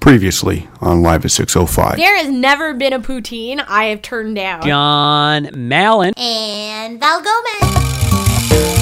[0.00, 1.96] Previously on Live at 605.
[1.98, 4.62] There has never been a poutine I have turned down.
[4.62, 6.14] John Mallon.
[6.16, 8.80] and Val Gomez.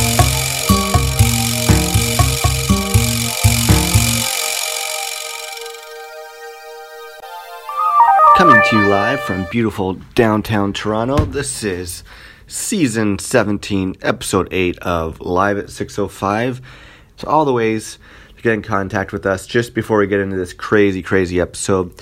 [8.36, 11.24] Coming to you live from beautiful downtown Toronto.
[11.24, 12.04] This is
[12.46, 16.60] season 17, episode 8 of Live at 605.
[17.16, 17.98] So, all the ways
[18.38, 21.92] to get in contact with us just before we get into this crazy, crazy episode.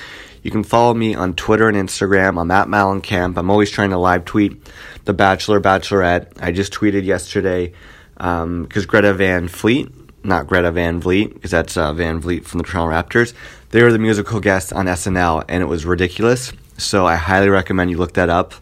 [0.43, 2.41] You can follow me on Twitter and Instagram.
[2.41, 3.37] I'm at Malencamp.
[3.37, 4.63] I'm always trying to live tweet
[5.07, 6.29] The Bachelor, Bachelorette.
[6.41, 7.73] I just tweeted yesterday
[8.15, 9.91] because Greta Van Fleet,
[10.25, 13.33] not Greta Van Vliet, because that's uh, Van Vliet from the Toronto Raptors.
[13.71, 16.53] They were the musical guest on SNL, and it was ridiculous.
[16.77, 18.55] So I highly recommend you look that up.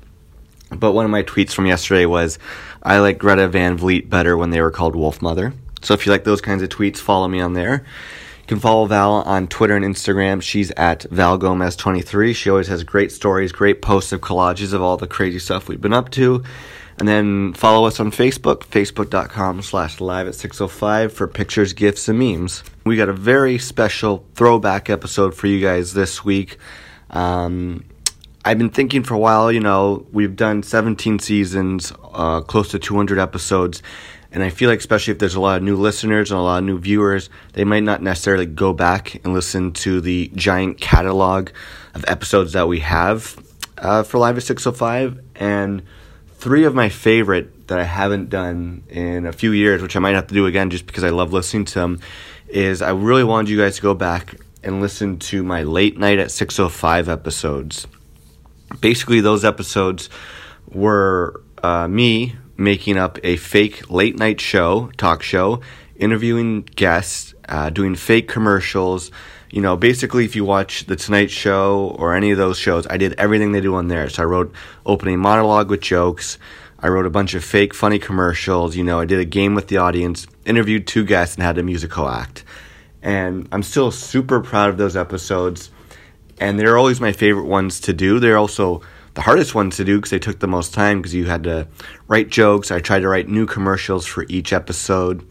[0.71, 2.39] But one of my tweets from yesterday was,
[2.83, 5.53] I like Greta Van Vliet better when they were called Wolfmother.
[5.85, 7.85] So if you like those kinds of tweets, follow me on there.
[8.41, 10.43] You can follow Val on Twitter and Instagram.
[10.43, 12.35] She's at Val Gomez23.
[12.35, 15.81] She always has great stories, great posts of collages of all the crazy stuff we've
[15.81, 16.43] been up to.
[16.99, 22.19] And then follow us on Facebook, facebook.com slash live at 605 for pictures, gifts, and
[22.19, 22.63] memes.
[22.85, 26.59] We got a very special throwback episode for you guys this week.
[27.11, 27.85] Um,
[28.45, 32.79] I've been thinking for a while, you know, we've done 17 seasons, uh, close to
[32.79, 33.83] 200 episodes,
[34.35, 36.59] and I feel like, especially if there's a lot of new listeners and a lot
[36.59, 41.51] of new viewers, they might not necessarily go back and listen to the giant catalog
[41.95, 43.43] of episodes that we have
[43.79, 45.21] uh, for Live at 605.
[45.37, 45.83] And
[46.35, 50.17] three of my favorite that I haven't done in a few years, which I might
[50.17, 52.01] have to do again just because I love listening to them,
[52.49, 56.19] is I really wanted you guys to go back and listen to my late night
[56.19, 57.87] at 605 episodes
[58.81, 60.09] basically those episodes
[60.69, 65.61] were uh, me making up a fake late night show talk show
[65.97, 69.11] interviewing guests uh, doing fake commercials.
[69.51, 72.97] You know basically if you watch the tonight show or any of those shows i
[72.97, 74.09] did everything they do on there.
[74.09, 74.53] So i wrote
[74.85, 76.39] opening monologue with jokes.
[76.81, 78.77] I wrote a bunch of fake funny commercials.
[78.77, 81.63] You know i did a game with the audience interviewed two guests and had a
[81.63, 82.45] musical act.
[83.03, 85.71] And i'm still super proud of those episodes.
[86.41, 88.19] And they're always my favorite ones to do.
[88.19, 88.83] They're also
[89.15, 91.69] the hardest ones to do because they took the most time because you had to
[92.09, 92.71] write jokes.
[92.71, 95.27] I tried to write new commercials for each episode.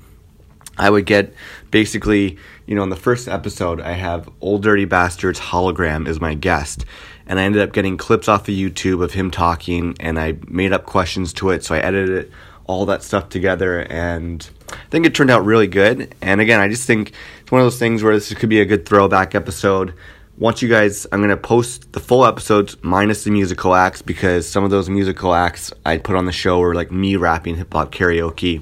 [0.77, 1.33] I would get
[1.69, 6.33] basically, you know, in the first episode, I have Old Dirty Bastards hologram as my
[6.33, 6.85] guest.
[7.25, 10.73] And I ended up getting clips off of YouTube of him talking, and I made
[10.73, 11.63] up questions to it.
[11.63, 12.31] So I edited it,
[12.65, 16.15] all that stuff together, and I think it turned out really good.
[16.21, 18.65] And again, I just think it's one of those things where this could be a
[18.65, 19.93] good throwback episode
[20.37, 24.49] want you guys i'm going to post the full episodes minus the musical acts because
[24.49, 27.91] some of those musical acts i put on the show were like me rapping hip-hop
[27.91, 28.61] karaoke.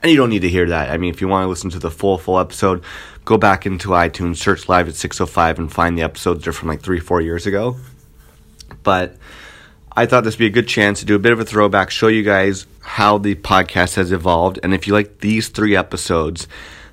[0.00, 0.90] And you don't need to hear that.
[0.90, 2.84] I mean if you want to listen to the full full episode
[3.24, 6.44] go back into itunes search live at 605 and find the episodes.
[6.44, 7.76] They're from like three four years ago.
[8.84, 9.16] But
[9.96, 11.90] i thought this would be a good chance to do a bit of a throwback
[11.90, 14.60] show you guys how the podcast has evolved.
[14.62, 16.46] And if you like these three episodes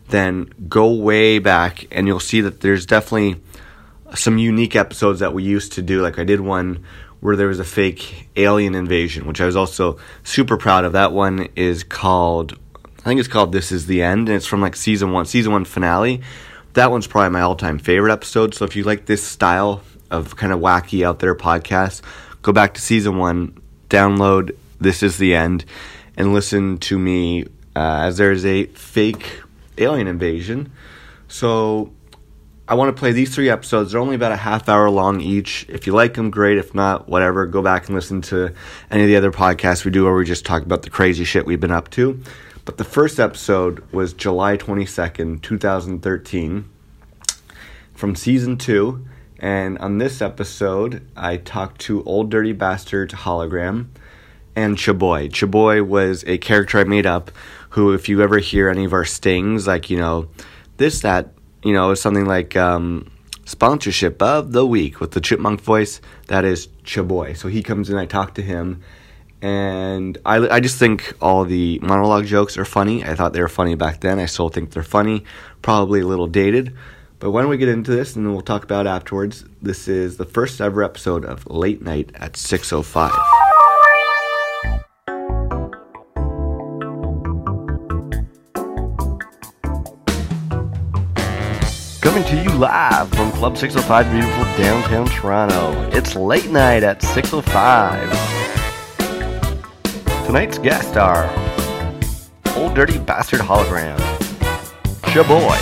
[0.10, 3.42] then go way back and you'll see that there's definitely
[4.14, 6.02] some unique episodes that we used to do.
[6.02, 6.84] Like I did one
[7.20, 10.94] where there was a fake alien invasion, which I was also super proud of.
[10.94, 12.58] That one is called,
[13.00, 15.52] I think it's called This Is the End, and it's from like season one, season
[15.52, 16.22] one finale.
[16.74, 18.54] That one's probably my all time favorite episode.
[18.54, 22.02] So if you like this style of kind of wacky out there podcast,
[22.42, 23.58] go back to season one,
[23.90, 25.66] download This Is the End,
[26.18, 27.46] and listen to me
[27.76, 29.42] uh, as there is a fake
[29.78, 30.72] alien invasion.
[31.28, 31.92] So
[32.68, 33.92] I want to play these three episodes.
[33.92, 35.68] They're only about a half hour long each.
[35.70, 36.58] If you like them, great.
[36.58, 37.46] If not, whatever.
[37.46, 38.56] Go back and listen to
[38.90, 41.46] any of the other podcasts we do where we just talk about the crazy shit
[41.46, 42.20] we've been up to.
[42.66, 46.68] But the first episode was July 22nd, 2013,
[47.94, 49.06] from season two.
[49.38, 53.90] And on this episode, I talked to Old Dirty Bastard Hologram
[54.56, 55.30] and Chaboy.
[55.30, 57.30] Chaboy was a character I made up
[57.70, 60.30] who, if you ever hear any of our stings, like, you know,
[60.78, 61.35] this, that,
[61.66, 63.12] you know, something like um,
[63.46, 66.00] sponsorship of the week with the chipmunk voice.
[66.28, 67.36] That is Chaboy.
[67.36, 68.84] So he comes in, I talk to him,
[69.42, 73.04] and I, I just think all the monologue jokes are funny.
[73.04, 74.20] I thought they were funny back then.
[74.20, 75.24] I still think they're funny,
[75.64, 76.76] probably a little dated.
[77.18, 79.44] But why don't we get into this and then we'll talk about afterwards.
[79.60, 83.12] This is the first ever episode of Late Night at 605.
[92.56, 95.74] Live from Club 605, beautiful downtown Toronto.
[95.92, 98.10] It's late night at 605.
[100.26, 101.26] Tonight's guests are
[102.56, 103.98] Old Dirty Bastard Hologram,
[105.02, 105.58] Chaboy,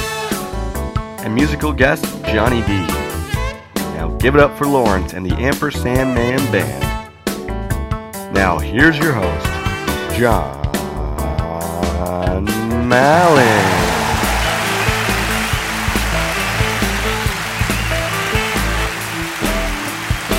[1.23, 2.85] and musical guest Johnny B.
[3.95, 6.83] Now give it up for Lawrence and the Ampersand Man Band.
[8.33, 9.47] Now here's your host,
[10.17, 10.61] John
[12.87, 13.92] Mallon.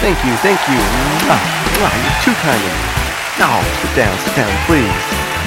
[0.04, 0.76] Thank you, thank you.
[1.24, 2.84] Mwah, you're too kind of me.
[3.40, 3.48] No,
[3.80, 4.92] sit down, sit down, please.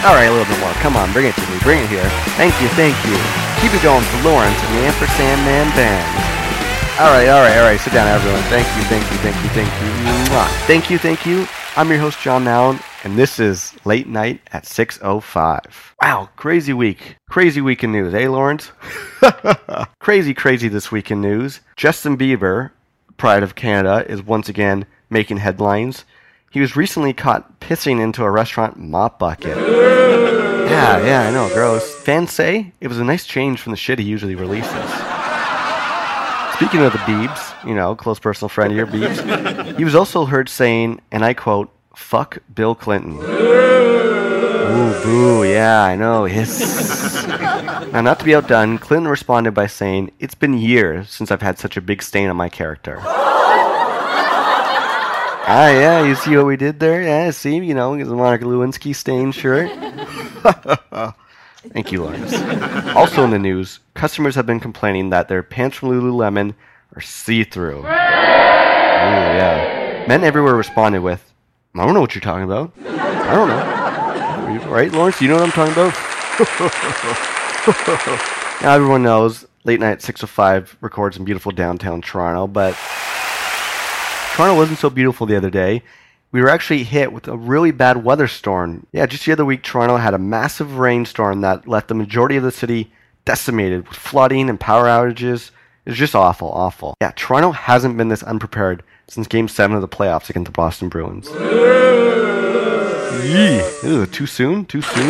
[0.02, 0.74] All right, a little bit more.
[0.82, 1.60] Come on, bring it to me.
[1.62, 2.10] Bring it here.
[2.42, 3.14] Thank you, thank you.
[3.62, 6.10] Keep it going for Lawrence and the Ampersand Man Band.
[6.98, 7.80] All right, all right, all right.
[7.80, 8.42] Sit down, everyone.
[8.50, 10.34] Thank you, thank you, thank you, thank you.
[10.34, 10.50] Mwah.
[10.66, 11.48] Thank you, thank you.
[11.76, 15.66] I'm your host, John Mallon, and this is Late Night at 6.05.
[16.02, 17.18] Wow, crazy week.
[17.30, 18.72] Crazy week in news, eh, Lawrence?
[20.00, 21.62] crazy, crazy this week in news.
[21.76, 22.72] Justin Bieber,
[23.18, 26.06] pride of Canada, is once again making headlines.
[26.52, 29.58] He was recently caught pissing into a restaurant mop bucket.
[30.68, 31.96] Yeah, yeah, I know, gross.
[31.96, 34.68] Fans say it was a nice change from the shit he usually releases.
[36.56, 40.26] Speaking of the Biebs, you know, close personal friend of your Biebs, he was also
[40.26, 43.18] heard saying, and I quote, fuck Bill Clinton.
[44.88, 47.26] Ooh, boo, yeah, I know, hiss.
[47.92, 51.60] now, not to be outdone, Clinton responded by saying, It's been years since I've had
[51.60, 53.00] such a big stain on my character.
[53.06, 54.38] ah,
[55.70, 57.02] yeah, you see what we did there?
[57.02, 59.70] Yeah, see, you know, the Monica Lewinsky stained shirt.
[61.74, 62.34] Thank you, Lawrence.
[62.96, 66.54] Also in the news, customers have been complaining that their pants from Lululemon
[66.96, 67.80] are see-through.
[67.80, 70.06] Ooh, yeah.
[70.08, 71.34] Men everywhere responded with,
[71.76, 72.72] I don't know what you're talking about.
[72.88, 73.87] I don't know.
[74.48, 75.20] Right, Lawrence?
[75.20, 75.94] You know what I'm talking about?
[78.62, 82.78] now everyone knows Late Night 605 records in beautiful downtown Toronto, but
[84.34, 85.84] Toronto wasn't so beautiful the other day.
[86.32, 88.88] We were actually hit with a really bad weather storm.
[88.94, 92.44] Yeah, just the other week, Toronto had a massive rainstorm that left the majority of
[92.44, 92.90] the city
[93.26, 95.52] decimated with flooding and power outages.
[95.86, 96.96] It was just awful, awful.
[97.02, 100.88] Yeah, Toronto hasn't been this unprepared since Game 7 of the playoffs against the Boston
[100.88, 101.28] Bruins.
[103.24, 104.06] Yee.
[104.08, 104.66] Too soon?
[104.66, 105.08] Too soon?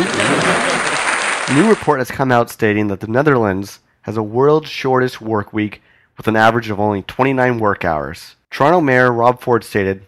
[1.54, 5.82] New report has come out stating that the Netherlands has a world's shortest work week
[6.16, 8.36] with an average of only 29 work hours.
[8.50, 10.02] Toronto Mayor Rob Ford stated,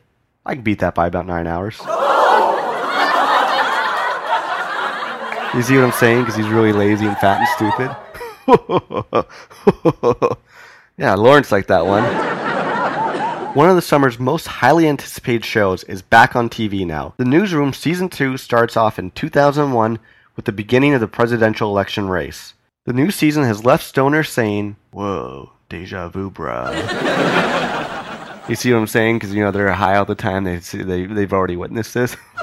[0.45, 1.81] I can beat that by about nine hours.
[5.53, 6.21] You see what I'm saying?
[6.21, 7.91] Because he's really lazy and fat and stupid.
[10.97, 12.05] yeah, Lawrence liked that one.
[13.55, 17.15] One of the summer's most highly anticipated shows is back on TV now.
[17.17, 19.99] The Newsroom Season 2 starts off in 2001
[20.37, 22.55] with the beginning of the presidential election race.
[22.85, 26.71] The new season has left Stoner saying, Whoa, deja vu, bruh.
[28.49, 29.17] you see what I'm saying?
[29.17, 30.45] Because, you know, they're high all the time.
[30.45, 32.17] They, see, they, they've already witnessed this.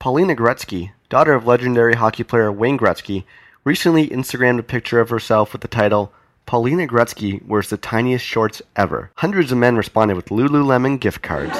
[0.00, 3.22] Paulina Gretzky, daughter of legendary hockey player Wayne Gretzky,
[3.62, 6.12] recently Instagrammed a picture of herself with the title,
[6.50, 9.12] Paulina Gretzky wears the tiniest shorts ever.
[9.14, 11.56] Hundreds of men responded with Lululemon gift cards.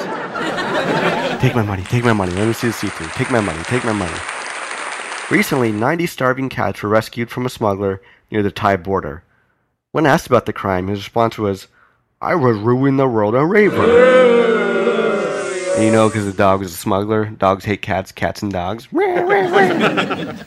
[1.41, 3.07] take my money, take my money, let me see the see-through.
[3.13, 4.11] Take my money, take my money.
[5.29, 8.01] Recently, 90 starving cats were rescued from a smuggler
[8.31, 9.23] near the Thai border.
[9.93, 11.69] When asked about the crime, his response was,
[12.19, 13.87] I was ruining the world a raver.
[15.81, 18.87] You know, because the dog was a smuggler, dogs hate cats, cats and dogs.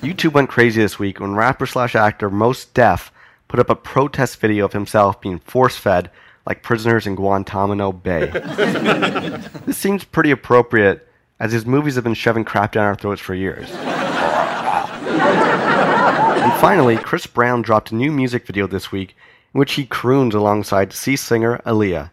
[0.03, 3.11] YouTube went crazy this week when rapper slash actor Mos Def
[3.55, 6.11] put up a protest video of himself being force fed
[6.45, 8.27] like prisoners in Guantanamo Bay.
[9.65, 11.09] this seems pretty appropriate,
[11.39, 13.71] as his movies have been shoving crap down our throats for years.
[13.71, 13.81] and
[16.61, 19.15] finally, Chris Brown dropped a new music video this week
[19.55, 22.11] in which he croons alongside sea singer Aaliyah.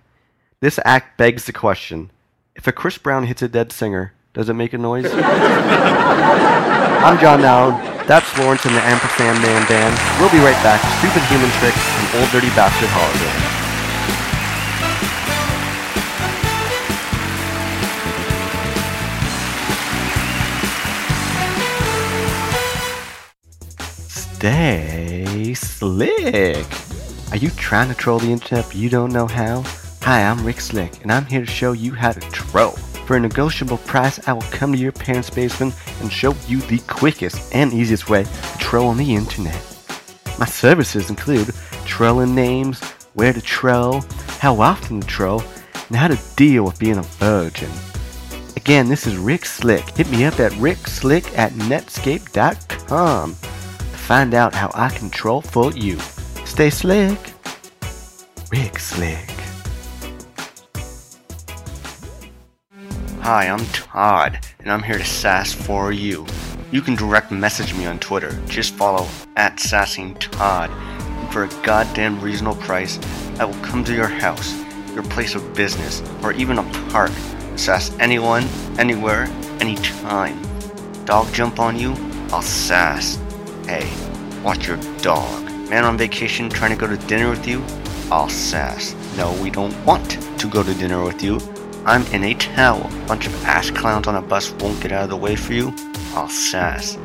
[0.60, 2.12] This act begs the question
[2.54, 5.06] if a Chris Brown hits a dead singer, does it make a noise?
[7.04, 7.76] I'm John Mallon.
[8.08, 9.98] That's Lawrence and the Ampersand Man Band.
[10.20, 10.80] We'll be right back.
[11.00, 13.58] Stupid human tricks and old dirty bastard holiday.
[24.08, 26.66] Stay slick.
[27.32, 29.64] Are you trying to troll the internet but you don't know how?
[30.02, 32.76] Hi, I'm Rick Slick, and I'm here to show you how to troll.
[33.06, 36.80] For a negotiable price, I will come to your parents' basement and show you the
[36.88, 39.62] quickest and easiest way to troll on the internet.
[40.40, 41.54] My services include
[41.86, 42.82] trolling names,
[43.14, 44.02] where to troll,
[44.40, 45.44] how often to troll,
[45.88, 47.70] and how to deal with being a virgin.
[48.56, 49.90] Again, this is Rick Slick.
[49.98, 55.72] Hit me up at rickslick at netscape.com to find out how I can troll for
[55.72, 55.98] you.
[56.46, 57.18] Stay slick.
[58.52, 59.31] Rick Slick.
[63.24, 66.26] Hi, I'm Todd, and I'm here to sass for you.
[66.72, 68.42] You can direct message me on Twitter.
[68.48, 70.72] Just follow at sassing Todd.
[70.72, 72.98] And for a goddamn reasonable price,
[73.40, 74.60] I will come to your house,
[74.96, 77.12] your place of business, or even a park.
[77.58, 78.44] Sass anyone,
[78.80, 79.26] anywhere,
[79.60, 80.42] anytime.
[81.06, 81.94] Dog jump on you?
[82.32, 83.20] I'll sass.
[83.68, 83.88] Hey,
[84.44, 85.44] watch your dog.
[85.70, 87.64] Man on vacation trying to go to dinner with you?
[88.12, 88.96] I'll sass.
[89.16, 90.10] No, we don't want
[90.40, 91.40] to go to dinner with you.
[91.86, 92.90] I'm in a towel.
[93.08, 95.74] Bunch of ass clowns on a bus won't get out of the way for you?
[96.14, 96.98] I'll sass.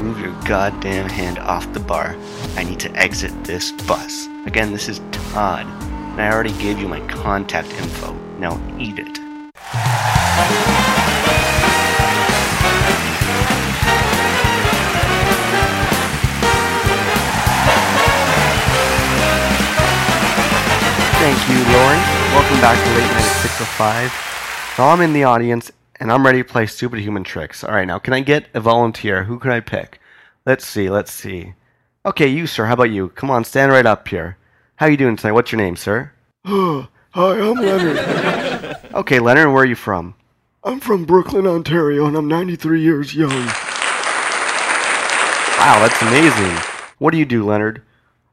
[0.00, 2.16] Move your goddamn hand off the bar.
[2.56, 4.28] I need to exit this bus.
[4.46, 8.14] Again, this is Todd, and I already gave you my contact info.
[8.38, 9.18] Now eat it.
[22.66, 24.74] Back to Late Night at 605.
[24.74, 25.70] So I'm in the audience,
[26.00, 27.62] and I'm ready to play Stupid Human Tricks.
[27.62, 29.22] All right, now, can I get a volunteer?
[29.22, 30.00] Who can I pick?
[30.44, 31.54] Let's see, let's see.
[32.04, 32.64] Okay, you, sir.
[32.64, 33.10] How about you?
[33.10, 34.36] Come on, stand right up here.
[34.74, 35.30] How are you doing tonight?
[35.30, 36.10] What's your name, sir?
[36.44, 38.76] Hi, I'm Leonard.
[38.94, 40.16] Okay, Leonard, where are you from?
[40.64, 43.30] I'm from Brooklin, Ontario, and I'm 93 years young.
[45.60, 46.56] Wow, that's amazing.
[46.98, 47.82] What do you do, Leonard?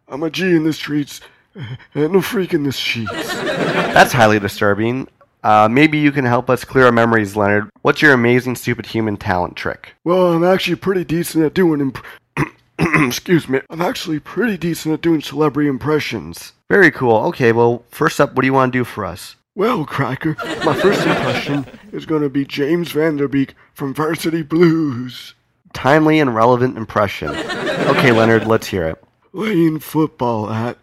[0.07, 1.21] I'm a G in the streets
[1.93, 3.11] and a freak in the sheets.
[3.11, 5.07] That's highly disturbing.
[5.43, 7.69] Uh, maybe you can help us clear our memories, Leonard.
[7.81, 9.93] What's your amazing stupid human talent trick?
[10.03, 12.05] Well, I'm actually pretty decent at doing imp-
[12.79, 13.59] Excuse me.
[13.69, 16.53] I'm actually pretty decent at doing celebrity impressions.
[16.69, 17.17] Very cool.
[17.27, 19.35] Okay, well, first up, what do you want to do for us?
[19.55, 24.41] Well, Cracker, my first impression is going to be James Van Der Beek from Varsity
[24.41, 25.35] Blues.
[25.73, 27.29] Timely and relevant impression.
[27.29, 29.03] Okay, Leonard, let's hear it.
[29.31, 30.77] Playing football at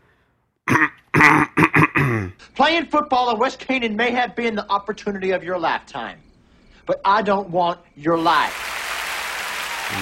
[2.54, 6.18] Playing football in West Canaan may have been the opportunity of your lifetime,
[6.86, 8.54] but I don't want your life.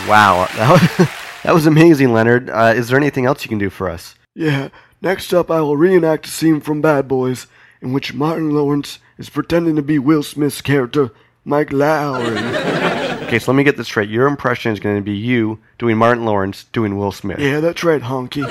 [0.09, 1.09] Wow, that was,
[1.45, 2.51] that was amazing, Leonard.
[2.51, 4.15] Uh, is there anything else you can do for us?
[4.35, 4.69] Yeah,
[5.01, 7.47] next up I will reenact a scene from Bad Boys
[7.81, 11.11] in which Martin Lawrence is pretending to be Will Smith's character,
[11.45, 12.87] Mike Lowrey.
[13.29, 14.09] Okay, so let me get this straight.
[14.09, 17.39] Your impression is going to be you doing Martin Lawrence doing Will Smith.
[17.39, 18.43] yeah, that's right, honky.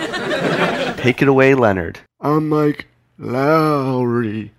[1.07, 1.99] Take it away, Leonard.
[2.19, 2.85] I'm Mike
[3.17, 4.49] Lowrey.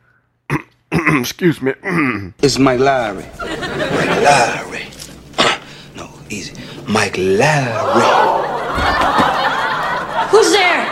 [1.21, 1.75] Excuse me.
[2.43, 3.27] It's Mike Lowrey.
[3.39, 4.85] Mike Lowrey.
[5.97, 6.55] no, easy.
[6.89, 8.49] Mike Lowrey.
[10.31, 10.87] Who's there?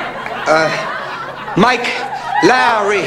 [0.47, 1.87] Uh, Mike
[2.45, 3.07] Lowrey.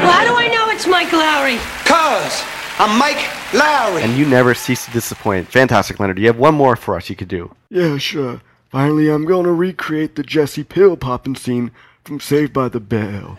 [0.00, 1.58] Well, how do I know it's Mike Lowrey?
[1.84, 2.42] Cuz
[2.78, 3.20] I'm Mike
[3.52, 4.00] Lowrey.
[4.02, 5.46] And you never cease to disappoint.
[5.48, 6.18] Fantastic, Leonard.
[6.18, 7.54] You have one more for us you could do.
[7.68, 8.40] yeah, sure.
[8.72, 11.72] Finally, I'm going to recreate the Jesse pill popping scene
[12.04, 13.36] from Saved by the Bell.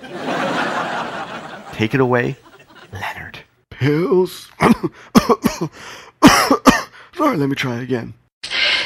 [1.74, 2.38] Take it away,
[2.92, 3.40] Leonard.
[3.72, 4.52] Pills?
[7.16, 8.14] Sorry, let me try again.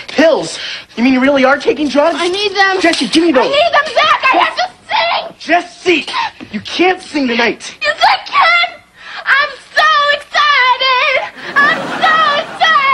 [0.07, 0.57] Pills?
[0.95, 2.15] You mean you really are taking drugs?
[2.17, 2.79] I need them.
[2.79, 3.43] Jesse, give me those.
[3.45, 4.23] I need them, Zach.
[4.23, 5.35] I have to sing.
[5.37, 6.05] Jesse,
[6.53, 7.77] you can't sing tonight.
[7.81, 8.79] Yes, I can.
[9.25, 9.85] I'm so
[10.15, 11.19] excited.
[11.57, 12.87] I'm so excited.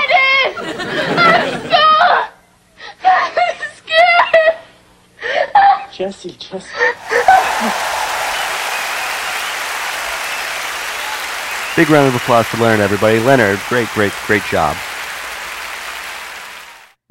[1.19, 1.83] I'm so
[3.75, 4.57] scared.
[5.93, 6.67] Jesse, Jesse.
[11.75, 13.19] Big round of applause for Leonard, everybody.
[13.19, 14.75] Leonard, great, great, great job.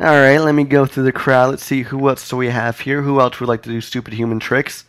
[0.00, 1.50] All right, let me go through the crowd.
[1.50, 3.02] Let's see who else do we have here.
[3.02, 4.84] Who else would like to do stupid human tricks?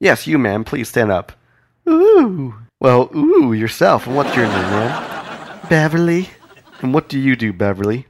[0.00, 0.64] Yes, you, man.
[0.64, 1.32] Please stand up.
[1.88, 2.54] Ooh.
[2.80, 4.08] Well, ooh, yourself.
[4.08, 5.60] And what's your name, man?
[5.68, 6.30] Beverly.
[6.80, 8.06] And what do you do, Beverly?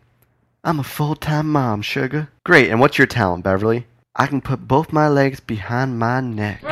[0.64, 2.30] I'm a full-time mom, sugar.
[2.44, 2.70] Great.
[2.70, 3.86] And what's your talent, Beverly?
[4.20, 6.62] I can put both my legs behind my neck.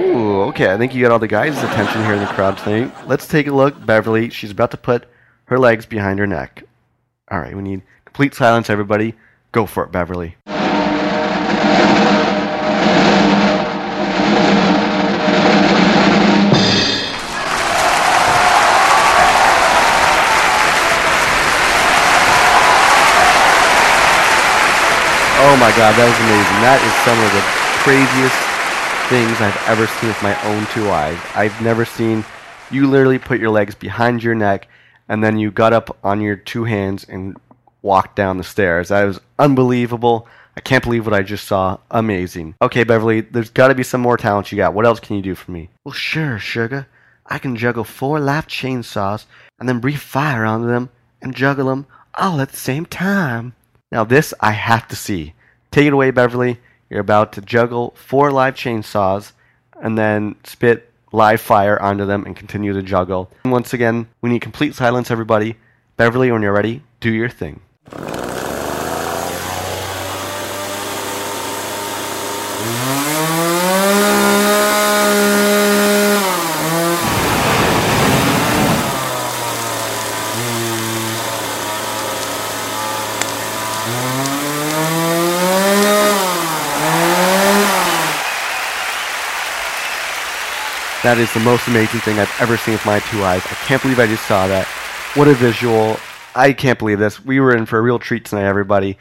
[0.00, 0.72] Ooh, okay.
[0.72, 2.92] I think you got all the guys' attention here in the crowd tonight.
[3.06, 3.86] Let's take a look.
[3.86, 5.08] Beverly, she's about to put
[5.44, 6.64] her legs behind her neck.
[7.30, 9.14] All right, we need complete silence, everybody.
[9.52, 10.34] Go for it, Beverly.
[25.50, 26.60] Oh my god, that was amazing.
[26.60, 27.40] That is some of the
[27.80, 28.36] craziest
[29.08, 31.18] things I've ever seen with my own two eyes.
[31.34, 32.22] I've never seen
[32.70, 34.68] you literally put your legs behind your neck
[35.08, 37.34] and then you got up on your two hands and
[37.80, 38.88] walked down the stairs.
[38.88, 40.28] That was unbelievable.
[40.54, 41.78] I can't believe what I just saw.
[41.90, 42.54] Amazing.
[42.60, 44.74] Okay, Beverly, there's got to be some more talent you got.
[44.74, 45.70] What else can you do for me?
[45.82, 46.88] Well, sure, sugar.
[47.24, 49.24] I can juggle four live chainsaws
[49.58, 50.90] and then breathe fire onto them
[51.22, 51.86] and juggle them
[52.16, 53.54] all at the same time.
[53.90, 55.32] Now, this I have to see.
[55.70, 56.58] Take it away, Beverly.
[56.90, 59.32] You're about to juggle four live chainsaws
[59.80, 63.30] and then spit live fire onto them and continue to juggle.
[63.44, 65.56] And once again, we need complete silence, everybody.
[65.96, 67.60] Beverly, when you're ready, do your thing.
[91.08, 93.40] That is the most amazing thing I've ever seen with my two eyes.
[93.46, 94.66] I can't believe I just saw that.
[95.14, 95.96] What a visual.
[96.34, 97.24] I can't believe this.
[97.24, 98.98] We were in for a real treat tonight, everybody.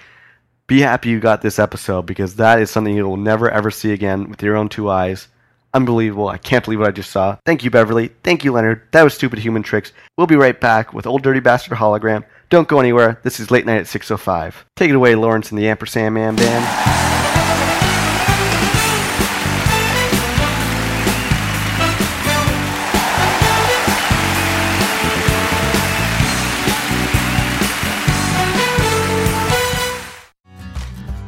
[0.68, 3.92] Be happy you got this episode because that is something you will never ever see
[3.92, 5.28] again with your own two eyes.
[5.74, 6.30] Unbelievable.
[6.30, 7.36] I can't believe what I just saw.
[7.46, 8.12] Thank you, Beverly.
[8.24, 8.84] Thank you, Leonard.
[8.92, 9.92] That was Stupid Human Tricks.
[10.18, 12.24] We'll be right back with Old Dirty Bastard Hologram.
[12.50, 13.20] Don't go anywhere.
[13.24, 14.54] This is Late Night at 6.05.
[14.78, 17.17] Take it away, Lawrence and the Ampersand Man Band.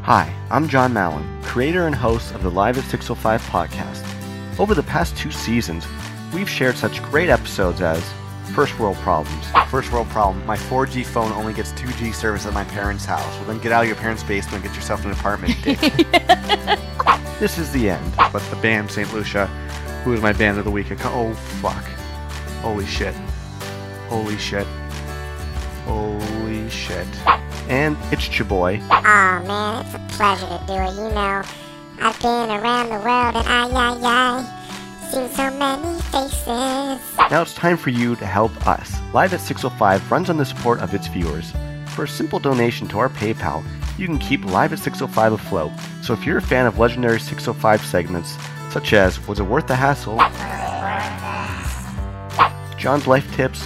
[0.10, 4.60] Hi, I'm John Mallon, creator and host of the Live at 605 podcast.
[4.60, 5.86] Over the past two seasons,
[6.34, 8.04] we've shared such great episodes as
[8.56, 9.46] First World Problems.
[9.70, 10.44] First world problem.
[10.48, 13.24] My 4G phone only gets 2G service at my parents' house.
[13.38, 15.56] Well, then get out of your parents' basement and get yourself an apartment.
[17.40, 18.14] This is the end.
[18.34, 19.14] but the band St.
[19.14, 19.46] Lucia,
[20.04, 20.88] who is my band of the week?
[21.06, 21.84] Oh, fuck.
[22.64, 23.14] Holy shit.
[24.08, 24.66] Holy shit.
[25.86, 27.08] Holy shit.
[27.70, 28.82] And it's your boy.
[28.90, 30.96] Aw, man, it's a pleasure to do it.
[30.96, 31.44] You know,
[32.02, 34.44] I've been around the world and I, I, I,
[35.12, 37.00] seen so many faces.
[37.30, 38.98] Now it's time for you to help us.
[39.14, 41.54] Live at 605 runs on the support of its viewers.
[41.90, 43.64] For a simple donation to our PayPal,
[43.98, 45.72] you can keep Live at 605 afloat.
[46.02, 48.36] So if you're a fan of legendary 605 segments,
[48.72, 50.18] such as Was It Worth the Hassle?
[52.78, 53.66] John's Life Tips,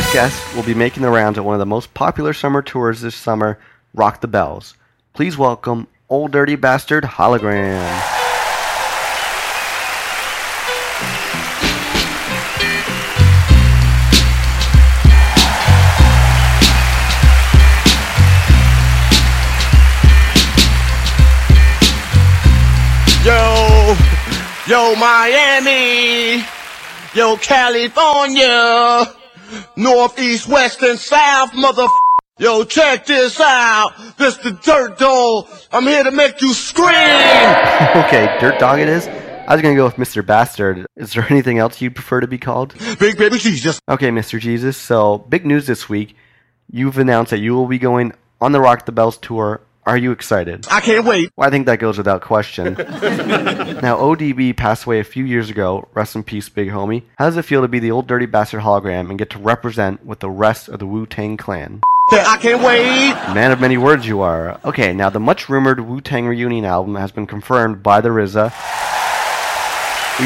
[0.00, 3.00] First guest will be making the rounds at one of the most popular summer tours
[3.00, 3.60] this summer,
[3.94, 4.74] Rock the Bells.
[5.12, 7.78] Please welcome Old Dirty Bastard Hologram.
[23.24, 23.96] Yo,
[24.66, 26.44] yo, Miami,
[27.14, 29.14] yo, California,
[29.76, 31.86] Northeast, West, and South, mother.
[32.38, 33.92] Yo, check this out.
[34.18, 35.46] This the Dirt Dog.
[35.70, 36.88] I'm here to make you scream.
[36.90, 39.06] okay, Dirt Dog it is.
[39.06, 40.26] I was gonna go with Mr.
[40.26, 40.86] Bastard.
[40.96, 42.74] Is there anything else you'd prefer to be called?
[42.98, 43.78] Big baby Jesus.
[43.88, 44.40] Okay, Mr.
[44.40, 44.76] Jesus.
[44.76, 46.16] So, big news this week.
[46.70, 49.60] You've announced that you will be going on the Rock the Bells tour.
[49.86, 50.66] Are you excited?
[50.70, 51.30] I can't wait.
[51.36, 52.74] Well, I think that goes without question.
[52.78, 55.86] now, ODB passed away a few years ago.
[55.92, 57.02] Rest in peace, big homie.
[57.18, 60.04] How does it feel to be the old dirty bastard hologram and get to represent
[60.04, 61.82] with the rest of the Wu Tang Clan?
[62.10, 63.12] I can't wait.
[63.34, 64.58] Man of many words, you are.
[64.64, 68.52] Okay, now the much rumored Wu Tang reunion album has been confirmed by the RZA.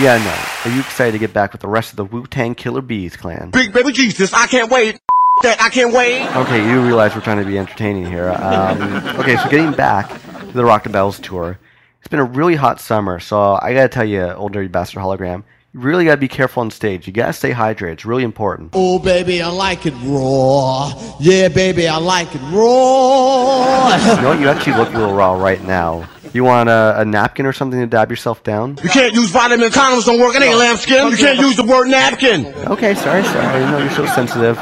[0.03, 2.55] Gotta know, are you excited to get back with the rest of the Wu Tang
[2.55, 3.51] Killer Bees clan?
[3.51, 4.33] Big baby Jesus.
[4.33, 5.01] I can't wait.
[5.42, 6.27] That I can't wait.
[6.37, 8.31] Okay, you realize we're trying to be entertaining here.
[8.31, 8.81] Um,
[9.20, 11.59] okay, so getting back to the Rock the Bells tour,
[12.01, 15.44] it's been a really hot summer, so I gotta tell you, old dirty bastard hologram,
[15.72, 17.07] you really gotta be careful on stage.
[17.07, 17.92] You gotta stay hydrated.
[17.92, 18.70] It's really important.
[18.72, 20.92] Oh, baby, I like it raw.
[21.20, 23.96] Yeah, baby, I like it raw.
[24.16, 24.40] You know what?
[24.40, 26.09] You actually look a little raw right now.
[26.35, 28.79] You want a, a napkin or something to dab yourself down?
[28.83, 30.05] You can't use vitamin condoms.
[30.05, 30.35] Don't work.
[30.35, 31.09] It ain't lambskin.
[31.09, 32.46] You can't use the word napkin.
[32.46, 33.46] Okay, sorry, sorry.
[33.46, 34.59] I know you're so sensitive.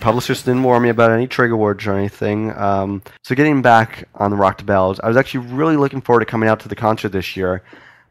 [0.00, 2.56] Publicist didn't warn me about any trigger words or anything.
[2.56, 6.20] Um, so getting back on the Rock the Bells, I was actually really looking forward
[6.20, 7.62] to coming out to the concert this year,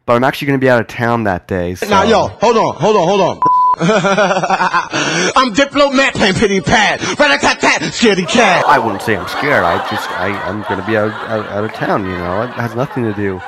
[0.05, 1.75] but I'm actually going to be out of town that day.
[1.75, 1.87] So.
[1.87, 3.39] Now, yo, hold on, hold on, hold on.
[3.81, 7.01] I'm diplomat playing pity pat.
[7.17, 8.65] Rat tat tat, scaredy cat.
[8.65, 9.63] I wouldn't say I'm scared.
[9.63, 12.03] I just I, I'm going to be out, out out of town.
[12.05, 13.41] You know, it has nothing to do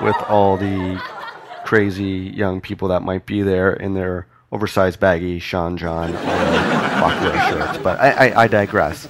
[0.00, 1.00] with all the
[1.64, 7.78] crazy young people that might be there in their oversized baggy Sean John Buckler shirts.
[7.78, 9.08] But I, I, I digress.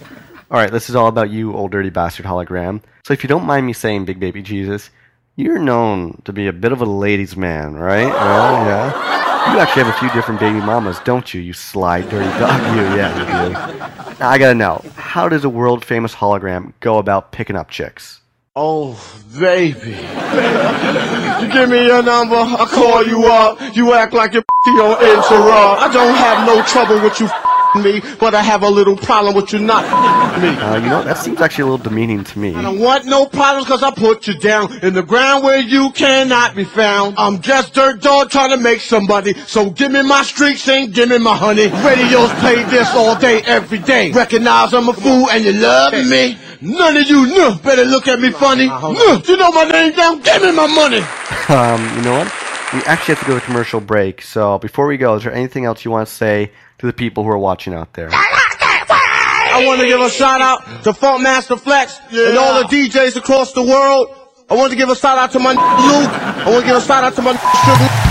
[0.51, 2.83] Alright, this is all about you, old dirty bastard hologram.
[3.05, 4.91] So if you don't mind me saying, Big Baby Jesus,
[5.37, 8.07] you're known to be a bit of a ladies' man, right?
[8.13, 9.53] Well, yeah.
[9.53, 12.61] You actually have a few different baby mamas, don't you, you sly, dirty dog?
[12.77, 14.19] You, yeah, you do.
[14.19, 18.23] Now, I gotta know, how does a world famous hologram go about picking up chicks?
[18.57, 18.95] Oh,
[19.37, 19.91] baby.
[19.91, 23.59] You give me your number, I call you up.
[23.75, 25.83] You act like you're on interrupt.
[25.83, 27.29] I don't have no trouble with you
[27.83, 29.83] me, but I have a little problem with you not
[30.41, 30.51] me.
[30.51, 32.55] Uh, you know, that seems actually a little demeaning to me.
[32.55, 35.91] I don't want no problems cause I put you down in the ground where you
[35.91, 37.17] cannot be found.
[37.19, 39.35] I'm just dirt dog trying to make somebody.
[39.49, 41.67] So give me my streaks and give me my honey.
[41.85, 44.13] Radios play this all day, every day.
[44.13, 46.39] Recognize I'm a fool and you love me.
[46.65, 48.67] None of you no, better look at me funny.
[48.67, 51.03] No, you know my name down, give me my money.
[51.49, 52.33] Um, you know what?
[52.73, 55.67] We actually have to go to commercial break, so before we go, is there anything
[55.67, 58.09] else you want to say to the people who are watching out there?
[58.11, 63.53] I want to give a shout out to Funkmaster Flex and all the DJs across
[63.53, 64.09] the world.
[64.51, 66.11] I want to give a shout out to my Luke.
[66.11, 68.11] I want to give a shout out to my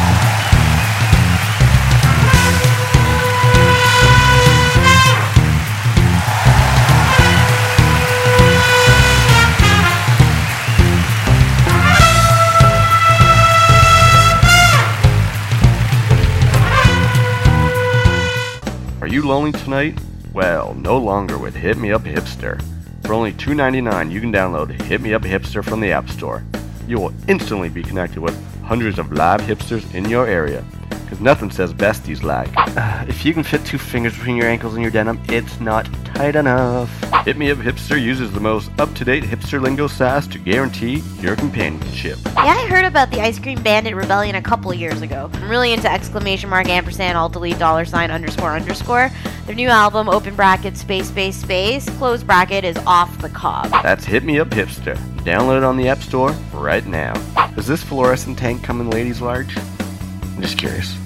[19.23, 19.97] lonely tonight?
[20.33, 22.61] Well, no longer with Hit Me Up Hipster.
[23.03, 26.43] For only $2.99, you can download Hit Me Up Hipster from the App Store.
[26.87, 30.63] You will instantly be connected with hundreds of live hipsters in your area.
[31.13, 32.49] Because nothing says besties like.
[32.57, 35.87] Uh, if you can fit two fingers between your ankles and your denim, it's not
[36.03, 36.89] tight enough.
[37.23, 41.03] Hit Me Up Hipster uses the most up to date hipster lingo sass to guarantee
[41.19, 42.17] your companionship.
[42.25, 45.29] Yeah, I heard about the Ice Cream Bandit Rebellion a couple years ago.
[45.33, 49.11] I'm really into exclamation mark ampersand alt delete dollar sign underscore underscore.
[49.45, 53.69] Their new album, open bracket space space space, close bracket is off the cob.
[53.69, 54.97] That's Hit Me Up Hipster.
[55.17, 57.13] Download it on the App Store right now.
[57.53, 59.55] Does this fluorescent tank come in ladies large?
[59.57, 60.97] I'm just curious.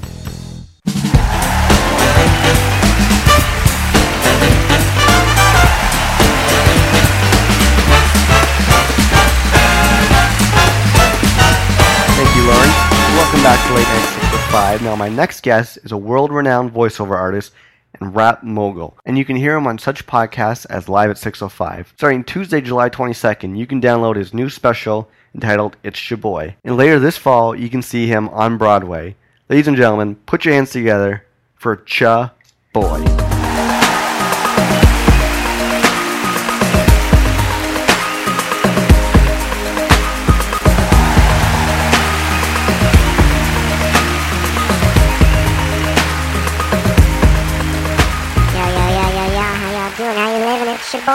[12.38, 12.70] You, Lauren.
[13.16, 14.82] Welcome back to Late Night 6 with 5.
[14.84, 17.52] Now, my next guest is a world renowned voiceover artist
[18.00, 21.94] and rap mogul, and you can hear him on such podcasts as Live at 605.
[21.98, 26.56] Starting Tuesday, July 22nd, you can download his new special entitled It's Your Boy.
[26.64, 29.16] And later this fall, you can see him on Broadway.
[29.50, 32.34] Ladies and gentlemen, put your hands together for Cha
[32.74, 33.37] Boy.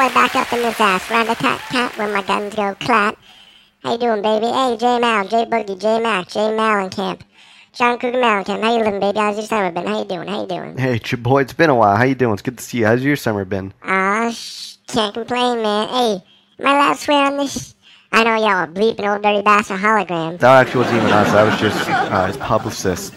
[0.09, 1.09] Boy back up in this ass.
[1.11, 3.17] Rat a tat tat when my guns go clat.
[3.83, 4.47] How you doing, baby?
[4.47, 7.21] Hey, J Mal, J Boogie, J Mac, J Malencamp.
[7.73, 8.63] John Cougar Malencamp.
[8.63, 9.19] How you living, baby?
[9.19, 9.87] How's your summer been?
[9.87, 10.29] How you doing?
[10.29, 10.77] How you doing?
[10.77, 11.97] Hey, Cha Boy, it's been a while.
[11.97, 12.33] How you doing?
[12.33, 12.87] It's good to see you.
[12.87, 13.73] How's your summer been?
[13.83, 15.89] Ah, sh- can't complain, man.
[15.89, 16.25] Hey,
[16.59, 17.75] my last swear on this?
[18.11, 20.39] I know y'all are bleeping old dirty bastard hologram.
[20.41, 21.33] That actually wasn't even us.
[21.33, 23.15] That was just uh, his publicist,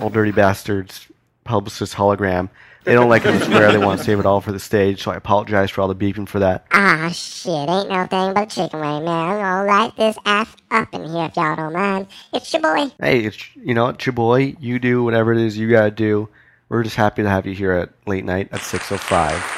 [0.00, 1.06] old dirty bastards,
[1.44, 2.50] publicist hologram.
[2.84, 3.72] They don't like him to swear.
[3.72, 5.02] They want to save it all for the stage.
[5.02, 6.66] So I apologize for all the beeping for that.
[6.70, 9.30] Ah, shit, ain't no thing but a chicken wing, man.
[9.30, 12.08] I'm gonna light this ass up in here if y'all don't mind.
[12.32, 12.92] It's your boy.
[13.00, 14.56] Hey, it's you know it's your boy.
[14.60, 16.28] You do whatever it is you gotta do.
[16.68, 18.98] We're just happy to have you here at late night at 6:05.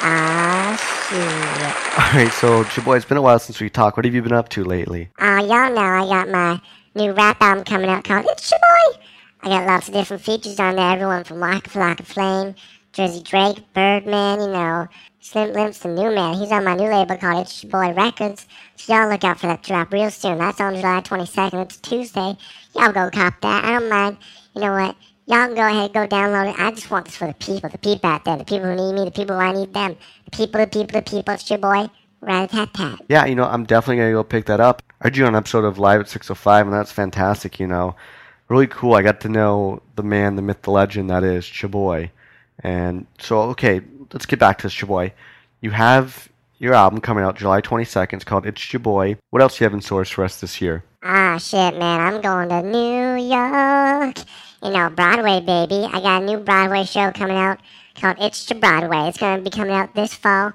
[0.01, 0.77] Ah,
[1.09, 1.99] shit.
[1.99, 3.97] All right, so your boy, it's been a while since we talked.
[3.97, 5.09] What have you been up to lately?
[5.19, 6.61] Ah, y'all know I got my
[6.95, 8.99] new rap album coming out called It's Your Boy.
[9.43, 12.55] I got lots of different features on there, everyone from Waka Flocka Flame,
[12.97, 14.87] Jersey Drake, Birdman, you know,
[15.19, 16.33] Slim Limps, the new man.
[16.33, 18.47] He's on my new label called It's Boy Records.
[18.75, 20.39] So y'all look out for that drop real soon.
[20.39, 21.61] That's on July 22nd.
[21.61, 22.35] It's Tuesday.
[22.73, 23.65] Y'all go cop that.
[23.65, 24.17] I don't mind.
[24.55, 24.95] You know what?
[25.27, 26.59] Y'all go ahead, go download it.
[26.59, 28.93] I just want this for the people, the people out there, the people who need
[28.93, 29.95] me, the people who I need them.
[30.25, 31.35] The people, the people, the people.
[31.35, 33.01] It's your boy, rat tat tat.
[33.09, 34.81] Yeah, you know, I'm definitely gonna go pick that up.
[35.01, 37.59] I on an episode of Live at 6:05, and that's fantastic.
[37.59, 37.95] You know,
[38.49, 38.95] really cool.
[38.95, 42.09] I got to know the man, the myth, the legend that is Chaboy.
[42.63, 43.81] And so, okay,
[44.13, 45.11] let's get back to this Chaboy.
[45.61, 48.13] You have your album coming out July 22nd.
[48.13, 49.17] It's called It's Chaboy.
[49.29, 50.83] What else do you have in store for us this year?
[51.03, 52.01] Ah, shit, man.
[52.01, 54.17] I'm going to New York.
[54.63, 55.87] You know, Broadway, baby.
[55.91, 57.59] I got a new Broadway show coming out
[57.95, 59.07] called It's to Broadway.
[59.07, 60.53] It's going to be coming out this fall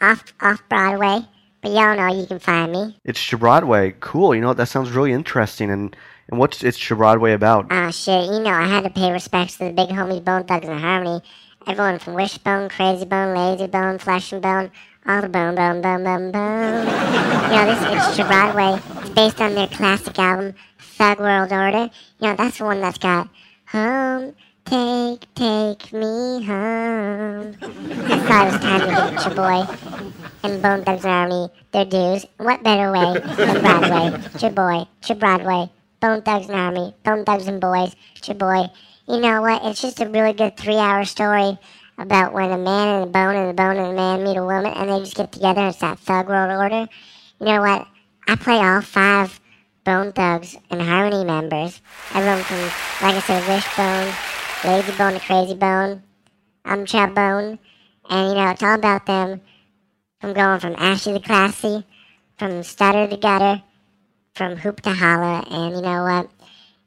[0.00, 1.20] off off Broadway.
[1.62, 2.96] But y'all know you can find me.
[3.04, 3.94] It's to Broadway.
[4.00, 4.34] Cool.
[4.34, 5.70] You know, that sounds really interesting.
[5.70, 5.96] And
[6.28, 7.66] and what's It's to Broadway about?
[7.70, 8.26] Ah, shit.
[8.26, 11.22] You know, I had to pay respects to the big homies Bone Thugs-n-Harmony.
[11.66, 14.70] Everyone from Wishbone, Krayzie Bone, Layzie Bone, Flesh-n-Bone,
[15.06, 16.86] all the bone, bone, bone, bone, boom.
[16.86, 18.80] You know, this it's Broadway.
[19.00, 21.90] It's based on their classic album, Thug World Order.
[22.20, 23.28] You know, that's the one that's got
[23.66, 27.56] home, take, take me home.
[27.60, 29.66] I thought it was time to get your boy
[30.42, 32.26] and Bone Thugs Army their dues.
[32.36, 34.22] What better way than Broadway?
[34.40, 35.70] Your boy, your Broadway.
[36.00, 38.66] Bone Thugs and Army, Bone Thugs and Boys, it's your boy.
[39.08, 39.64] You know what?
[39.64, 41.58] It's just a really good three-hour story
[41.98, 44.44] about when a man and a bone and a bone and a man meet a
[44.44, 45.66] woman and they just get together.
[45.66, 46.88] It's that thug world order.
[47.40, 47.86] You know what?
[48.28, 49.40] I play all five
[49.84, 51.80] Bone Thugs and Harmony members.
[52.14, 52.60] Everyone from,
[53.02, 54.12] like I said, Wishbone,
[54.62, 56.02] Layzie Bone to Krayzie Bone,
[56.64, 57.58] um I'm Chub Bone.
[58.10, 59.40] And, you know, it's all about them
[60.20, 61.84] from going from ashy to classy,
[62.36, 63.62] from stutter to gutter,
[64.34, 65.42] from hoop to holler.
[65.50, 66.30] And, you know what?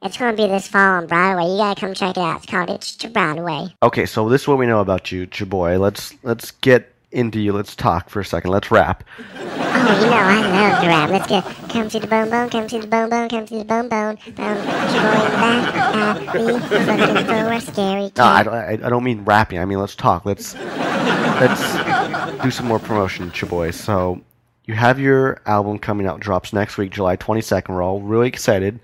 [0.04, 1.44] It's going to be this fall on Broadway.
[1.52, 2.38] You got to come check it out.
[2.38, 3.68] It's called It's to Broadway.
[3.84, 5.80] Okay, so this is what we know about you, Chaboy.
[5.80, 7.54] Let's let's get into you.
[7.54, 8.50] Let's talk for a second.
[8.50, 9.04] Let's rap.
[9.36, 11.10] Oh, you know, I love to rap.
[11.12, 13.64] Let's get come to the bone bone, come to the bone bone, come to the
[13.66, 14.16] bone bone.
[14.16, 16.36] Bone, Chaboy in the back.
[16.36, 18.18] Uh, we looking for a scary kid.
[18.18, 19.60] No, I, don't- I, I don't mean rapping.
[19.60, 20.26] I mean let's talk.
[20.26, 23.72] Let's let's do some more promotion, Chaboy.
[23.74, 24.20] So
[24.66, 27.70] you have your album coming out, drops next week, July 22nd.
[27.70, 28.80] We're all really excited.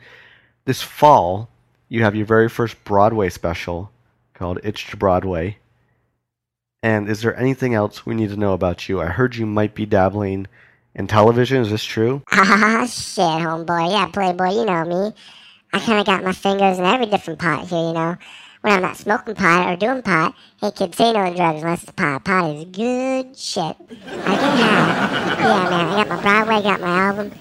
[0.66, 1.50] This fall,
[1.90, 3.92] you have your very first Broadway special
[4.34, 5.58] called It's to Broadway.
[6.84, 9.02] And is there anything else we need to know about you?
[9.02, 10.48] I heard you might be dabbling
[10.96, 11.62] in television.
[11.62, 12.22] Is this true?
[12.32, 13.92] Ah, shit, homeboy.
[13.92, 15.13] Yeah, Playboy, you know me.
[15.74, 18.18] I kind of got my fingers in every different pot here, you know.
[18.67, 21.84] When I'm not smoking pot or doing pot, hey kids, say no to drugs unless
[21.84, 22.25] it's pot.
[22.25, 23.77] Pot is good shit.
[23.88, 25.36] I get high.
[25.39, 27.32] Yeah, man, I got my Broadway, got my album.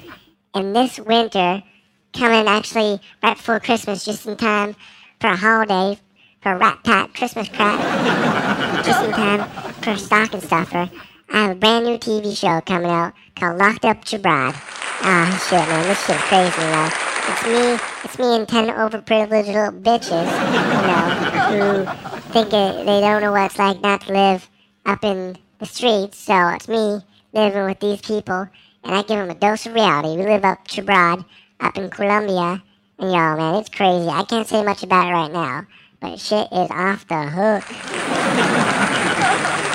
[0.54, 1.64] And this winter,
[2.12, 4.76] coming actually right before Christmas, just in time
[5.20, 5.98] for a holiday,
[6.42, 10.88] for a rat tat Christmas crap, just in time for a stocking stuffer.
[11.28, 14.54] I have a brand new TV show coming out called Locked Up Bride.
[15.02, 16.88] Ah, shit, man, this shit's crazy, know.
[17.28, 21.08] It's me, it's me and ten overprivileged little bitches, you know,
[21.50, 21.84] who
[22.32, 24.48] think it, they don't know what it's like not to live
[24.84, 26.16] up in the streets.
[26.18, 27.00] So it's me
[27.32, 28.48] living with these people,
[28.84, 30.16] and I give them a dose of reality.
[30.16, 31.24] We live up to
[31.58, 32.62] up in Colombia,
[32.98, 34.08] and y'all, man, it's crazy.
[34.08, 35.66] I can't say much about it right now,
[36.00, 37.64] but shit is off the hook.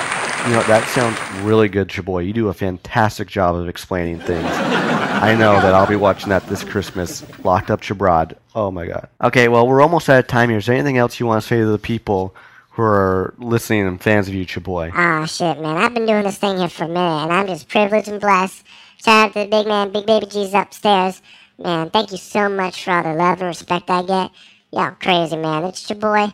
[0.44, 2.26] You know, that sounds really good, Chaboy.
[2.26, 4.44] You do a fantastic job of explaining things.
[4.44, 7.24] I know that I'll be watching that this Christmas.
[7.44, 8.34] Locked Up Chabrad.
[8.54, 9.08] Oh my god.
[9.22, 10.58] Okay, well, we're almost out of time here.
[10.58, 12.34] Is there anything else you want to say to the people
[12.70, 14.90] who are listening and fans of you, Chaboy?
[14.94, 15.76] Ah, shit, man.
[15.76, 18.66] I've been doing this thing here for a minute, and I'm just privileged and blessed.
[19.04, 21.22] Shout out to the big man, Big Baby G's upstairs.
[21.56, 24.30] Man, thank you so much for all the love and respect I get.
[24.72, 25.64] Y'all crazy, man.
[25.64, 26.32] It's your boy.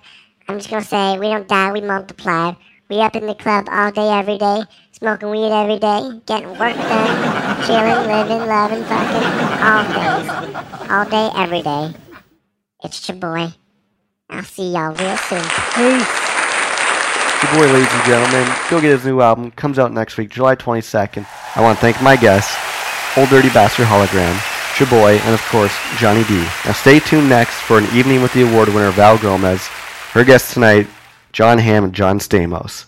[0.49, 2.55] I'm just gonna say, we don't die, we multiply.
[2.90, 6.74] We up in the club all day, every day, smoking weed every day, getting work
[6.74, 9.29] done, chilling, living, loving, fucking,
[9.61, 10.90] all days.
[10.90, 11.94] All day, every day.
[12.83, 13.53] It's your boy.
[14.31, 15.44] I'll see y'all real soon.
[15.77, 16.09] Peace.
[17.53, 19.51] boy, ladies and gentlemen, go get his new album.
[19.51, 21.27] Comes out next week, July 22nd.
[21.57, 22.57] I want to thank my guests,
[23.18, 24.35] Old Dirty Bastard Hologram,
[24.77, 26.38] Chaboy, and of course, Johnny D.
[26.64, 29.66] Now stay tuned next for an evening with the award winner, Val Gomez.
[30.12, 30.87] Her guest tonight,
[31.33, 32.87] Jon Hamm and John Stamos.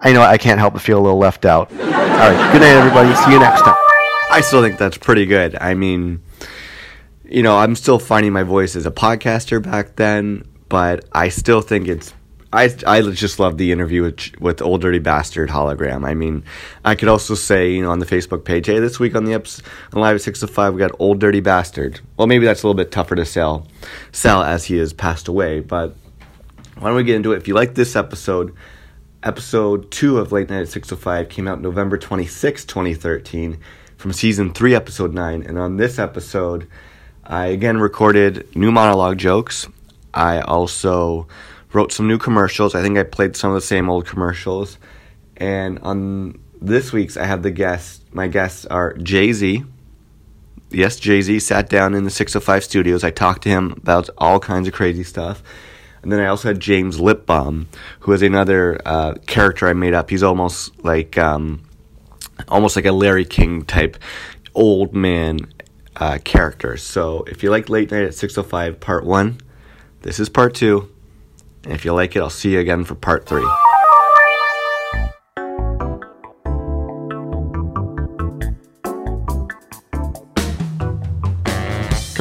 [0.00, 1.70] I know I can't help but feel a little left out.
[1.70, 3.14] All right, good night, everybody.
[3.14, 3.76] See you next time.
[4.30, 5.56] I still think that's pretty good.
[5.60, 6.22] I mean,
[7.24, 11.60] you know, I'm still finding my voice as a podcaster back then, but I still
[11.60, 12.14] think it's.
[12.54, 16.04] I, I just love the interview with with Old Dirty Bastard hologram.
[16.04, 16.44] I mean,
[16.84, 19.32] I could also say, you know, on the Facebook page, hey, this week on the
[19.32, 22.00] episode on Live at Six to Five, we got Old Dirty Bastard.
[22.16, 23.68] Well, maybe that's a little bit tougher to sell,
[24.10, 25.60] sell as he has passed away.
[25.60, 25.96] But
[26.82, 27.36] why don't we get into it?
[27.36, 28.52] If you like this episode,
[29.22, 33.60] episode two of Late Night at 605 came out November 26, 2013,
[33.96, 35.44] from season three, episode nine.
[35.44, 36.66] And on this episode,
[37.22, 39.68] I again recorded new monologue jokes.
[40.12, 41.28] I also
[41.72, 42.74] wrote some new commercials.
[42.74, 44.76] I think I played some of the same old commercials.
[45.36, 48.00] And on this week's, I have the guests.
[48.10, 49.62] My guests are Jay Z.
[50.72, 53.04] Yes, Jay Z sat down in the 605 studios.
[53.04, 55.44] I talked to him about all kinds of crazy stuff.
[56.02, 57.66] And then I also had James Lipbaum,
[58.00, 60.10] who is another uh, character I made up.
[60.10, 61.62] He's almost like um,
[62.48, 63.96] almost like a Larry King type
[64.54, 65.38] old man
[65.96, 66.76] uh, character.
[66.76, 69.38] So if you like Late Night at 605 Part 1,
[70.00, 70.88] this is Part 2.
[71.64, 73.44] And if you like it, I'll see you again for Part 3.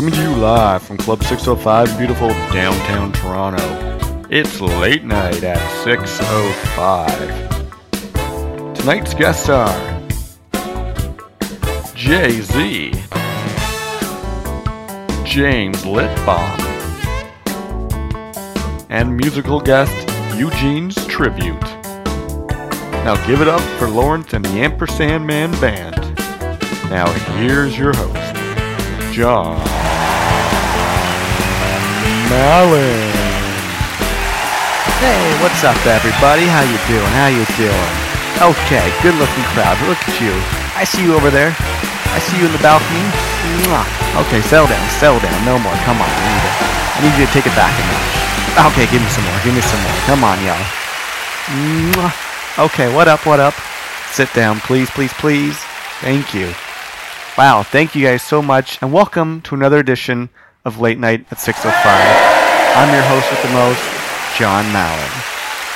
[0.01, 3.61] Coming to you live from Club 605, beautiful downtown Toronto.
[4.31, 8.73] It's late night at 6.05.
[8.73, 9.69] Tonight's guests are
[11.93, 12.93] Jay Z,
[15.23, 16.59] James Litbaum,
[18.89, 19.93] and musical guest
[20.35, 21.61] Eugene's Tribute.
[23.05, 25.95] Now give it up for Lawrence and the Ampersand Man Band.
[26.89, 29.80] Now here's your host, John
[35.03, 36.47] Hey, what's up, everybody?
[36.47, 37.11] How you doing?
[37.11, 37.91] How you doing?
[38.39, 39.75] Okay, good-looking crowd.
[39.83, 40.31] Look at you.
[40.79, 41.51] I see you over there.
[41.51, 43.03] I see you in the balcony.
[44.23, 45.35] Okay, settle down, settle down.
[45.43, 45.75] No more.
[45.83, 46.55] Come on, I need, it.
[46.55, 48.71] I need you to take it back a notch.
[48.71, 49.35] Okay, give me some more.
[49.43, 49.99] Give me some more.
[50.07, 50.55] Come on, y'all.
[52.63, 53.27] Okay, what up?
[53.27, 53.59] What up?
[54.15, 55.59] Sit down, please, please, please.
[55.99, 56.55] Thank you.
[57.37, 60.29] Wow, thank you guys so much, and welcome to another edition
[60.65, 61.71] of Late Night at 6:05.
[62.75, 63.81] I'm your host with the most,
[64.37, 65.11] John Mallon.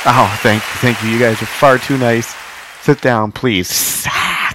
[0.06, 1.10] Oh, thank you, thank you.
[1.10, 2.36] You guys are far too nice.
[2.82, 4.06] Sit down, please.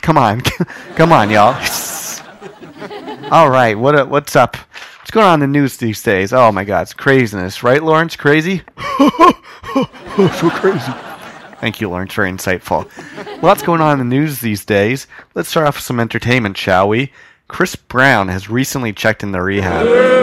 [0.03, 0.41] Come on,
[0.95, 1.55] come on, y'all.
[3.31, 4.57] All right, what uh, what's up?
[4.57, 6.33] What's going on in the news these days?
[6.33, 8.17] Oh my God, it's craziness, right, Lawrence?
[8.17, 8.63] Crazy?
[8.79, 10.93] so crazy.
[11.61, 12.15] Thank you, Lawrence.
[12.15, 12.89] Very insightful.
[13.43, 15.07] Lots going on in the news these days.
[15.35, 17.13] Let's start off with some entertainment, shall we?
[17.49, 20.20] Chris Brown has recently checked into rehab.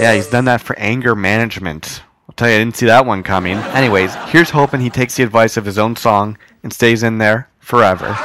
[0.00, 2.02] Yeah, he's done that for anger management.
[2.28, 3.56] I'll tell you, I didn't see that one coming.
[3.56, 7.48] Anyways, here's hoping he takes the advice of his own song and stays in there
[7.60, 8.06] forever.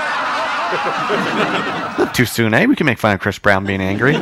[1.99, 2.65] Not too soon, eh?
[2.65, 4.15] We can make fun of Chris Brown being angry.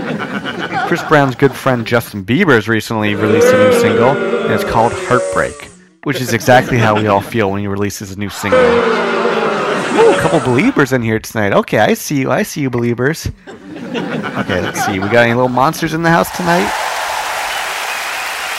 [0.88, 4.94] Chris Brown's good friend Justin Bieber has recently released a new single, and it's called
[4.94, 5.70] Heartbreak,
[6.04, 8.60] which is exactly how we all feel when he releases a new single.
[8.60, 11.54] Ooh, a couple believers in here tonight.
[11.54, 12.32] Okay, I see you.
[12.32, 13.30] I see you, believers.
[13.48, 14.94] Okay, let's see.
[15.00, 16.72] We got any little monsters in the house tonight?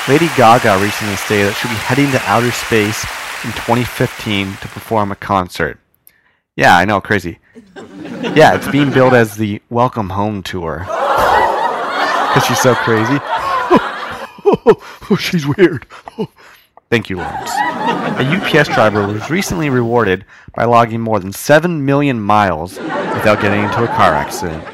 [0.09, 3.05] Lady Gaga recently stated that she'll be heading to outer space
[3.44, 5.79] in 2015 to perform a concert.
[6.57, 7.38] Yeah, I know, crazy.
[8.35, 10.79] Yeah, it's being billed as the Welcome Home Tour.
[10.79, 13.18] Because she's so crazy.
[13.21, 15.87] oh, she's weird.
[16.88, 17.51] Thank you, Lawrence.
[17.51, 23.62] A UPS driver was recently rewarded by logging more than 7 million miles without getting
[23.62, 24.64] into a car accident.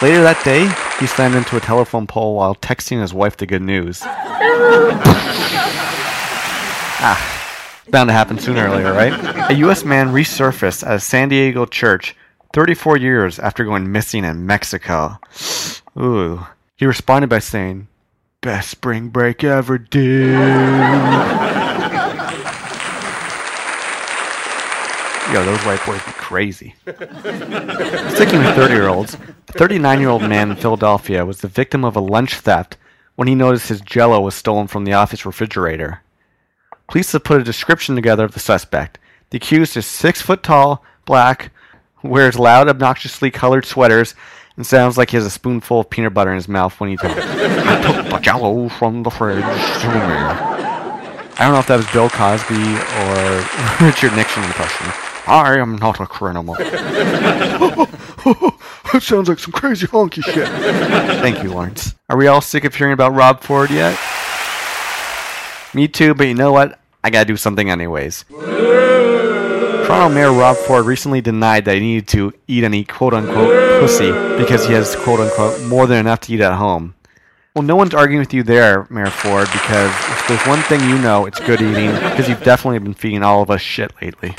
[0.00, 0.62] Later that day,
[1.00, 4.00] he slammed into a telephone pole while texting his wife the good news.
[7.00, 9.50] ah, bound to happen sooner or later, right?
[9.50, 9.84] A U.S.
[9.84, 12.14] man resurfaced at a San Diego church
[12.52, 15.18] 34 years after going missing in Mexico.
[15.98, 16.46] Ooh.
[16.76, 17.88] He responded by saying,
[18.40, 20.30] Best spring break ever, dude.
[25.32, 26.74] Yo, those white boys be crazy.
[26.86, 29.16] Sticking with 30 year olds,
[29.48, 32.76] a 39 year old man in Philadelphia was the victim of a lunch theft
[33.16, 36.02] when he noticed his jello was stolen from the office refrigerator.
[36.88, 38.98] Police have put a description together of the suspect.
[39.30, 41.52] The accused is six foot tall, black,
[42.02, 44.14] wears loud, obnoxiously colored sweaters,
[44.56, 46.96] and sounds like he has a spoonful of peanut butter in his mouth when he
[46.96, 47.20] talks.
[47.20, 49.44] I took the jello from the fridge.
[51.40, 54.86] I don't know if that was Bill Cosby or Richard Nixon impression.
[55.26, 56.56] I am not a criminal.
[58.24, 60.48] that sounds like some crazy honky shit.
[61.20, 61.94] Thank you, Lawrence.
[62.08, 63.98] Are we all sick of hearing about Rob Ford yet?
[65.74, 66.80] Me too, but you know what?
[67.04, 68.24] I gotta do something anyways.
[69.88, 74.10] Toronto Mayor Rob Ford recently denied that he needed to eat any quote unquote pussy
[74.36, 76.94] because he has quote unquote more than enough to eat at home.
[77.54, 80.98] Well, no one's arguing with you there, Mayor Ford, because if there's one thing you
[80.98, 84.34] know, it's good eating, because you've definitely been feeding all of us shit lately.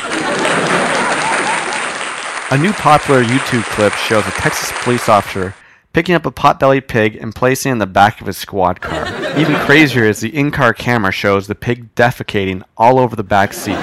[2.51, 5.53] A new popular YouTube clip shows a Texas police officer
[5.93, 9.05] picking up a potbelly pig and placing it in the back of his squad car.
[9.37, 13.77] Even crazier is the in-car camera shows the pig defecating all over the back seat.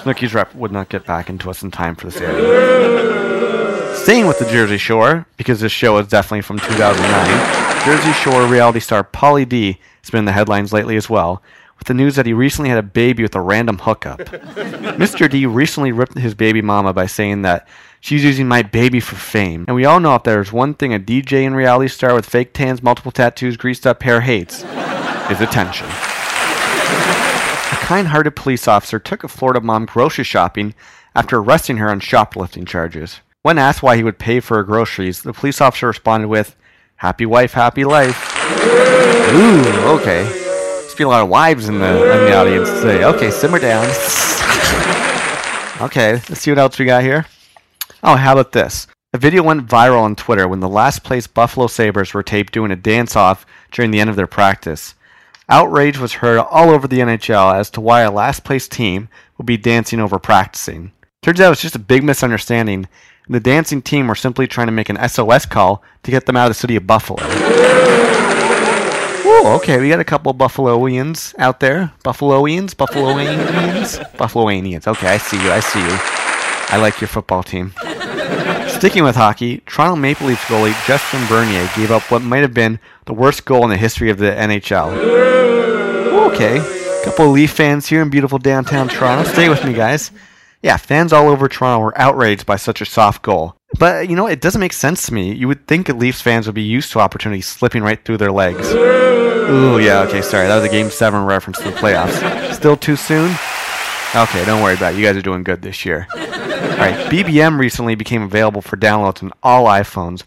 [0.00, 3.96] Snooki's rep would not get back into us in time for this area.
[3.96, 8.80] Staying with the Jersey Shore, because this show is definitely from 2009, Jersey Shore reality
[8.80, 11.42] star Pauly D has been in the headlines lately as well,
[11.82, 14.18] with the news that he recently had a baby with a random hookup.
[14.20, 15.28] Mr.
[15.28, 17.66] D recently ripped his baby mama by saying that
[17.98, 19.64] she's using my baby for fame.
[19.66, 22.52] And we all know if there's one thing a DJ and reality star with fake
[22.52, 24.62] tans, multiple tattoos, greased up hair hates,
[25.28, 25.88] is attention.
[25.88, 30.76] A kind hearted police officer took a Florida mom grocery shopping
[31.16, 33.22] after arresting her on shoplifting charges.
[33.42, 36.54] When asked why he would pay for her groceries, the police officer responded with,
[36.94, 38.38] Happy wife, happy life.
[39.34, 40.41] Ooh, okay.
[41.00, 43.02] Lot of wives in the, in the audience today.
[43.02, 43.84] Okay, simmer down.
[45.80, 47.26] okay, let's see what else we got here.
[48.04, 48.86] Oh, how about this?
[49.12, 52.70] A video went viral on Twitter when the last place Buffalo Sabres were taped doing
[52.70, 54.94] a dance off during the end of their practice.
[55.48, 59.46] Outrage was heard all over the NHL as to why a last place team would
[59.46, 60.92] be dancing over practicing.
[61.20, 62.86] Turns out it's just a big misunderstanding.
[63.26, 66.36] and The dancing team were simply trying to make an SOS call to get them
[66.36, 67.61] out of the city of Buffalo.
[69.42, 71.92] Ooh, okay, we got a couple of Buffaloians out there.
[72.04, 72.74] Buffaloians?
[72.74, 73.98] Buffaloanians?
[74.12, 74.86] Buffaloanians.
[74.86, 75.50] Okay, I see you.
[75.50, 75.98] I see you.
[76.68, 77.72] I like your football team.
[78.68, 82.78] Sticking with hockey, Toronto Maple Leafs goalie Justin Bernier gave up what might have been
[83.06, 84.92] the worst goal in the history of the NHL.
[86.30, 86.58] Okay,
[87.04, 89.28] couple of Leaf fans here in beautiful downtown Toronto.
[89.28, 90.12] Stay with me, guys.
[90.62, 93.56] Yeah, fans all over Toronto were outraged by such a soft goal.
[93.78, 95.32] But, you know, it doesn't make sense to me.
[95.34, 98.72] You would think Leafs fans would be used to opportunities slipping right through their legs.
[99.50, 100.46] Ooh, yeah, okay, sorry.
[100.46, 102.54] That was a Game 7 reference to the playoffs.
[102.54, 103.30] Still too soon?
[104.14, 104.98] Okay, don't worry about it.
[104.98, 106.06] You guys are doing good this year.
[106.14, 110.22] Alright, BBM recently became available for downloads on all iPhones,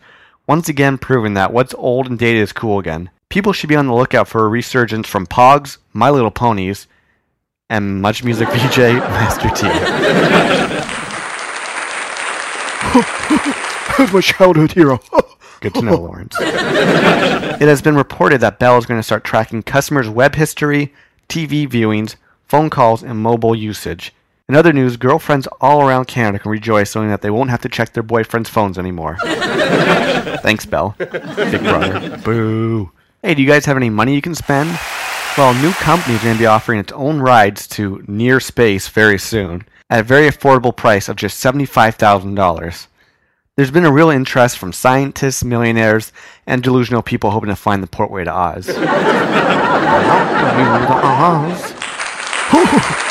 [0.47, 3.09] once again proving that what's old and dated is cool again.
[3.29, 6.87] People should be on the lookout for a resurgence from Pogs, My Little Ponies,
[7.69, 9.67] and Much Music VJ Master T.
[14.13, 14.99] My childhood hero.
[15.61, 16.35] Good to know, Lawrence.
[16.39, 20.93] it has been reported that Bell is going to start tracking customers' web history,
[21.29, 22.15] TV viewings,
[22.47, 24.13] phone calls, and mobile usage.
[24.47, 27.69] In other news, girlfriends all around Canada can rejoice knowing that they won't have to
[27.69, 29.17] check their boyfriends' phones anymore.
[29.23, 30.95] Thanks, Bell.
[30.99, 31.09] Big
[31.61, 32.17] brother.
[32.17, 32.91] Boo.
[33.23, 34.69] Hey, do you guys have any money you can spend?
[35.35, 38.87] Well, a new company is going to be offering its own rides to near space
[38.87, 42.87] very soon at a very affordable price of just $75,000.
[43.57, 46.11] There's been a real interest from scientists, millionaires,
[46.45, 48.67] and delusional people hoping to find the portway to Oz.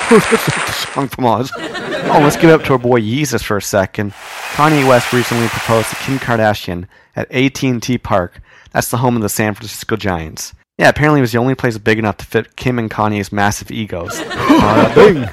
[0.10, 1.50] Like the song from Oz.
[1.56, 4.12] Oh, let's give it up to our boy Yeezus for a second.
[4.52, 8.42] Kanye West recently proposed to Kim Kardashian at AT&T Park.
[8.72, 10.52] That's the home of the San Francisco Giants.
[10.76, 13.70] Yeah, apparently it was the only place big enough to fit Kim and Kanye's massive
[13.70, 14.20] egos.
[14.66, 15.28] Uh, Bing.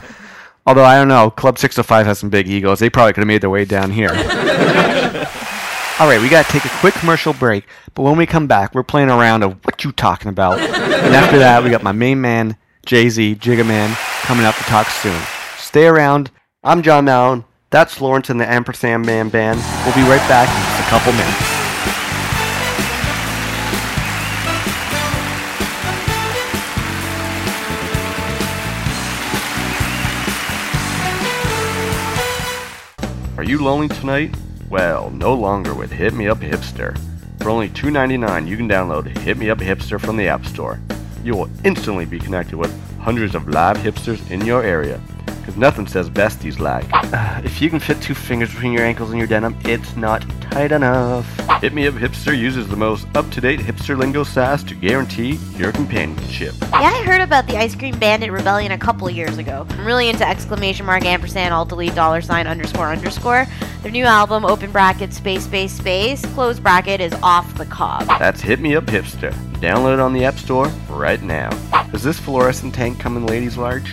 [0.71, 2.79] Although I don't know, Club 605 has some big egos.
[2.79, 4.07] They probably could have made their way down here.
[5.99, 8.73] All right, we got to take a quick commercial break, but when we come back,
[8.73, 10.59] we're playing a round of what you talking about.
[10.61, 12.55] and after that, we got my main man,
[12.85, 15.21] Jay-Z, Jigga coming up to talk soon.
[15.57, 16.31] Stay around.
[16.63, 17.43] I'm John Mallon.
[17.69, 19.59] That's Lawrence and the Ampersand Man Band.
[19.83, 21.50] We'll be right back in just a couple minutes.
[33.41, 34.35] Are you lonely tonight?
[34.69, 36.95] Well, no longer with Hit Me Up Hipster.
[37.39, 40.79] For only $2.99, you can download Hit Me Up Hipster from the App Store.
[41.23, 45.01] You will instantly be connected with hundreds of live hipsters in your area.
[45.25, 46.85] Because nothing says besties like.
[46.91, 50.23] Uh, if you can fit two fingers between your ankles and your denim, it's not
[50.39, 51.25] tight enough.
[51.61, 56.53] Hit Me Up Hipster uses the most up-to-date hipster lingo sass to guarantee your companionship.
[56.61, 59.65] Yeah, I heard about the Ice Cream Bandit Rebellion a couple years ago.
[59.69, 63.47] I'm really into exclamation mark, ampersand, alt delete, dollar sign, underscore, underscore.
[63.81, 68.05] Their new album, open bracket, space, space, space, close bracket, is off the cob.
[68.05, 69.33] That's Hit Me Up Hipster.
[69.59, 71.49] Download it on the App Store right now.
[71.91, 73.91] Does this fluorescent tank come in ladies large?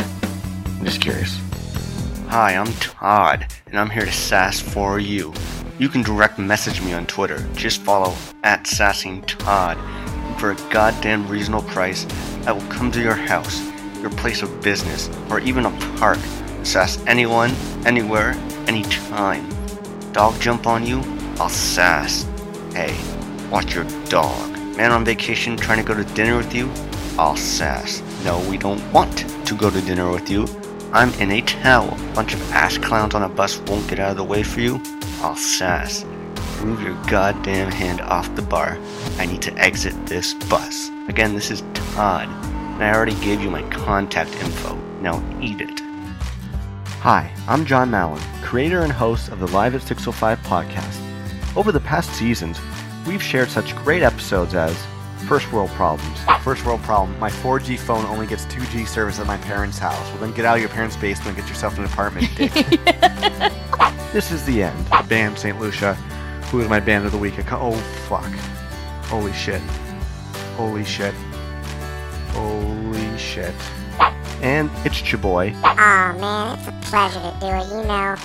[0.78, 1.36] I'm just curious.
[2.28, 5.34] Hi, I'm Todd, and I'm here to sass for you.
[5.76, 7.44] You can direct message me on Twitter.
[7.54, 8.14] Just follow
[8.44, 9.76] at Sassing Todd.
[9.76, 12.06] And for a goddamn reasonable price,
[12.46, 13.60] I will come to your house,
[14.00, 16.20] your place of business, or even a park.
[16.62, 17.50] Sass anyone,
[17.84, 18.34] anywhere,
[18.68, 19.48] anytime.
[20.12, 21.02] Dog jump on you?
[21.40, 22.22] I'll sass.
[22.72, 22.96] Hey,
[23.50, 24.52] watch your dog.
[24.76, 26.70] Man on vacation trying to go to dinner with you?
[27.18, 28.00] I'll sass.
[28.24, 30.46] No, we don't want to go to dinner with you.
[30.90, 31.98] I'm in a towel.
[32.14, 34.80] Bunch of ass clowns on a bus won't get out of the way for you.
[35.20, 36.04] I'll sass.
[36.62, 38.78] Move your goddamn hand off the bar.
[39.18, 40.90] I need to exit this bus.
[41.08, 44.76] Again, this is Todd, and I already gave you my contact info.
[45.02, 45.80] Now eat it.
[47.00, 51.56] Hi, I'm John Mallon, creator and host of the Live at 605 podcast.
[51.56, 52.58] Over the past seasons,
[53.06, 54.74] we've shared such great episodes as
[55.26, 56.18] First World Problems.
[56.42, 60.08] First World Problem, my 4G phone only gets 2G service at my parents' house.
[60.10, 62.28] Well, then get out of your parents' basement and get yourself an apartment,
[64.12, 64.86] this is the end.
[64.86, 65.58] The band St.
[65.58, 65.94] Lucia,
[66.50, 67.34] who is my band of the week.
[67.52, 67.72] Oh,
[68.08, 68.32] fuck.
[69.06, 69.60] Holy shit.
[70.56, 71.14] Holy shit.
[72.28, 73.54] Holy shit.
[74.40, 75.54] And it's your boy.
[75.64, 77.68] Aw, man, it's a pleasure to do it.
[77.68, 78.16] You know,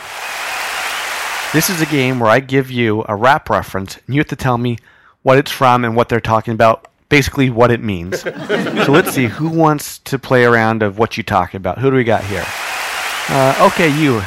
[1.53, 4.35] This is a game where I give you a rap reference, and you have to
[4.35, 4.77] tell me
[5.23, 8.23] what it's from and what they're talking about, basically what it means.
[8.23, 11.77] so let's see, who wants to play a round of What You Talking About?
[11.77, 12.43] Who do we got here?
[13.29, 14.21] Uh, okay, you.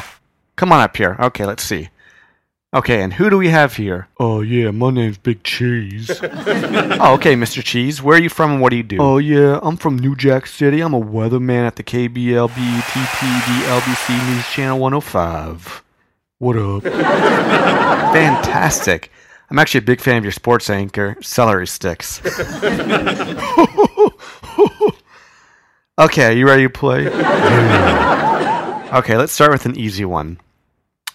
[0.56, 1.18] Come on up here.
[1.20, 1.90] Okay, let's see.
[2.72, 4.06] Okay, and who do we have here?
[4.20, 6.08] Oh, yeah, my name's Big Cheese.
[6.22, 7.64] oh, okay, Mr.
[7.64, 8.00] Cheese.
[8.00, 8.98] Where are you from and what do you do?
[9.00, 10.80] Oh, yeah, I'm from New Jack City.
[10.80, 15.82] I'm a weatherman at the KBLB LBC News Channel 105.
[16.38, 16.82] What up?
[18.14, 19.10] Fantastic.
[19.50, 22.20] I'm actually a big fan of your sports anchor, Celery Sticks.
[25.98, 27.08] okay, are you ready to play?
[28.92, 30.38] okay, let's start with an easy one.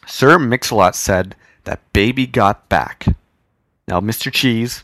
[0.06, 3.06] Sir Mix-a-Lot said that baby got back.
[3.88, 4.32] Now, Mr.
[4.32, 4.84] Cheese,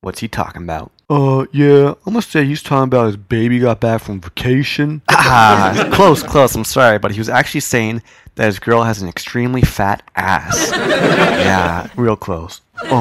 [0.00, 0.90] what's he talking about?
[1.08, 5.02] Uh, yeah, I'm gonna say he's talking about his baby got back from vacation.
[5.28, 6.54] Ah, close, close.
[6.54, 8.00] I'm sorry, but he was actually saying
[8.36, 10.70] that his girl has an extremely fat ass.
[10.76, 12.60] yeah, real close.
[12.84, 13.00] Oh,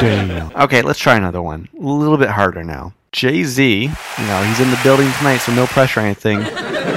[0.00, 0.50] damn.
[0.56, 1.68] Okay, let's try another one.
[1.78, 2.92] A little bit harder now.
[3.12, 3.88] Jay Z, you
[4.26, 6.42] know, he's in the building tonight, so no pressure or anything.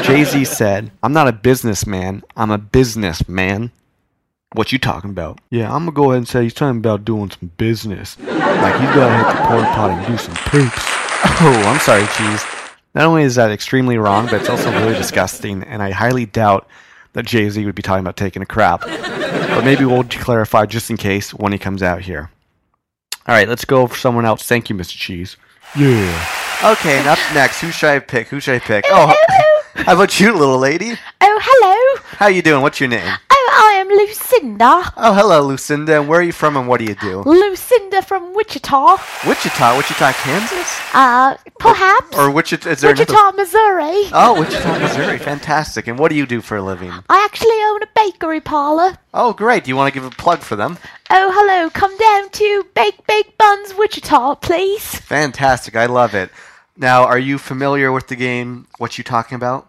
[0.03, 3.71] Jay Z said, I'm not a businessman, I'm a businessman.
[4.53, 5.39] What you talking about?
[5.49, 8.17] Yeah, I'm gonna go ahead and say he's talking about doing some business.
[8.19, 10.77] Like he's gotta hit the porta potty and do some poops.
[11.41, 12.43] Oh, I'm sorry, Cheese.
[12.93, 16.67] Not only is that extremely wrong, but it's also really disgusting, and I highly doubt
[17.13, 18.81] that Jay Z would be talking about taking a crap.
[18.81, 22.29] But maybe we'll clarify just in case when he comes out here.
[23.27, 24.43] All right, let's go for someone else.
[24.43, 24.95] Thank you, Mr.
[24.97, 25.37] Cheese.
[25.75, 26.27] Yeah.
[26.63, 28.27] Okay, and up next, who should I pick?
[28.27, 28.85] Who should I pick?
[28.89, 29.15] Oh,
[29.75, 30.93] how about you, little lady?
[31.21, 32.01] Oh, hello.
[32.17, 32.61] How you doing?
[32.61, 33.17] What's your name?
[33.31, 33.42] Oh,
[33.83, 34.93] I am Lucinda.
[34.95, 35.99] Oh, hello, Lucinda.
[35.99, 37.21] And where are you from, and what do you do?
[37.25, 38.95] Lucinda from Wichita.
[39.27, 42.17] Wichita, Wichita, Kansas, Uh, perhaps.
[42.17, 42.69] or Wichita?
[42.69, 43.37] Is there Wichita, another?
[43.39, 44.09] Missouri.
[44.13, 45.17] Oh, Wichita, Missouri.
[45.19, 45.87] Fantastic.
[45.89, 46.93] And what do you do for a living?
[47.09, 48.97] I actually own a bakery parlor.
[49.13, 49.65] Oh, great.
[49.65, 50.77] Do you want to give a plug for them?
[51.09, 51.69] Oh, hello.
[51.69, 54.95] Come down to Bake Bake Buns, Wichita, please.
[54.95, 55.75] Fantastic.
[55.75, 56.31] I love it.
[56.77, 58.65] Now, are you familiar with the game?
[58.77, 59.67] What you talking about?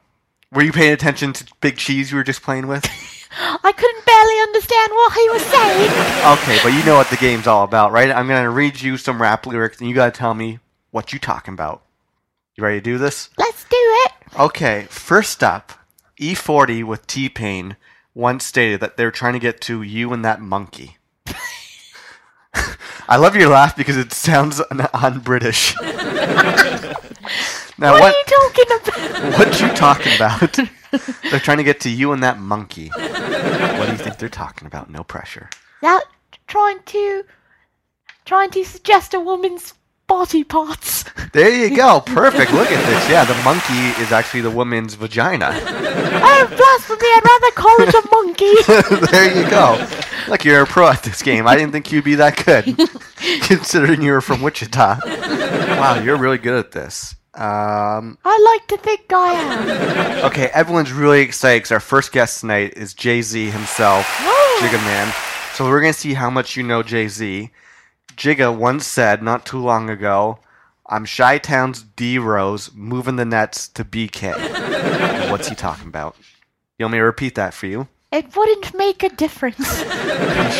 [0.54, 2.84] Were you paying attention to Big Cheese you were just playing with?
[3.36, 5.90] I couldn't barely understand what he was saying.
[6.38, 8.10] okay, but you know what the game's all about, right?
[8.10, 10.60] I'm gonna read you some rap lyrics, and you gotta tell me
[10.92, 11.82] what you talking about.
[12.54, 13.30] You ready to do this?
[13.36, 14.12] Let's do it.
[14.38, 15.72] Okay, first up,
[16.20, 17.76] E40 with T Pain
[18.14, 20.98] once stated that they're trying to get to you and that monkey.
[23.08, 25.74] I love your laugh because it sounds un- un-British.
[27.78, 28.14] Now what, what?
[28.14, 29.38] are you talking about?
[29.38, 30.58] What you talking about?
[31.30, 32.88] they're trying to get to you and that monkey.
[32.88, 34.90] What do you think they're talking about?
[34.90, 35.50] No pressure.
[35.82, 36.04] That
[36.46, 37.24] trying to
[38.24, 39.74] trying to suggest a woman's
[40.06, 41.04] body parts.
[41.32, 42.00] There you go.
[42.06, 42.52] Perfect.
[42.52, 43.10] Look at this.
[43.10, 45.50] Yeah, the monkey is actually the woman's vagina.
[45.52, 46.98] oh, blasphemy!
[47.02, 49.06] I'd rather call it a monkey.
[49.12, 49.86] there you go.
[50.28, 51.46] Look, you're a pro at this game.
[51.46, 52.76] I didn't think you'd be that good,
[53.42, 55.00] considering you were from Wichita.
[55.04, 57.14] Wow, you're really good at this.
[57.36, 60.24] Um, I like to think I am.
[60.26, 64.06] okay, everyone's really excited because our first guest tonight is Jay Z himself,
[64.60, 65.12] Jigga Man.
[65.54, 67.50] So we're gonna see how much you know Jay Z.
[68.16, 70.38] Jigga once said not too long ago,
[70.88, 74.32] "I'm Chi Town's D Rose, moving the nets to BK."
[75.32, 76.14] What's he talking about?
[76.78, 77.88] You want me to repeat that for you?
[78.12, 79.82] It wouldn't make a difference.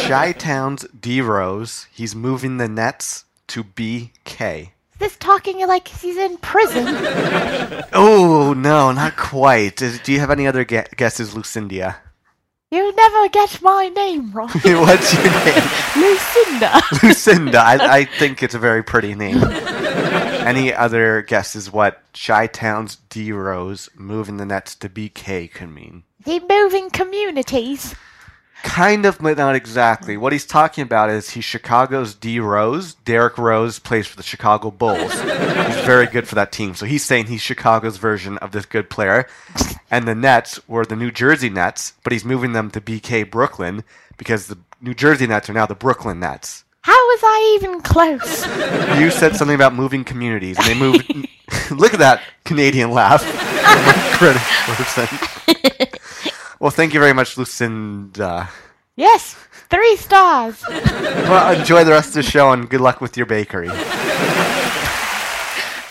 [0.08, 1.86] Chi Town's D Rose.
[1.92, 4.70] He's moving the nets to BK.
[4.98, 6.86] This talking like he's in prison.
[7.92, 9.82] Oh no, not quite.
[9.82, 11.96] Uh, Do you have any other gue- guesses, Lucinda?
[12.70, 14.48] You never get my name wrong.
[14.64, 15.62] What's your name?
[15.96, 16.80] Lucinda.
[17.02, 17.58] Lucinda.
[17.58, 19.42] I, I think it's a very pretty name.
[19.44, 26.02] Any other guesses what Chi Town's D Rose moving the Nets to BK could mean?
[26.24, 27.94] The moving communities.
[28.64, 30.16] Kind of, but not exactly.
[30.16, 32.94] What he's talking about is he's Chicago's D Rose.
[32.94, 35.12] Derrick Rose plays for the Chicago Bulls.
[35.12, 36.74] he's very good for that team.
[36.74, 39.28] So he's saying he's Chicago's version of this good player.
[39.90, 43.84] And the Nets were the New Jersey Nets, but he's moving them to BK Brooklyn
[44.16, 46.64] because the New Jersey Nets are now the Brooklyn Nets.
[46.80, 48.46] How was I even close?
[48.98, 51.10] You said something about moving communities, and they moved.
[51.70, 53.22] Look at that Canadian laugh.
[54.18, 55.90] British person.
[56.64, 58.48] Well, thank you very much, Lucinda.
[58.96, 59.36] Yes,
[59.68, 60.64] three stars.
[61.24, 63.68] Well, enjoy the rest of the show, and good luck with your bakery.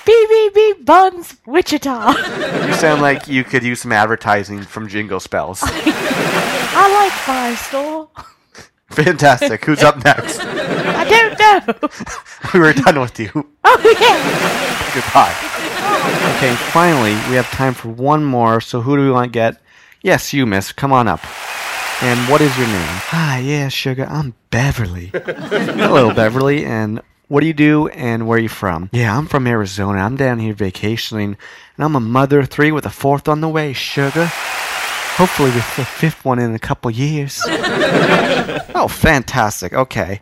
[0.07, 2.13] BBB Buns, Wichita.
[2.67, 5.59] You sound like you could use some advertising from Jingle Spells.
[5.65, 8.09] I like my store.
[8.89, 9.65] Fantastic.
[9.65, 10.39] Who's up next?
[10.43, 11.89] I don't know.
[12.53, 13.29] we were done with you.
[13.63, 14.17] Oh yeah.
[14.93, 15.35] Goodbye.
[15.85, 16.35] Oh.
[16.37, 18.61] Okay, finally, we have time for one more.
[18.61, 19.62] So who do we want to get?
[20.03, 20.73] Yes, you, miss.
[20.73, 21.21] Come on up.
[22.03, 23.01] And what is your name?
[23.13, 24.05] Ah, yeah, sugar.
[24.09, 25.05] I'm Beverly.
[25.13, 26.65] Hello, Beverly.
[26.65, 28.89] And what do you do and where are you from?
[28.91, 29.99] Yeah, I'm from Arizona.
[29.99, 31.37] I'm down here vacationing.
[31.77, 34.29] And I'm a mother of three with a fourth on the way, sugar.
[35.15, 37.41] Hopefully with the fifth one in a couple years.
[37.47, 39.71] oh, fantastic.
[39.71, 40.19] Okay.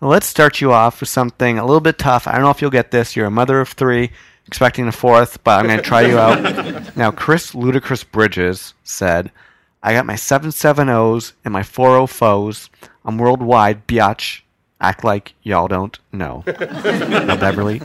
[0.00, 2.28] Well, let's start you off with something a little bit tough.
[2.28, 3.16] I don't know if you'll get this.
[3.16, 4.10] You're a mother of three,
[4.46, 6.96] expecting a fourth, but I'm going to try you out.
[6.96, 9.30] Now, Chris Ludacris Bridges said,
[9.82, 12.70] I got my 770s and my 40 foes.
[13.04, 14.42] I'm worldwide, biatch.
[14.80, 16.44] Act like y'all don't know.
[16.46, 17.80] now, Beverly,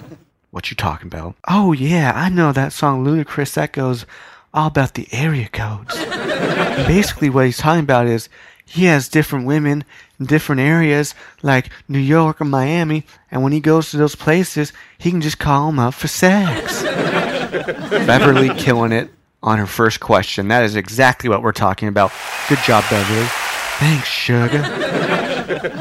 [0.51, 1.35] what you talking about?
[1.47, 3.53] Oh, yeah, I know that song Ludacris.
[3.53, 4.05] That goes
[4.53, 5.95] all about the area codes.
[6.87, 8.29] Basically, what he's talking about is
[8.67, 9.85] he has different women
[10.19, 14.73] in different areas, like New York or Miami, and when he goes to those places,
[14.97, 16.83] he can just call them up for sex.
[16.83, 19.09] Beverly killing it
[19.41, 20.49] on her first question.
[20.49, 22.11] That is exactly what we're talking about.
[22.49, 23.27] Good job, Beverly.
[23.79, 24.63] Thanks, sugar.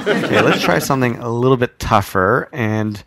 [0.07, 2.49] okay, let's try something a little bit tougher.
[2.53, 3.03] And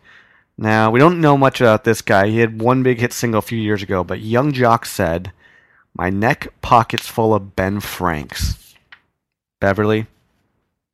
[0.58, 2.28] now we don't know much about this guy.
[2.28, 5.32] He had one big hit single a few years ago, but Yung Joc said,
[5.96, 8.59] "My neck pocket's full of Ben Franks."
[9.60, 10.06] Beverly,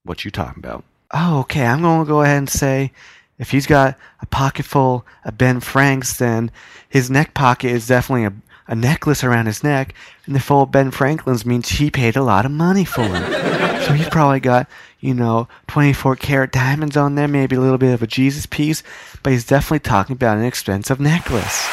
[0.02, 0.84] what you talking about?
[1.12, 1.64] Oh, okay.
[1.64, 2.92] I'm going to go ahead and say
[3.38, 6.50] if he's got a pocket full of Ben Franks, then
[6.88, 8.32] his neck pocket is definitely a,
[8.66, 9.94] a necklace around his neck,
[10.26, 13.22] and the full of Ben Franklin's means he paid a lot of money for him.
[13.82, 17.94] so he's probably got, you know, 24 karat diamonds on there, maybe a little bit
[17.94, 18.82] of a Jesus piece,
[19.22, 21.66] but he's definitely talking about an expensive necklace.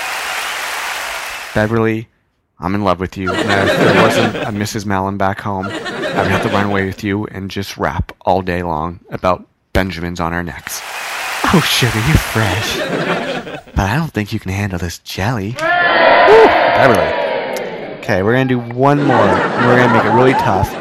[1.55, 2.07] Beverly,
[2.59, 3.31] I'm in love with you.
[3.31, 4.85] And if there wasn't a Mrs.
[4.85, 5.67] Mallon back home,
[6.15, 9.47] I would have to run away with you and just rap all day long about
[9.73, 10.79] Benjamins on our necks.
[11.45, 12.77] Oh, sugar, you're fresh.
[13.75, 15.49] but I don't think you can handle this jelly.
[15.59, 17.97] Woo, Beverly.
[17.99, 20.71] Okay, we're going to do one more, and we're going to make it really tough.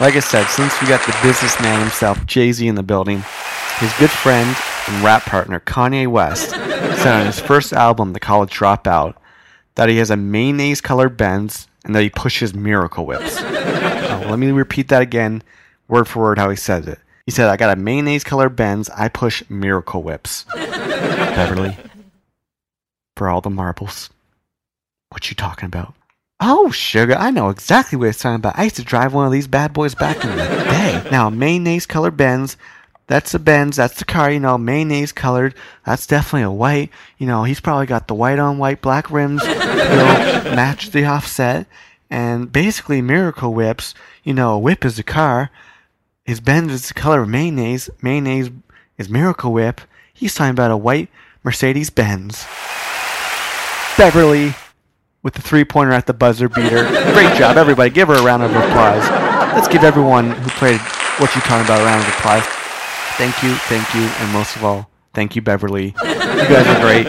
[0.00, 3.22] Like I said, since we got the businessman himself, Jay Z, in the building,
[3.78, 4.54] his good friend
[4.88, 9.14] and rap partner, Kanye West, said on his first album, The College Dropout,
[9.76, 13.40] that he has a mayonnaise colored Benz and that he pushes miracle whips.
[14.32, 15.42] Let me repeat that again,
[15.88, 16.98] word for word, how he says it.
[17.26, 20.46] He said, I got a mayonnaise colored Benz, I push miracle whips.
[20.54, 21.76] Beverly,
[23.14, 24.08] for all the marbles.
[25.10, 25.92] What you talking about?
[26.40, 28.58] Oh, sugar, I know exactly what he's talking about.
[28.58, 31.08] I used to drive one of these bad boys back in the day.
[31.12, 32.56] Now, mayonnaise colored Benz,
[33.06, 35.54] that's the Benz, that's the car, you know, mayonnaise colored.
[35.84, 36.88] That's definitely a white.
[37.18, 41.04] You know, he's probably got the white on white black rims, you know, match the
[41.04, 41.66] offset.
[42.10, 45.50] And basically, Miracle Whips, you know, a whip is a car.
[46.24, 47.90] His Benz is the color of mayonnaise.
[48.00, 48.50] Mayonnaise
[48.98, 49.80] is Miracle Whip.
[50.12, 51.08] He's talking about a white
[51.42, 52.46] Mercedes Benz.
[53.98, 54.54] Beverly
[55.22, 56.86] with the three pointer at the buzzer beater.
[57.12, 57.90] Great job, everybody.
[57.90, 59.08] Give her a round of applause.
[59.54, 60.80] Let's give everyone who played
[61.18, 62.44] what you're talking about a round of applause.
[63.16, 65.94] Thank you, thank you, and most of all, thank you, Beverly.
[66.02, 67.04] You guys are great.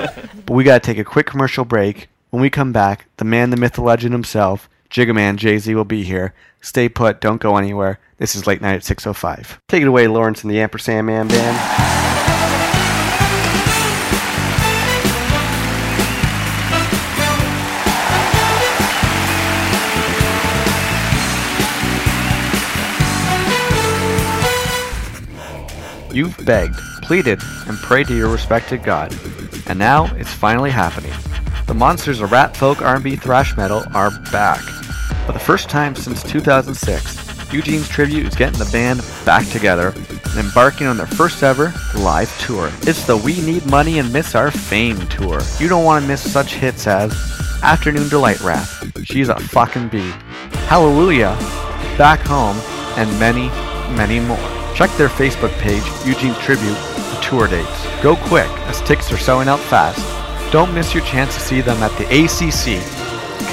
[0.45, 2.09] But we got to take a quick commercial break.
[2.29, 5.73] When we come back, the man, the myth, the legend himself, Jigga Man Jay Z,
[5.73, 6.35] will be here.
[6.61, 7.99] Stay put, don't go anywhere.
[8.19, 9.57] This is Late Night at 6.05.
[9.67, 11.57] Take it away, Lawrence and the Ampersand Man Band.
[26.13, 29.11] You've begged, pleaded, and prayed to your respected God,
[29.65, 31.11] and now it's finally happening.
[31.65, 34.61] The Monsters of Rat Folk R&B Thrash Metal are back.
[35.25, 40.37] For the first time since 2006, Eugene's Tribute is getting the band back together and
[40.37, 42.69] embarking on their first ever live tour.
[42.81, 45.39] It's the We Need Money and Miss Our Fame tour.
[45.59, 47.13] You don't want to miss such hits as
[47.63, 48.67] Afternoon Delight Rap,
[49.05, 50.11] She's a Fucking Bee,
[50.67, 51.37] Hallelujah,
[51.97, 52.57] Back Home,
[52.97, 53.47] and many,
[53.95, 54.37] many more.
[54.75, 58.01] Check their Facebook page, Eugene's Tribute, for tour dates.
[58.01, 60.01] Go quick, as tickets are selling out fast.
[60.51, 63.02] Don't miss your chance to see them at the ACC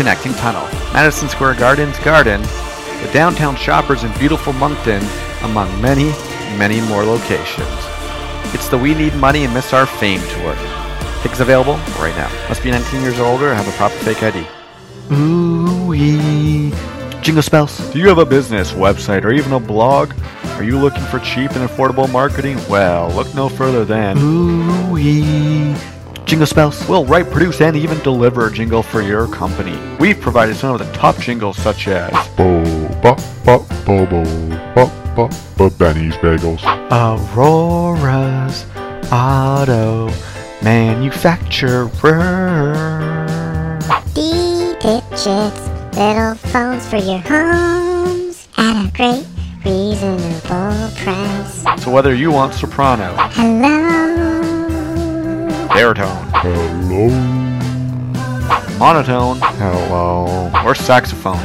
[0.01, 5.05] Connecting Tunnel, Madison Square Gardens Garden, the downtown shoppers in beautiful Moncton,
[5.42, 6.09] among many,
[6.57, 7.68] many more locations.
[8.55, 10.57] It's the We Need Money and Miss Our Fame tour.
[11.20, 12.30] Tickets available right now.
[12.48, 14.46] Must be 19 years or older and have a proper fake ID.
[15.12, 16.72] Ooh-wee.
[17.20, 17.76] Jingle spells.
[17.90, 20.14] Do you have a business, website, or even a blog?
[20.55, 22.59] Are you looking for cheap and affordable marketing?
[22.70, 25.76] Well, look no further than Ooh-wee.
[26.30, 26.88] Jingle spells.
[26.88, 29.76] We'll write, produce, and even deliver a jingle for your company.
[29.98, 32.62] We've provided some of the top jingles such as Bo,
[33.02, 34.22] bo, bo, bo, bo,
[34.76, 36.62] bo, bo, bo, Benny's Bagels.
[36.92, 38.64] Aurora's
[39.10, 40.08] Auto
[40.62, 41.88] Manufacturer.
[44.14, 49.26] D-digits, little phones for your homes at a great
[49.64, 51.82] reasonable price.
[51.82, 54.39] So whether you want soprano, Hello,
[55.72, 57.08] baritone, Hello.
[58.78, 60.50] monotone, Hello.
[60.64, 61.38] or saxophone,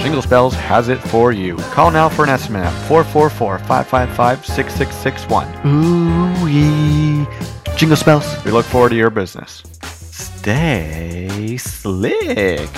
[0.00, 1.56] Jingle Spells has it for you.
[1.72, 5.64] Call now for an estimate at 444-555-6661.
[5.64, 7.26] Ooh-wee.
[7.76, 8.44] Jingle Spells.
[8.44, 9.62] We look forward to your business.
[9.82, 12.68] Stay slick.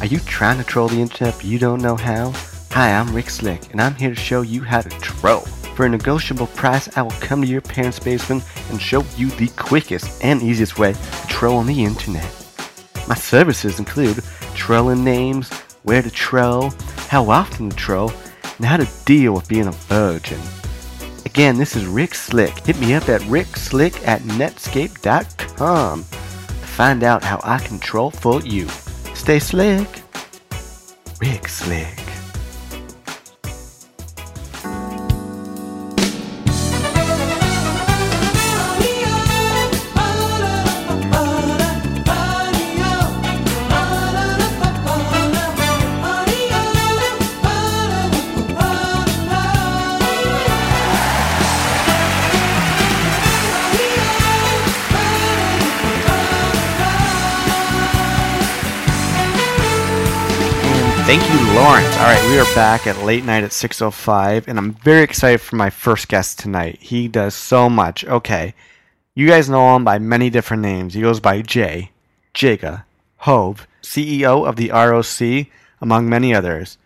[0.00, 2.32] Are you trying to troll the internet but you don't know how?
[2.70, 5.44] Hi, I'm Rick Slick, and I'm here to show you how to troll.
[5.80, 9.48] For a negotiable price, I will come to your parents' basement and show you the
[9.56, 12.30] quickest and easiest way to troll on the internet.
[13.08, 14.22] My services include
[14.54, 15.50] trolling names,
[15.82, 16.74] where to troll,
[17.08, 18.12] how often to troll,
[18.58, 20.38] and how to deal with being a virgin.
[21.24, 22.58] Again, this is Rick Slick.
[22.66, 28.42] Hit me up at rickslick at netscape.com to find out how I can troll for
[28.42, 28.68] you.
[29.14, 29.88] Stay slick.
[31.22, 32.09] Rick Slick.
[61.10, 61.96] Thank you, Lawrence.
[61.96, 65.56] All right, we are back at late night at 6:05, and I'm very excited for
[65.56, 66.78] my first guest tonight.
[66.80, 68.04] He does so much.
[68.04, 68.54] Okay,
[69.16, 70.94] you guys know him by many different names.
[70.94, 71.90] He goes by Jay,
[72.32, 72.84] Jigga,
[73.26, 75.48] Hove, CEO of the ROC,
[75.80, 76.78] among many others.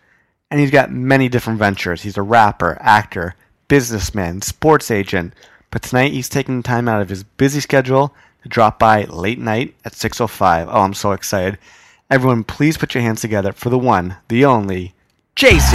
[0.49, 2.01] And he's got many different ventures.
[2.01, 3.35] He's a rapper, actor,
[3.67, 5.35] businessman, sports agent.
[5.69, 8.11] But tonight he's taking time out of his busy schedule
[8.41, 10.67] to drop by late night at 6:05.
[10.67, 11.59] Oh, I'm so excited.
[12.07, 14.93] Everyone, please put your hands together for the one, the only,
[15.35, 15.71] JC.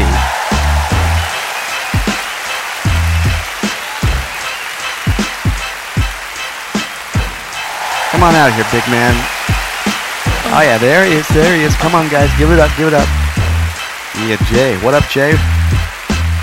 [8.12, 9.12] Come on out here, big man.
[9.12, 10.52] Oh.
[10.54, 11.74] oh yeah, there he is, there he is.
[11.74, 13.08] Come on, guys, give it up, give it up.
[14.28, 14.76] Yeah, Jay.
[14.84, 15.32] What up, Jay?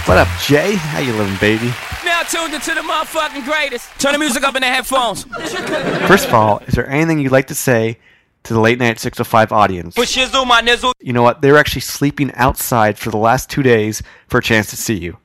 [0.03, 0.75] What up, Jay?
[0.75, 1.73] How you living, baby?
[2.03, 3.89] Now tuned into the motherfucking greatest.
[3.99, 5.23] Turn the music up in the headphones.
[6.07, 7.99] First of all, is there anything you'd like to say
[8.47, 9.95] to the late night 605 audience?
[9.95, 10.93] Put shizzle, my nizzle.
[10.99, 11.41] You know what?
[11.41, 14.95] They were actually sleeping outside for the last two days for a chance to see
[14.95, 15.17] you.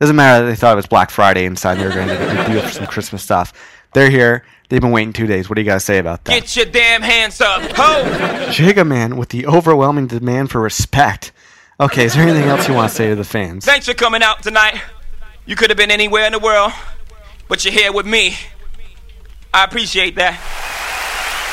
[0.00, 1.76] Doesn't matter that they thought it was Black Friday inside.
[1.76, 3.52] They were going to do for some Christmas stuff.
[3.94, 4.44] They're here.
[4.68, 5.48] They've been waiting two days.
[5.48, 6.32] What do you guys say about that?
[6.32, 7.62] Get your damn hands up.
[7.62, 8.02] Ho!
[8.50, 11.32] Jigga Man with the overwhelming demand for respect.
[11.78, 13.64] Okay, is there anything else you want to say to the fans?
[13.64, 14.80] Thanks for coming out tonight.
[15.46, 16.72] You could have been anywhere in the world,
[17.48, 18.34] but you're here with me.
[19.54, 20.40] I appreciate that.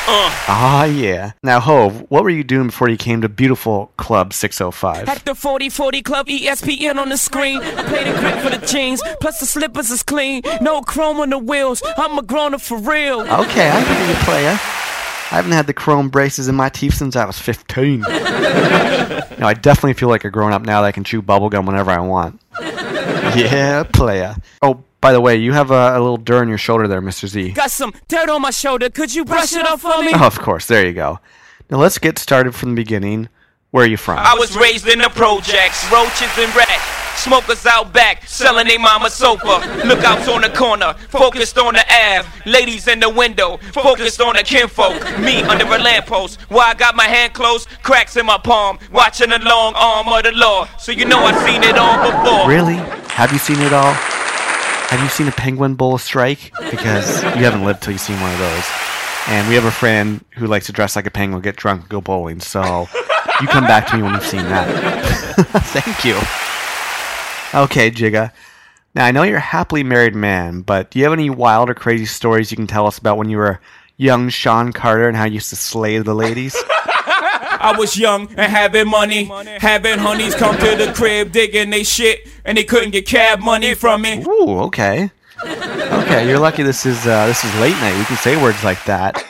[0.06, 0.30] Uh.
[0.48, 1.32] Ah, yeah.
[1.44, 5.08] Now, Hove, what were you doing before you came to beautiful Club 605?
[5.08, 7.62] At the 4040 Club, ESPN on the screen.
[7.62, 10.42] I played a grip for the jeans, plus the slippers is clean.
[10.60, 11.82] No chrome on the wheels.
[11.98, 13.22] I'm a grown up for real.
[13.22, 14.50] Okay, I hear you, player.
[15.32, 17.90] I haven't had the chrome braces in my teeth since I was 15.
[17.92, 21.66] you know, I definitely feel like a grown up now that I can chew bubblegum
[21.66, 22.42] whenever I want.
[22.62, 24.36] Yeah, player.
[24.62, 27.28] Oh, by the way, you have a, a little dirt on your shoulder there, Mr.
[27.28, 27.52] Z.
[27.52, 28.90] Got some dirt on my shoulder.
[28.90, 30.12] Could you brush it off for me?
[30.16, 30.66] Oh, of course.
[30.68, 31.20] There you go.
[31.70, 33.28] Now let's get started from the beginning.
[33.72, 34.20] Where are you from?
[34.20, 37.20] I was raised in the projects, roaches and rats.
[37.22, 39.60] Smokers out back, selling they mama sofa.
[39.86, 42.28] Lookouts on the corner, focused on the Ave.
[42.50, 44.96] Ladies in the window, focused on the kinfolk.
[45.20, 49.30] Me under a lamppost, why I got my hand closed, cracks in my palm, watching
[49.30, 50.68] the long arm of the law.
[50.80, 52.48] So you know I've seen it all before.
[52.50, 52.78] Really?
[53.12, 53.96] Have you seen it all?
[54.94, 56.52] Have you seen a penguin bowl strike?
[56.70, 58.64] Because you haven't lived till you've seen one of those.
[59.28, 62.00] And we have a friend who likes to dress like a penguin, get drunk, go
[62.00, 62.40] bowling.
[62.40, 62.88] So
[63.42, 64.68] you come back to me when you've seen that.
[65.74, 66.14] Thank you.
[67.60, 68.32] Okay, Jigga.
[68.94, 71.74] Now I know you're a happily married man, but do you have any wild or
[71.74, 73.60] crazy stories you can tell us about when you were
[73.98, 76.56] young Sean Carter and how you used to slay the ladies?
[77.64, 79.24] I was young and having money,
[79.60, 83.74] having honeys come to the crib digging they shit, and they couldn't get cab money
[83.74, 84.24] from me.
[84.28, 85.12] Ooh, okay.
[85.44, 87.98] Okay, you're lucky this is uh, this is late night.
[87.98, 89.26] We can say words like that.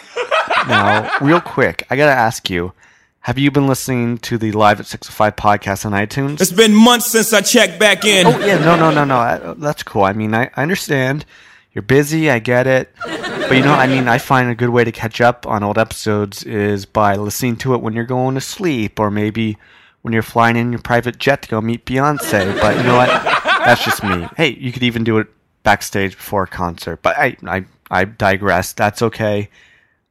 [0.67, 2.73] Now, real quick, I gotta ask you:
[3.21, 6.41] Have you been listening to the Live at Six oh Five podcast on iTunes?
[6.41, 8.27] It's been months since I checked back in.
[8.27, 9.53] Oh yeah, no, no, no, no.
[9.55, 10.03] That's cool.
[10.03, 11.25] I mean, I, I understand.
[11.73, 12.29] You're busy.
[12.29, 12.93] I get it.
[13.03, 15.77] But you know, I mean, I find a good way to catch up on old
[15.77, 19.57] episodes is by listening to it when you're going to sleep, or maybe
[20.01, 22.59] when you're flying in your private jet to go meet Beyonce.
[22.61, 23.09] But you know what?
[23.43, 24.27] That's just me.
[24.37, 25.27] Hey, you could even do it
[25.63, 27.01] backstage before a concert.
[27.01, 28.73] But I, I, I digress.
[28.73, 29.49] That's okay.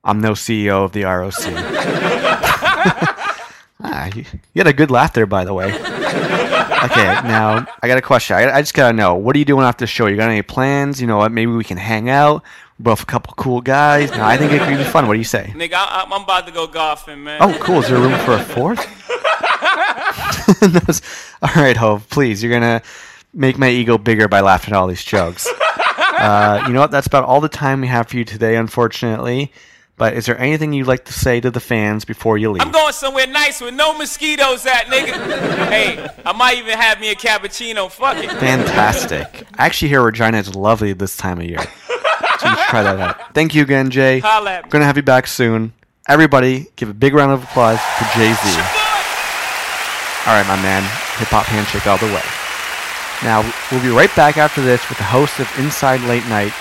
[0.04, 1.32] I'm no CEO of the ROC.
[3.80, 5.70] ah, you, you had a good laugh there, by the way.
[6.84, 8.36] Okay, now I got a question.
[8.36, 10.06] I, I just gotta know, what are you doing after the show?
[10.06, 11.00] You got any plans?
[11.00, 11.32] You know what?
[11.32, 12.42] Maybe we can hang out.
[12.78, 14.10] We're both a couple cool guys.
[14.10, 15.06] Now, I think it could be fun.
[15.06, 15.52] What do you say?
[15.54, 17.38] Nigga, I, I'm about to go golfing, man.
[17.40, 17.80] Oh, cool.
[17.80, 18.80] Is there room for a fourth?
[21.42, 22.42] All right, Hove, please.
[22.42, 22.82] You're gonna
[23.32, 25.48] make my ego bigger by laughing at all these jokes.
[25.48, 26.90] Uh, you know what?
[26.90, 29.52] That's about all the time we have for you today, unfortunately.
[29.96, 32.62] But is there anything you'd like to say to the fans before you leave?
[32.62, 35.68] I'm going somewhere nice with no mosquitoes at, nigga.
[35.68, 37.90] hey, I might even have me a cappuccino.
[37.90, 38.30] Fuck it.
[38.30, 39.46] Fantastic.
[39.58, 41.60] I actually hear Regina is lovely this time of year.
[41.60, 43.34] So you should try that out.
[43.34, 44.18] Thank you again, Jay.
[44.20, 44.70] Holla at me.
[44.70, 45.72] Gonna have you back soon.
[46.08, 48.58] Everybody, give a big round of applause for Jay Z.
[50.26, 50.82] All right, my man.
[51.18, 52.22] Hip hop handshake all the way.
[53.22, 56.52] Now, we'll be right back after this with the host of Inside Late Night.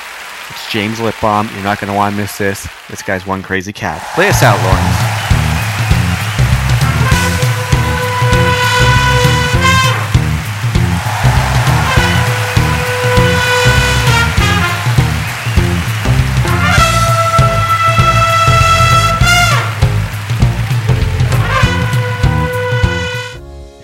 [0.51, 1.49] It's James Lipbaum.
[1.53, 2.67] You're not going to want to miss this.
[2.89, 4.01] This guy's one crazy cat.
[4.15, 5.11] Play us out, Lawrence.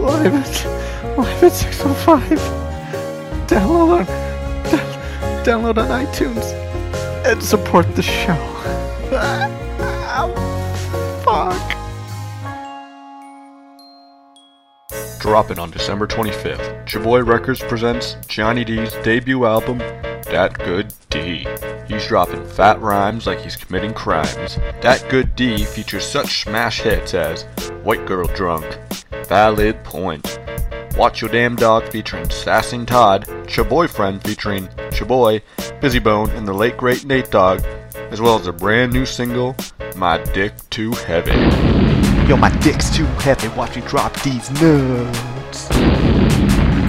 [0.00, 0.64] Live at,
[1.16, 2.38] live at 605.
[3.46, 4.06] Download on,
[5.40, 6.52] download on iTunes
[7.24, 8.32] and support the show.
[9.12, 10.32] Ow,
[11.24, 11.76] fuck.
[15.20, 21.46] Dropping on December 25th, Chaboy Records presents Johnny D's debut album, That Good D.
[21.86, 24.56] He's dropping fat rhymes like he's committing crimes.
[24.80, 27.42] That Good D features such smash hits as
[27.82, 28.64] White Girl Drunk,
[29.26, 30.39] Valid Point,
[31.00, 35.40] Watch Your Damn Dog featuring Sassing Todd, Chaboyfriend featuring Chaboy,
[35.80, 37.64] Bizzy Bone, and the late great Nate Dogg,
[38.10, 39.56] as well as a brand new single,
[39.96, 41.30] My Dick Too Heavy.
[42.28, 43.48] Yo, my dick's too heavy.
[43.56, 45.74] Watch me drop these nuts.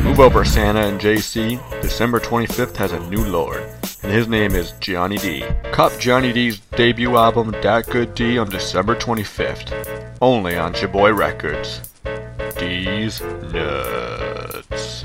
[0.03, 1.57] Move over, Santa and JC.
[1.82, 3.64] December 25th has a new lord.
[4.03, 5.45] and his name is Johnny D.
[5.72, 10.18] Cop Johnny D's debut album, Dat Good D, on December 25th.
[10.22, 11.91] Only on Chaboy Records.
[12.62, 15.03] D's nuts.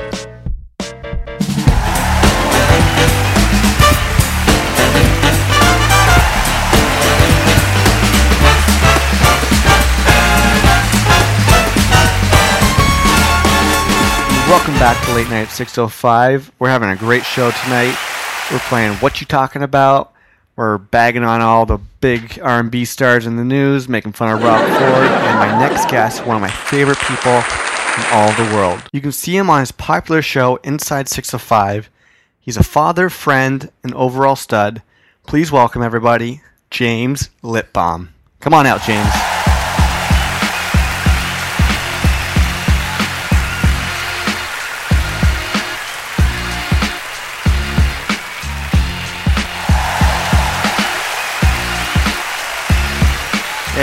[14.46, 16.52] Welcome back to Late Night 605.
[16.58, 17.96] We're having a great show tonight.
[18.52, 20.12] We're playing What You Talking About.
[20.56, 24.66] We're bagging on all the big R&B stars in the news, making fun of Rob
[24.66, 28.82] Ford, and my next guest, one of my favorite people in all the world.
[28.90, 31.90] You can see him on his popular show Inside 605.
[32.40, 34.80] He's a father, friend, and overall stud.
[35.26, 36.40] Please welcome everybody,
[36.70, 38.08] James Lipbaum.
[38.40, 39.12] Come on out, James.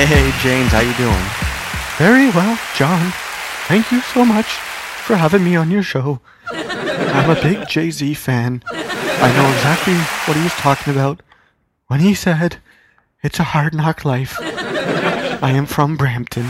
[0.06, 1.26] Hey, James, how you doing?
[1.98, 3.14] Very well, John.
[3.68, 6.20] Thank you so much for having me on your show.
[6.52, 8.64] I'm a big Jay Z fan.
[8.70, 9.96] I know exactly
[10.26, 11.24] what he was talking about
[11.88, 12.58] when he said,
[13.24, 14.38] It's a hard knock life.
[14.42, 16.48] I am from Brampton.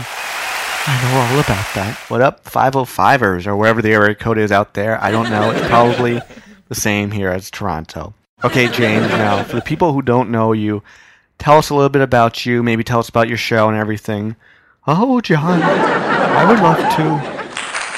[0.86, 1.96] I know all about that.
[2.08, 5.02] What up, 505ers, or wherever the area code is out there?
[5.02, 5.52] I don't know.
[5.52, 6.20] It's probably
[6.68, 8.14] the same here as Toronto.
[8.42, 10.82] Okay, James, now, for the people who don't know you,
[11.38, 12.62] tell us a little bit about you.
[12.62, 14.36] Maybe tell us about your show and everything.
[14.86, 17.34] Oh, John, I would love to.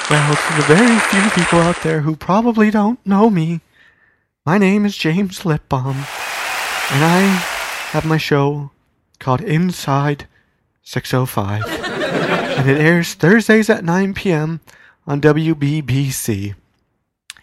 [0.09, 3.59] Well, to the very few people out there who probably don't know me,
[4.45, 7.19] my name is James Lipbaum, and I
[7.91, 8.71] have my show
[9.19, 10.27] called Inside
[10.83, 14.61] 605, and it airs Thursdays at 9 p.m.
[15.05, 16.55] on WBBC.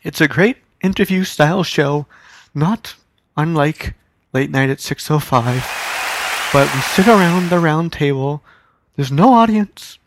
[0.03, 2.07] It's a great interview style show,
[2.55, 2.95] not
[3.37, 3.93] unlike
[4.33, 5.84] Late Night at 605,
[6.55, 8.41] but we sit around the round table.
[8.95, 9.99] There's no audience,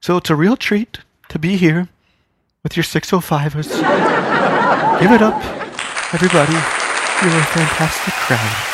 [0.00, 1.90] so it's a real treat to be here
[2.62, 3.68] with your 605ers.
[4.98, 5.36] Give it up,
[6.14, 6.54] everybody.
[6.54, 8.66] You're a fantastic crowd.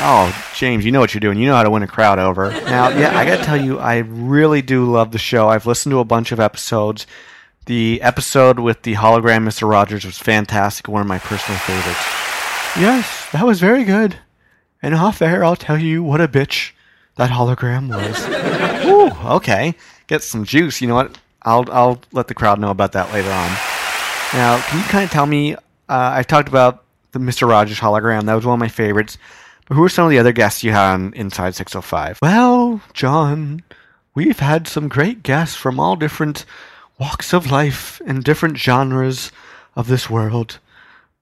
[0.00, 1.38] Oh, James, you know what you're doing.
[1.38, 2.50] You know how to win a crowd over.
[2.50, 5.48] Now, yeah, I got to tell you, I really do love the show.
[5.48, 7.06] I've listened to a bunch of episodes.
[7.64, 9.66] The episode with the hologram Mr.
[9.66, 12.06] Rogers was fantastic, one of my personal favorites.
[12.78, 14.18] Yes, that was very good.
[14.82, 16.72] And off air, I'll tell you what a bitch
[17.16, 18.84] that hologram was.
[18.86, 19.74] Ooh, okay.
[20.06, 20.80] Get some juice.
[20.80, 21.18] You know what?
[21.42, 23.50] I'll I'll let the crowd know about that later on.
[24.32, 25.54] Now, can you kind of tell me?
[25.54, 25.58] Uh,
[25.88, 27.48] I talked about the Mr.
[27.48, 28.24] Rogers hologram.
[28.24, 29.18] That was one of my favorites.
[29.66, 32.18] But who are some of the other guests you had on Inside 605?
[32.20, 33.62] Well, John,
[34.14, 36.44] we've had some great guests from all different
[36.98, 39.32] walks of life and different genres
[39.76, 40.58] of this world.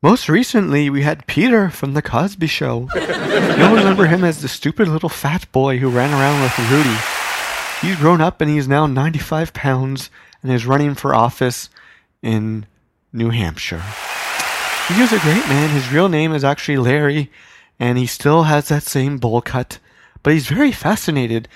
[0.05, 2.89] Most recently, we had Peter from The Cosby Show.
[2.97, 6.97] You'll remember him as the stupid little fat boy who ran around with Rudy.
[7.81, 10.11] He's grown up and he's now 95 pounds
[10.43, 11.71] and is running for office
[12.21, 12.67] in
[13.13, 13.85] New Hampshire.
[14.89, 15.71] He is a great man.
[15.71, 17.31] His real name is actually Larry,
[17.79, 19.79] and he still has that same bowl cut.
[20.25, 21.47] But he's very fascinated,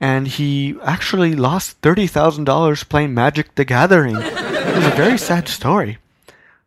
[0.00, 4.16] and he actually lost $30,000 playing Magic the Gathering.
[4.16, 5.98] It was a very sad story.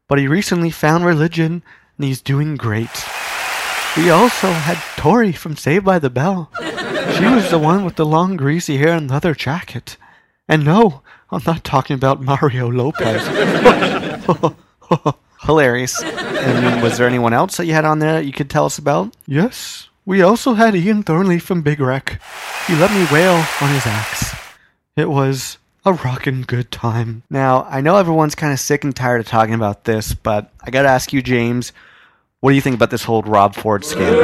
[0.08, 1.64] But he recently found religion,
[1.98, 3.04] and he's doing great.
[3.98, 6.52] We also had Tori from Saved by the Bell.
[7.18, 9.98] She was the one with the long greasy hair and leather jacket.
[10.48, 11.02] And no,
[11.32, 13.26] I'm not talking about Mario Lopez.
[15.42, 16.04] Hilarious.
[16.04, 18.78] And was there anyone else that you had on there that you could tell us
[18.78, 19.16] about?
[19.26, 22.22] Yes, we also had Ian Thornley from Big Wreck.
[22.68, 24.36] He let me wail on his axe.
[24.96, 27.22] It was a rockin' good time.
[27.30, 30.72] Now, I know everyone's kind of sick and tired of talking about this, but I
[30.72, 31.72] gotta ask you, James,
[32.40, 34.20] what do you think about this whole Rob Ford scandal?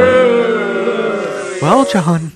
[1.61, 2.31] Well, John,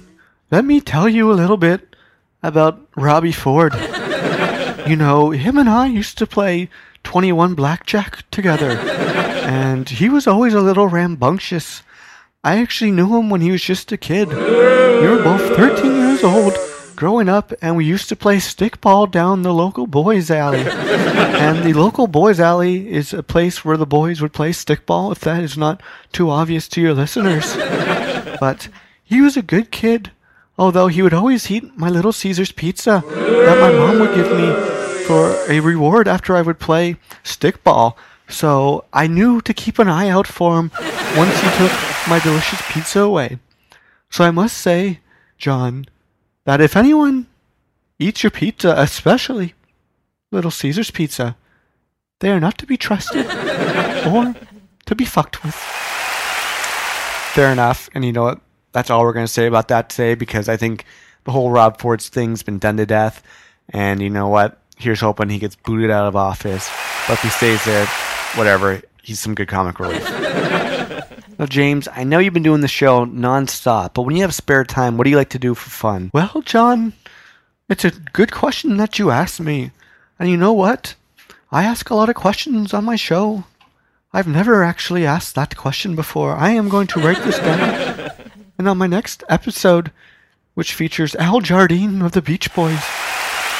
[0.51, 1.95] let me tell you a little bit
[2.43, 3.73] about Robbie Ford.
[4.87, 6.69] you know, him and I used to play
[7.03, 11.81] 21 blackjack together, and he was always a little rambunctious.
[12.43, 14.27] I actually knew him when he was just a kid.
[14.27, 14.35] We
[15.07, 16.53] were both 13 years old,
[16.95, 20.59] growing up, and we used to play stickball down the local boys' alley.
[20.65, 25.19] and the local boys' alley is a place where the boys would play stickball, if
[25.21, 25.81] that is not
[26.11, 27.55] too obvious to your listeners.
[28.37, 28.67] But
[29.01, 30.11] he was a good kid,
[30.57, 34.53] although he would always eat my little Caesar's pizza that my mom would give me
[35.05, 37.95] for a reward after I would play stickball.
[38.27, 40.71] So I knew to keep an eye out for him
[41.15, 41.71] once he took
[42.09, 43.39] my delicious pizza away.
[44.09, 44.99] So I must say,
[45.37, 45.85] John,
[46.45, 47.27] that if anyone
[47.99, 49.53] eats your pizza, especially
[50.31, 51.35] Little Caesar's pizza,
[52.19, 53.25] they are not to be trusted
[54.07, 54.35] or
[54.85, 55.55] to be fucked with.
[57.33, 57.89] fair enough.
[57.93, 58.39] And you know what?
[58.71, 60.85] That's all we're going to say about that today because I think
[61.23, 63.23] the whole Rob Ford's thing's been done to death.
[63.69, 64.61] And you know what?
[64.77, 66.69] Here's hoping he gets booted out of office.
[67.07, 67.85] But if he stays there,
[68.35, 70.03] whatever, he's some good comic relief.
[71.37, 74.63] now, James, I know you've been doing the show nonstop, but when you have spare
[74.63, 76.11] time, what do you like to do for fun?
[76.13, 76.93] Well, John,
[77.69, 79.71] it's a good question that you asked me.
[80.17, 80.95] And you know what?
[81.51, 83.43] I ask a lot of questions on my show.
[84.13, 86.35] I've never actually asked that question before.
[86.35, 88.11] I am going to write this down.
[88.57, 89.91] and on my next episode,
[90.53, 92.79] which features Al Jardine of the Beach Boys,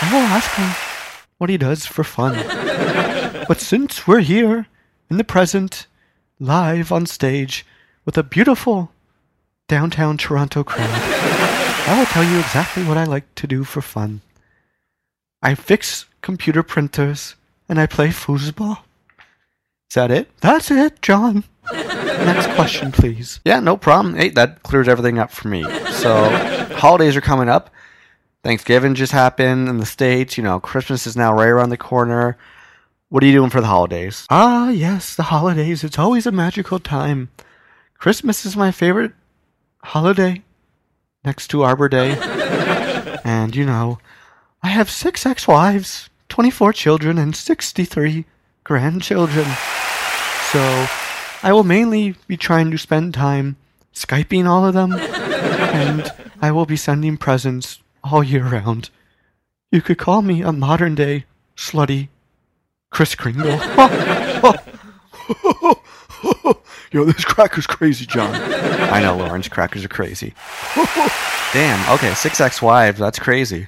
[0.02, 0.70] I will ask him
[1.38, 2.36] what he does for fun.
[3.48, 4.68] but since we're here,
[5.10, 5.88] in the present,
[6.40, 7.66] live on stage,
[8.04, 8.92] with a beautiful
[9.68, 10.90] downtown Toronto crowd,
[11.88, 14.22] I will tell you exactly what I like to do for fun.
[15.42, 17.36] I fix computer printers
[17.70, 18.80] and I play foosball.
[19.90, 20.30] Is that it?
[20.42, 21.44] That's it, John.
[21.72, 23.40] Next question, please.
[23.46, 24.16] Yeah, no problem.
[24.16, 25.64] Hey, that clears everything up for me.
[25.92, 26.30] So,
[26.76, 27.70] holidays are coming up.
[28.44, 30.38] Thanksgiving just happened in the States.
[30.38, 32.38] You know, Christmas is now right around the corner.
[33.16, 34.28] What are you doing for the holidays?
[34.30, 35.86] Ah, yes, the holidays.
[35.86, 37.30] It's always a magical time.
[37.97, 39.13] Christmas is my favorite
[39.82, 40.41] holiday,
[41.24, 42.18] next to Arbor Day.
[43.24, 43.99] and, you know,
[44.61, 48.26] I have six ex wives, 24 children, and 63
[48.66, 49.45] grandchildren.
[50.51, 50.88] So,
[51.41, 53.55] I will mainly be trying to spend time
[53.93, 56.11] Skyping all of them, and
[56.41, 58.89] I will be sending presents all year round.
[59.72, 61.24] You could call me a modern day
[61.55, 62.09] slutty
[62.92, 63.50] Kris Kringle.
[66.92, 68.34] Yo, this cracker's crazy, John.
[68.34, 69.48] I know, Lawrence.
[69.48, 70.34] Crackers are crazy.
[71.54, 71.94] Damn.
[71.96, 73.00] Okay, six ex-wives.
[73.00, 73.68] That's crazy.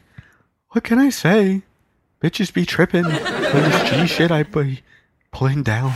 [0.69, 1.63] What can I say?
[2.21, 4.81] Bitches be tripping this G shit I be
[5.31, 5.91] pulling down.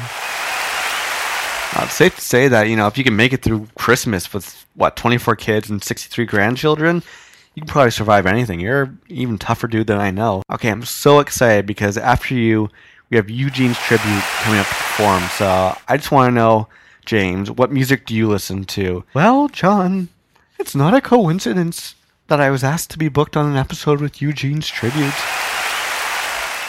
[1.74, 4.34] Uh, it's safe to say that you know if you can make it through Christmas
[4.34, 7.02] with what 24 kids and 63 grandchildren,
[7.56, 8.60] you can probably survive anything.
[8.60, 10.44] You're an even tougher dude than I know.
[10.52, 12.70] Okay, I'm so excited because after you,
[13.12, 15.24] we have Eugene's tribute coming up to perform.
[15.38, 16.70] So I just want to know,
[17.06, 19.04] James, what music do you listen to?
[19.14, 20.08] Well, John,
[20.58, 21.96] it's not a coincidence
[22.28, 25.14] that I was asked to be booked on an episode with Eugene's tribute.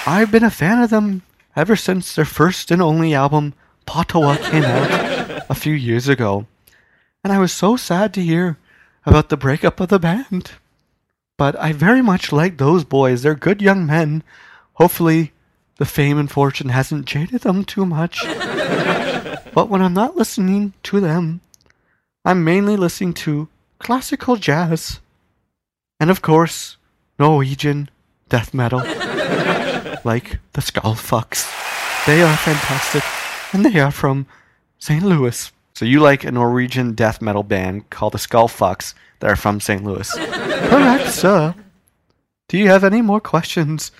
[0.05, 1.23] I've been a fan of them
[1.55, 3.55] ever since their first and only album,
[3.87, 6.47] Patois, came out a few years ago.
[7.23, 8.59] And I was so sad to hear
[9.07, 10.51] about the breakup of the band.
[11.37, 13.23] But I very much like those boys.
[13.23, 14.25] They're good young men.
[14.75, 15.33] Hopefully,
[15.83, 18.23] the fame and fortune hasn't jaded them too much.
[19.53, 21.41] but when I'm not listening to them,
[22.25, 23.49] I'm mainly listening to
[23.81, 25.01] classical jazz.
[25.99, 26.77] And of course,
[27.19, 27.91] Norwegian
[28.29, 28.79] death metal.
[30.05, 31.51] like the Skullfucks.
[32.07, 33.03] They are fantastic.
[33.53, 34.27] And they are from
[34.79, 35.03] St.
[35.03, 35.51] Louis.
[35.75, 39.83] So you like a Norwegian death metal band called the Skullfucks that are from St.
[39.83, 40.09] Louis?
[40.17, 41.57] Correct, sir.
[42.49, 43.91] Do you have any more questions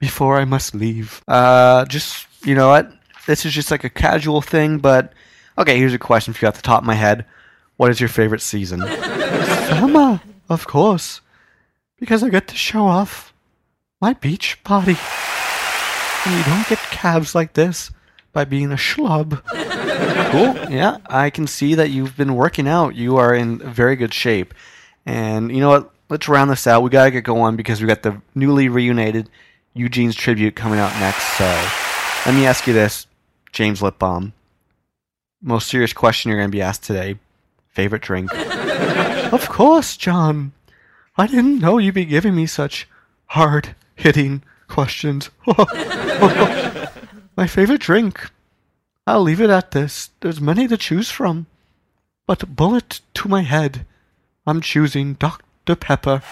[0.00, 1.22] before I must leave?
[1.28, 2.92] Uh, just you know what?
[3.26, 5.12] This is just like a casual thing, but
[5.56, 5.78] okay.
[5.78, 7.24] Here's a question for you off the top of my head.
[7.76, 8.80] What is your favorite season?
[9.68, 11.20] Summer, of course,
[11.98, 13.32] because I get to show off
[14.00, 14.96] my beach body.
[16.26, 17.90] And you don't get calves like this
[18.32, 19.40] by being a schlub.
[20.30, 20.54] Cool.
[20.70, 22.94] Yeah, I can see that you've been working out.
[22.94, 24.54] You are in very good shape.
[25.04, 25.90] And you know what?
[26.08, 26.84] Let's round this out.
[26.84, 29.28] We gotta get going because we got the newly reunited
[29.80, 31.38] Eugene's tribute coming out next.
[31.38, 31.44] So
[32.26, 33.06] let me ask you this,
[33.50, 34.32] James Lipbaum.
[35.40, 37.18] Most serious question you're gonna be asked today.
[37.68, 38.30] Favorite drink?
[39.32, 40.50] Of course, John.
[41.16, 42.88] I didn't know you'd be giving me such
[43.26, 45.30] hard hitting questions.
[47.36, 48.28] My favorite drink.
[49.06, 50.10] I'll leave it at this.
[50.18, 51.46] There's many to choose from.
[52.26, 53.86] But bullet to my head,
[54.46, 55.76] I'm choosing Dr.
[55.76, 56.22] Pepper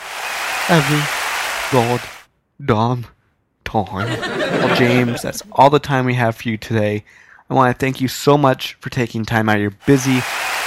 [0.69, 1.03] every
[1.71, 2.01] god
[2.65, 3.07] damn
[3.69, 4.21] time.
[4.21, 7.05] Well, James, that's all the time we have for you today.
[7.51, 10.21] I want to thank you so much for taking time out of your busy,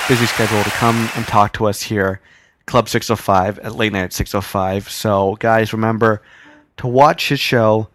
[0.07, 2.21] busy schedule to come and talk to us here,
[2.65, 4.89] Club 605 at Late Night at 605.
[4.89, 6.21] So, guys, remember
[6.77, 7.87] to watch his show,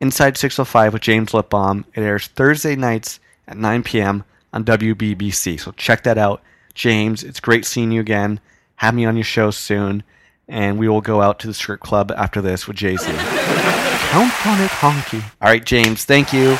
[0.00, 1.84] Inside 605 with James Lipbaum.
[1.94, 4.24] It airs Thursday nights at 9 p.m.
[4.50, 5.60] on WBBC.
[5.60, 6.42] So check that out.
[6.72, 8.40] James, it's great seeing you again.
[8.76, 10.02] Have me on your show soon.
[10.48, 13.10] And we will go out to the strip club after this with Jay Z.
[14.10, 15.22] Count on it, honky.
[15.40, 16.58] All right, James, thank you.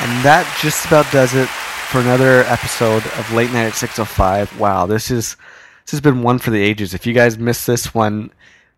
[0.00, 1.48] And that just about does it
[1.90, 4.58] for another episode of Late Night at 605.
[4.58, 5.36] Wow, this is
[5.84, 6.94] this has been one for the ages.
[6.94, 8.30] If you guys missed this one,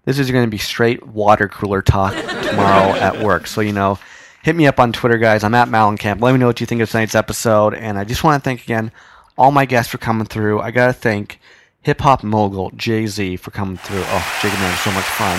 [0.06, 2.12] this is going to be straight water cooler talk
[2.42, 3.46] tomorrow at work.
[3.46, 4.00] So, you know,
[4.42, 5.44] hit me up on Twitter, guys.
[5.44, 6.20] I'm at Malencamp.
[6.20, 7.74] Let me know what you think of tonight's episode.
[7.74, 8.90] And I just want to thank again
[9.38, 10.60] all my guests for coming through.
[10.60, 11.38] I got to thank
[11.86, 14.02] hip hop mogul Jay Z for coming through.
[14.02, 15.38] Oh, Jigga Man, so much fun.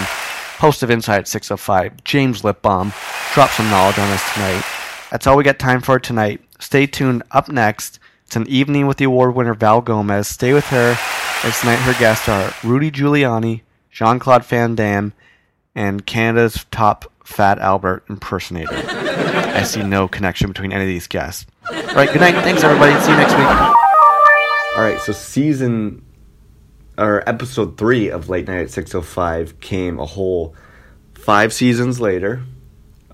[0.59, 2.93] Host of Inside 605, James Lipbaum,
[3.33, 4.63] drop some knowledge on us tonight.
[5.11, 6.39] That's all we got time for tonight.
[6.61, 7.23] Stay tuned.
[7.31, 10.29] Up next, it's an evening with the award winner Val Gomez.
[10.29, 10.97] Stay with her
[11.43, 15.11] as tonight her guests are Rudy Giuliani, Jean Claude Van Damme,
[15.75, 18.73] and Canada's top Fat Albert impersonator.
[18.73, 21.45] I see no connection between any of these guests.
[21.69, 22.35] All right, good night.
[22.35, 22.97] Thanks, everybody.
[23.01, 23.49] See you next week.
[24.77, 26.06] All right, so season
[26.97, 30.55] or episode three of Late Night at 605 came a whole
[31.13, 32.41] five seasons later.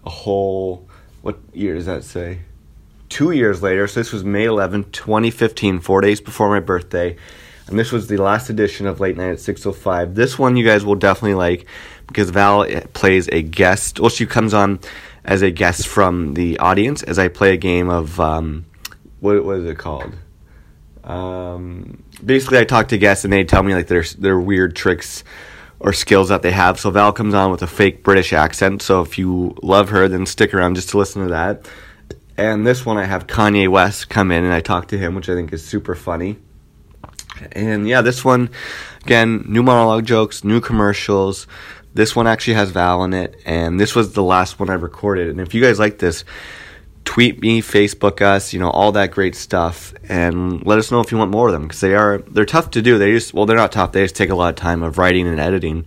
[0.06, 0.88] A whole,
[1.22, 2.40] what year does that say?
[3.10, 3.88] Two years later.
[3.88, 7.18] So this was May 11, 2015, four days before my birthday.
[7.68, 10.16] And this was the last edition of Late Night at 605.
[10.16, 11.66] This one you guys will definitely like
[12.08, 14.00] because Val eh, plays a guest.
[14.00, 14.80] Well, she comes on
[15.24, 18.66] as a guest from the audience as I play a game of, um,
[19.22, 20.14] what, what is it called?
[21.04, 25.24] Um, basically, I talk to guests and they tell me like their their weird tricks
[25.80, 26.80] or skills that they have.
[26.80, 28.82] So Val comes on with a fake British accent.
[28.82, 31.68] So if you love her, then stick around just to listen to that.
[32.38, 35.30] And this one, I have Kanye West come in and I talk to him, which
[35.30, 36.38] I think is super funny.
[37.52, 38.50] And yeah, this one,
[39.04, 41.48] again, new monologue jokes, new commercials.
[41.94, 45.30] This one actually has Val in it, and this was the last one I recorded.
[45.30, 46.24] And if you guys like this,
[47.06, 51.12] tweet me, Facebook us, you know, all that great stuff, and let us know if
[51.12, 52.98] you want more of them because they are they're tough to do.
[52.98, 53.92] They just well, they're not tough.
[53.92, 55.86] They just take a lot of time of writing and editing.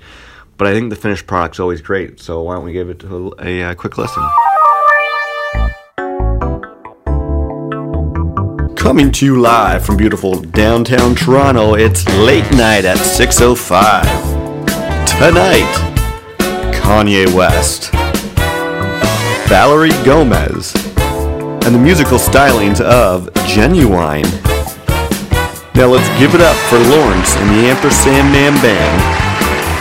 [0.57, 2.19] But I think the finished product's always great.
[2.21, 4.23] So why don't we give it a, a, a quick listen?
[8.77, 14.03] Coming to you live from beautiful downtown Toronto, it's late night at 6:05.
[15.19, 15.97] Tonight,
[16.73, 17.91] Kanye West,
[19.49, 20.86] Valerie Gomez,
[21.67, 24.23] and the musical stylings of Ginuwine.
[25.75, 29.03] Now let's give it up for Lawrence and the Ampersand Man Band.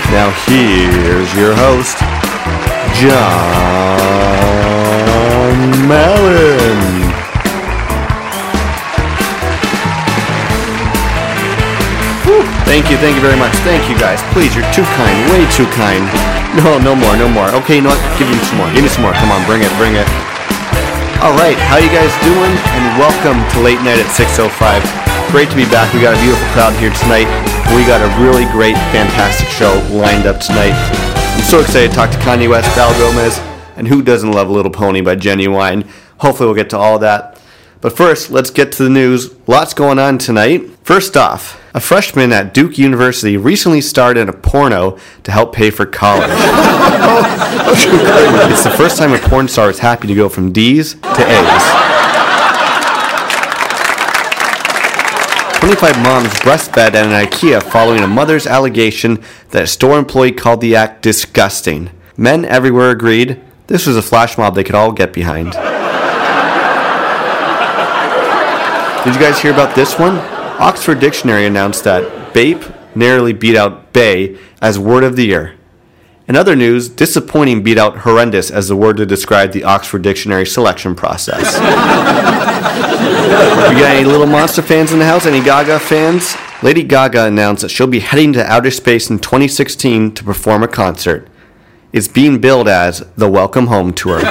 [0.10, 2.02] Now here's your host,
[2.98, 3.22] John
[5.86, 6.82] Mallon.
[12.66, 13.54] Thank you, thank you very much.
[13.62, 14.20] Thank you guys.
[14.34, 16.10] Please, you're too kind, way too kind.
[16.58, 17.54] No, no more, no more.
[17.62, 18.02] Okay, you know what?
[18.18, 18.74] Give me some more.
[18.74, 19.14] Give me some more.
[19.14, 20.35] Come on, bring it, bring it.
[21.26, 22.54] All right, how you guys doing?
[22.54, 24.86] And welcome to Late Night at 6:05.
[25.32, 25.92] Great to be back.
[25.92, 27.26] We got a beautiful crowd here tonight.
[27.74, 30.76] We got a really great, fantastic show lined up tonight.
[31.34, 33.42] I'm so excited to talk to Kanye West, Val Gomez,
[33.76, 35.90] and who doesn't love Little Pony by Ginuwine.
[36.20, 37.35] Hopefully, we'll get to all that.
[37.86, 39.30] But first, let's get to the news.
[39.48, 40.72] Lots going on tonight.
[40.82, 45.70] First off, a freshman at Duke University recently starred in a porno to help pay
[45.70, 46.32] for college.
[48.50, 51.66] it's the first time a porn star is happy to go from D's to A's.
[55.60, 60.62] 25 moms breastfed at an IKEA following a mother's allegation that a store employee called
[60.62, 61.92] the act disgusting.
[62.18, 65.54] Men everywhere agreed this was a flash mob they could all get behind.
[69.06, 70.18] Did you guys hear about this one?
[70.60, 75.54] Oxford Dictionary announced that vape narrowly beat out bae as word of the year.
[76.28, 80.48] In other news, disappointing beat out horrendous as the word to describe the Oxford Dictionary
[80.48, 81.54] selection process.
[81.54, 81.62] you
[83.80, 85.28] got any Little Monster fans in the house?
[85.28, 86.36] Any Gaga fans?
[86.64, 90.68] Lady Gaga announced that she'll be heading to outer space in 2016 to perform a
[90.68, 91.28] concert.
[91.94, 94.22] It's being billed as the Welcome Home Tour.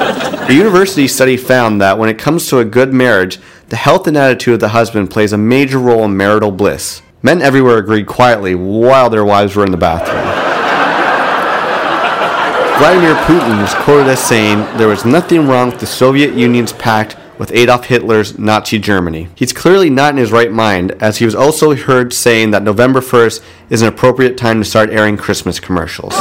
[0.48, 4.16] A university study found that when it comes to a good marriage, the health and
[4.16, 7.02] attitude of the husband plays a major role in marital bliss.
[7.20, 10.22] Men everywhere agreed quietly while their wives were in the bathroom.
[12.78, 17.16] Vladimir Putin was quoted as saying there was nothing wrong with the Soviet Union's pact
[17.40, 19.28] with Adolf Hitler's Nazi Germany.
[19.34, 23.00] He's clearly not in his right mind, as he was also heard saying that November
[23.00, 26.14] 1st is an appropriate time to start airing Christmas commercials.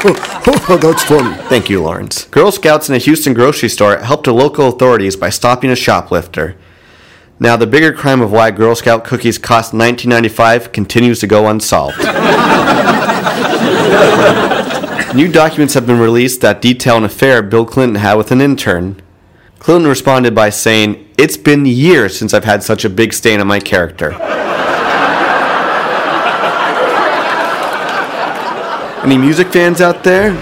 [0.80, 1.36] That's funny.
[1.50, 2.24] Thank you, Lawrence.
[2.24, 6.56] Girl Scouts in a Houston grocery store helped the local authorities by stopping a shoplifter.
[7.38, 11.98] Now, the bigger crime of why Girl Scout cookies cost $19.95 continues to go unsolved.
[15.14, 19.02] New documents have been released that detail an affair Bill Clinton had with an intern.
[19.58, 23.46] Clinton responded by saying, It's been years since I've had such a big stain on
[23.48, 24.39] my character.
[29.02, 30.34] Any music fans out there?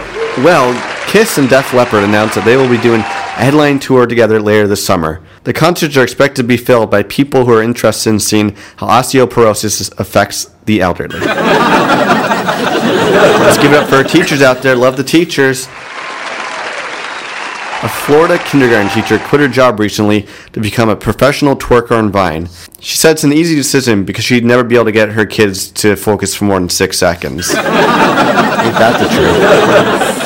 [0.42, 0.74] Well,
[1.06, 4.66] Kiss and Def Leppard announced that they will be doing a headline tour together later
[4.66, 5.22] this summer.
[5.44, 8.88] The concerts are expected to be filled by people who are interested in seeing how
[8.88, 11.20] osteoporosis affects the elderly.
[13.38, 14.74] Let's give it up for our teachers out there.
[14.74, 15.68] Love the teachers.
[17.80, 22.48] A Florida kindergarten teacher quit her job recently to become a professional twerker on Vine.
[22.80, 25.70] She said it's an easy decision because she'd never be able to get her kids
[25.72, 27.54] to focus for more than six seconds.
[27.54, 29.08] Ain't that the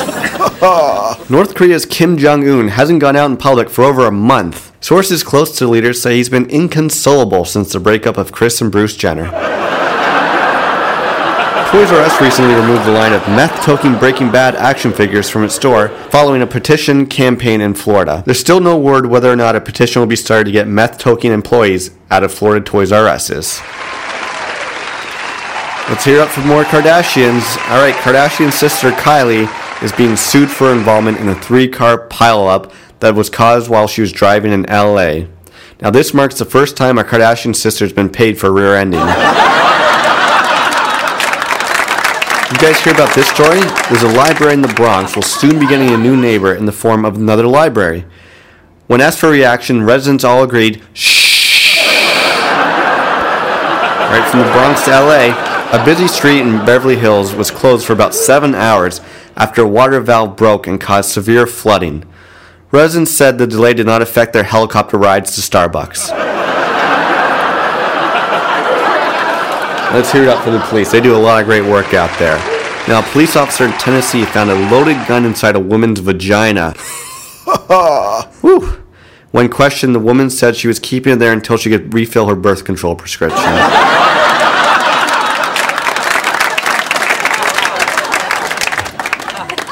[0.09, 1.29] truth?
[1.29, 4.71] North Korea's Kim Jong un hasn't gone out in public for over a month.
[4.83, 8.71] Sources close to the leader say he's been inconsolable since the breakup of Kris and
[8.71, 9.29] Bruce Jenner.
[11.73, 15.43] Toys R Us recently removed the line of meth toking Breaking Bad action figures from
[15.43, 18.21] its store following a petition campaign in Florida.
[18.27, 20.99] There's still no word whether or not a petition will be started to get meth
[20.99, 23.59] toking employees out of Florida Toys R Us's.
[25.89, 27.57] Let's hear up for more Kardashians.
[27.71, 29.49] All right, Kardashian sister Kylie
[29.81, 34.11] is being sued for involvement in a three-car pileup that was caused while she was
[34.11, 35.25] driving in LA.
[35.81, 38.99] Now, this marks the first time a Kardashian sister has been paid for rear-ending.
[38.99, 39.05] You
[42.63, 43.59] guys hear about this story?
[43.89, 46.71] There's a library in the Bronx will soon be getting a new neighbor in the
[46.71, 48.05] form of another library.
[48.87, 51.77] When asked for reaction, residents all agreed, shh.
[54.09, 57.91] Right from the Bronx to LA, a busy street in Beverly Hills was closed for
[57.91, 59.01] about seven hours
[59.35, 62.05] after a water valve broke and caused severe flooding.
[62.71, 66.11] Residents said the delay did not affect their helicopter rides to Starbucks.
[69.91, 70.93] Let's hear it up for the police.
[70.93, 72.52] They do a lot of great work out there.
[72.87, 76.71] Now, a police officer in Tennessee found a loaded gun inside a woman's vagina.
[78.41, 78.83] Whew.
[79.31, 82.35] When questioned, the woman said she was keeping it there until she could refill her
[82.35, 83.39] birth control prescription.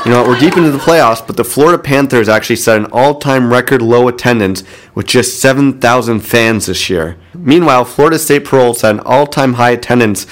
[0.03, 3.19] You know, we're deep into the playoffs, but the Florida Panthers actually set an all
[3.19, 4.63] time record low attendance
[4.95, 7.17] with just 7,000 fans this year.
[7.35, 10.25] Meanwhile, Florida State Parole set an all time high attendance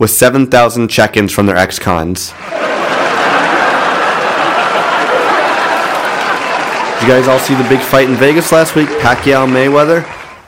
[0.00, 2.32] with 7,000 check ins from their ex cons.
[7.00, 8.88] You guys all see the big fight in Vegas last week?
[8.88, 10.04] Pacquiao Mayweather?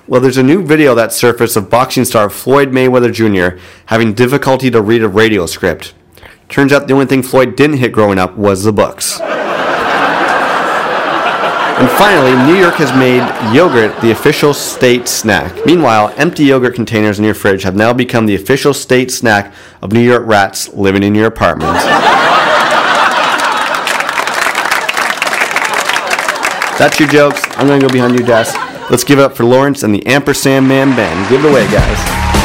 [0.09, 3.59] Well, there's a new video that surfaced of boxing star Floyd Mayweather Jr.
[3.87, 5.95] having difficulty to read a radio script.
[6.49, 9.21] Turns out the only thing Floyd didn't hit growing up was the books.
[11.79, 13.23] And finally, New York has made
[13.55, 15.67] yogurt the official state snack.
[15.67, 19.93] Meanwhile, empty yogurt containers in your fridge have now become the official state snack of
[19.93, 21.79] New York rats living in your apartment.
[26.79, 27.43] That's your jokes.
[27.57, 28.57] I'm gonna go behind your desk.
[28.91, 31.29] Let's give it up for Lawrence and the Ampersand Man Band.
[31.31, 32.42] Give it away, guys.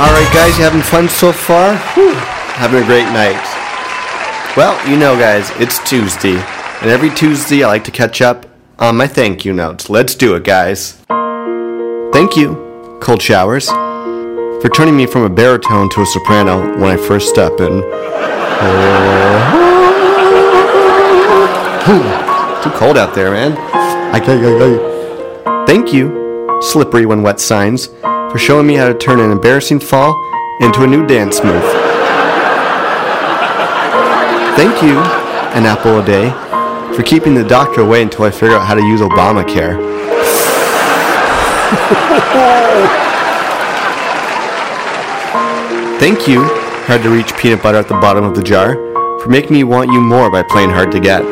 [0.00, 1.76] Alright, guys, you having fun so far?
[1.92, 2.14] Whew.
[2.14, 3.36] Having a great night.
[4.56, 6.38] Well, you know, guys, it's Tuesday.
[6.80, 8.46] And every Tuesday, I like to catch up
[8.78, 9.90] on my thank you notes.
[9.90, 10.92] Let's do it, guys.
[12.14, 16.96] Thank you, Cold Showers, for turning me from a baritone to a soprano when I
[16.96, 17.82] first step in.
[22.62, 23.52] Too cold out there, man.
[24.14, 25.66] I can't.
[25.66, 27.90] Thank you, Slippery When Wet Signs,
[28.30, 30.14] for showing me how to turn an embarrassing fall
[30.60, 31.62] into a new dance move.
[34.56, 34.98] Thank you,
[35.54, 36.30] An Apple a Day,
[36.94, 39.88] for keeping the doctor away until I figure out how to use Obamacare.
[45.98, 46.44] Thank you,
[46.86, 48.74] Hard to Reach Peanut Butter at the bottom of the jar,
[49.20, 51.22] for making me want you more by playing hard to get.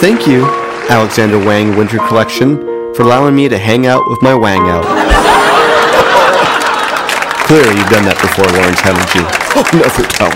[0.00, 0.46] Thank you,
[0.88, 2.58] Alexander Wang Winter Collection,
[2.94, 4.84] for allowing me to hang out with my Wang out.
[7.46, 9.24] Clearly, you've done that before, Lawrence, haven't you?
[9.58, 10.30] Oh, never tell.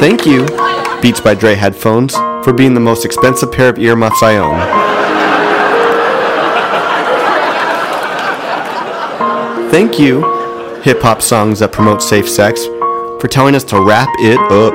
[0.00, 0.44] Thank you,
[1.00, 2.14] Beats by Dre headphones,
[2.44, 4.58] for being the most expensive pair of earmuffs I own.
[9.70, 10.22] Thank you,
[10.82, 12.64] hip hop songs that promote safe sex,
[13.20, 14.74] for telling us to wrap it up.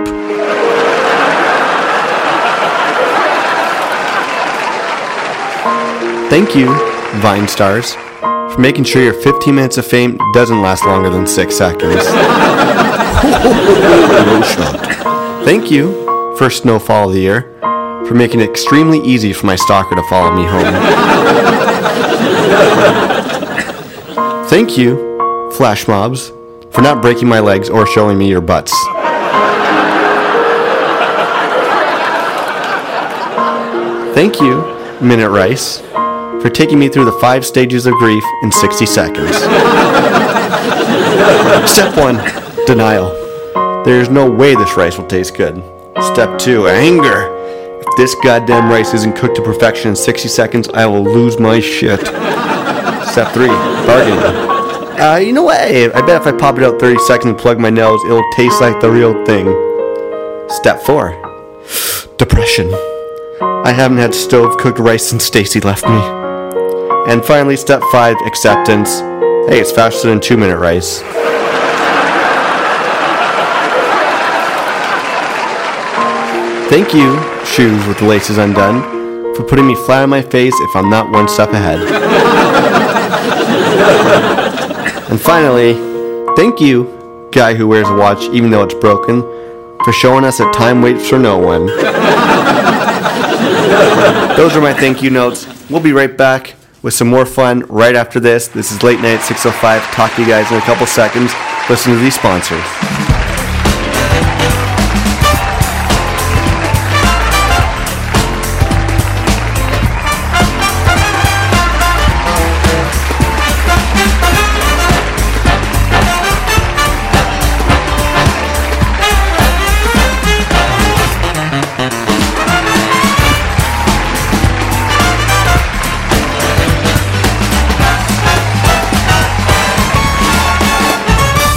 [6.31, 6.67] Thank you,
[7.19, 11.53] Vine Stars, for making sure your 15 minutes of fame doesn't last longer than 6
[11.53, 11.93] seconds.
[15.43, 17.41] Thank you, first snowfall of the year,
[18.07, 20.63] for making it extremely easy for my stalker to follow me home.
[24.47, 26.29] Thank you, Flash Mobs,
[26.69, 28.71] for not breaking my legs or showing me your butts.
[34.15, 34.61] Thank you,
[35.01, 35.81] Minute Rice,
[36.41, 39.35] for taking me through the five stages of grief in 60 seconds.
[41.71, 42.17] Step one
[42.65, 43.09] denial.
[43.83, 45.63] There's no way this rice will taste good.
[46.01, 47.27] Step two anger.
[47.79, 51.59] If this goddamn rice isn't cooked to perfection in 60 seconds, I will lose my
[51.59, 51.99] shit.
[51.99, 54.51] Step three bargaining.
[54.99, 55.59] Uh, you know what?
[55.59, 58.61] I bet if I pop it out 30 seconds and plug my nose, it'll taste
[58.61, 59.47] like the real thing.
[60.49, 61.11] Step four
[62.17, 62.71] depression.
[63.41, 66.20] I haven't had stove cooked rice since Stacy left me.
[67.07, 68.99] And finally, step five acceptance.
[69.49, 71.01] Hey, it's faster than two minute rice.
[76.69, 80.75] Thank you, shoes with the laces undone, for putting me flat on my face if
[80.75, 81.79] I'm not one step ahead.
[85.09, 85.73] and finally,
[86.35, 89.21] thank you, guy who wears a watch even though it's broken,
[89.83, 91.65] for showing us that time waits for no one.
[94.37, 95.47] Those are my thank you notes.
[95.69, 98.47] We'll be right back with some more fun right after this.
[98.47, 99.81] This is Late Night 605.
[99.93, 101.33] Talk to you guys in a couple seconds.
[101.69, 103.10] Listen to these sponsors.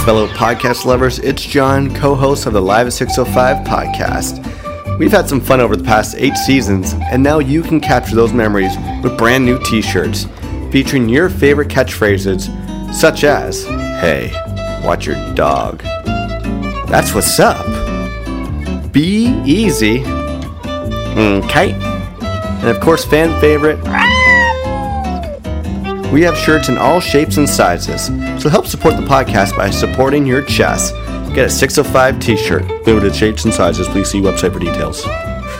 [0.05, 1.17] Fellow podcast lovers.
[1.17, 4.99] It's John, co host of the Live at 605 podcast.
[4.99, 8.31] We've had some fun over the past eight seasons, and now you can capture those
[8.31, 10.27] memories with brand new t shirts
[10.71, 12.43] featuring your favorite catchphrases,
[12.93, 14.31] such as, Hey,
[14.85, 15.79] watch your dog.
[16.87, 17.65] That's what's up.
[18.91, 20.01] Be easy.
[21.15, 21.71] Mm, okay.
[21.73, 23.83] And of course, fan favorite,
[26.11, 28.05] we have shirts in all shapes and sizes,
[28.41, 30.93] so help support the podcast by supporting your chest.
[31.33, 32.63] Get a 605 t shirt.
[32.85, 33.87] Limited shapes and sizes.
[33.87, 35.05] Please see website for details.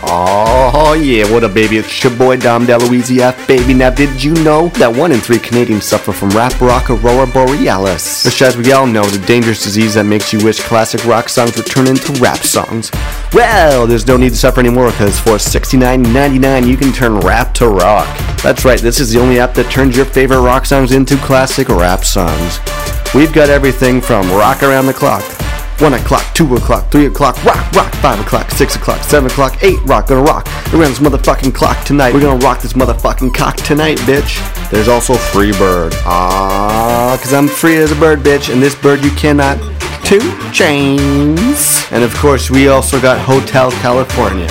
[0.07, 1.77] Oh yeah, what up, baby?
[1.77, 3.73] It's your boy Dom DeLuise F, baby.
[3.73, 8.23] Now, did you know that one in three Canadians suffer from rap rock aurora borealis?
[8.23, 11.27] Which, as we all know, is a dangerous disease that makes you wish classic rock
[11.27, 12.91] songs would turn into rap songs.
[13.33, 17.67] Well, there's no need to suffer anymore because for $69.99 you can turn rap to
[17.67, 18.07] rock.
[18.43, 21.67] That's right, this is the only app that turns your favorite rock songs into classic
[21.67, 22.59] rap songs.
[23.15, 25.23] We've got everything from rock around the clock,
[25.79, 29.77] 1 o'clock, 2 o'clock, 3 o'clock, rock, rock, 5 o'clock, 6 o'clock, 7 o'clock, 8
[29.85, 32.13] rock, gonna rock around this motherfucking clock tonight.
[32.13, 34.39] We're gonna rock this motherfucking cock tonight, bitch.
[34.69, 35.93] There's also Free Bird.
[36.05, 39.57] Ah, cause I'm free as a bird, bitch, and this bird you cannot
[40.05, 40.21] two
[40.51, 41.85] chains.
[41.91, 44.47] And of course, we also got Hotel California.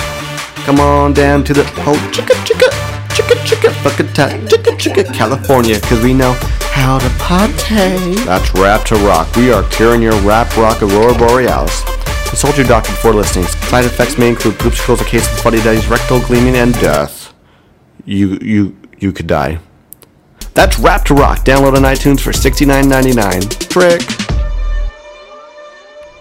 [0.65, 2.94] Come on down to the oh chicka chicka
[3.25, 6.33] chicka chicka fucking ta chicka chicka California, cause we know
[6.71, 8.15] how to party.
[8.25, 9.35] That's rap to rock.
[9.35, 11.83] We are curing your rap rock aurora borealis.
[12.27, 13.45] Consult your doctor before listening.
[13.45, 17.33] Side effects may include poops, chills, a case of bloody days, rectal gleaming, and death.
[18.05, 19.59] You you you could die.
[20.53, 21.39] That's Rap to Rock.
[21.39, 23.69] Download on iTunes for $69.99.
[23.69, 24.01] Trick.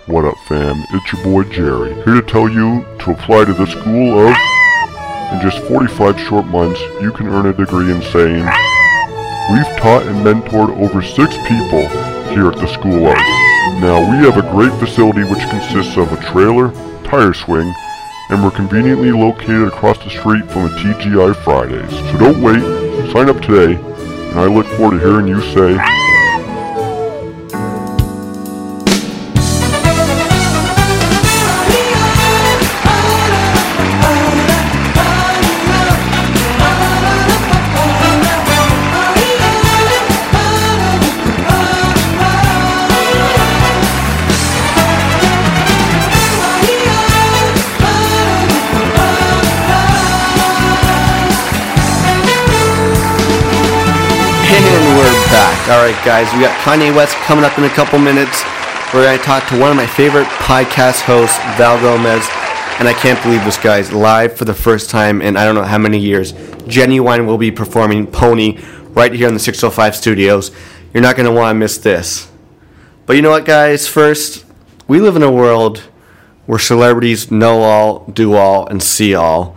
[0.06, 0.82] What up, fam?
[0.93, 4.53] It's your boy Jerry, here to tell you to apply to the School of.
[5.32, 8.44] In just 45 short months, you can earn a degree in saying,
[9.51, 11.88] We've taught and mentored over six people
[12.32, 13.16] here at the School of.
[13.80, 16.70] Now, we have a great facility which consists of a trailer,
[17.05, 17.72] tire swing,
[18.30, 21.90] and we're conveniently located across the street from the TGI Fridays.
[21.90, 22.62] So don't wait,
[23.12, 25.76] sign up today, and I look forward to hearing you say,
[55.74, 58.44] All right, guys, we got Kanye West coming up in a couple minutes.
[58.94, 62.28] We're going to talk to one of my favorite podcast hosts, Val Gomez.
[62.78, 65.64] And I can't believe this guy's live for the first time in I don't know
[65.64, 66.32] how many years.
[66.32, 68.56] Ginuwine will be performing Pony
[68.90, 70.52] right here in the 605 studios.
[70.92, 72.30] You're not going to want to miss this.
[73.05, 73.88] But you know what, guys?
[73.88, 74.44] First,
[74.86, 75.78] we live in a world
[76.46, 79.56] where celebrities know all, do all, and see all.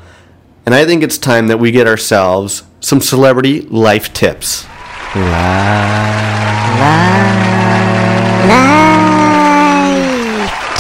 [0.66, 4.66] And I think it's time that we get ourselves some celebrity life tips.
[5.18, 6.28] La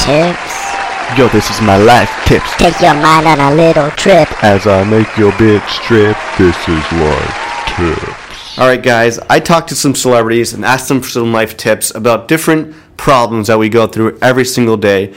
[0.07, 1.17] tips.
[1.17, 2.55] Yo, this is my life tips.
[2.55, 4.31] Take your mind on a little trip.
[4.41, 8.57] As I make your bitch strip, this is life tips.
[8.57, 12.29] Alright, guys, I talked to some celebrities and asked them for some life tips about
[12.29, 15.13] different problems that we go through every single day.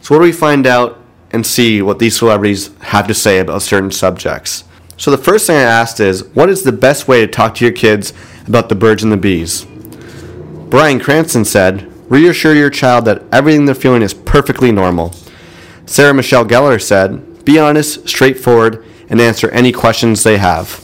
[0.00, 0.98] So, what do we find out
[1.30, 4.64] and see what these celebrities have to say about certain subjects?
[4.96, 7.64] So, the first thing I asked is what is the best way to talk to
[7.64, 8.12] your kids
[8.46, 9.66] about the birds and the bees?
[10.68, 15.14] Bryan Cranston said, reassure your child that everything they're feeling is perfectly normal.
[15.86, 20.80] Sarah Michelle Gellar said, be honest, straightforward, and answer any questions they have.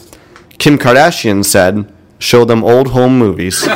[0.59, 3.67] Kim Kardashian said, show them old home movies.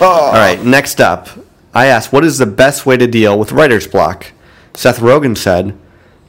[0.00, 1.28] All right, next up,
[1.74, 4.32] I asked, what is the best way to deal with writer's block?
[4.74, 5.78] Seth Rogen said,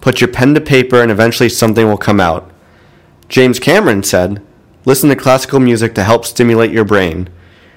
[0.01, 2.51] put your pen to paper and eventually something will come out.
[3.31, 4.45] James Cameron said,
[4.83, 7.29] listen to classical music to help stimulate your brain.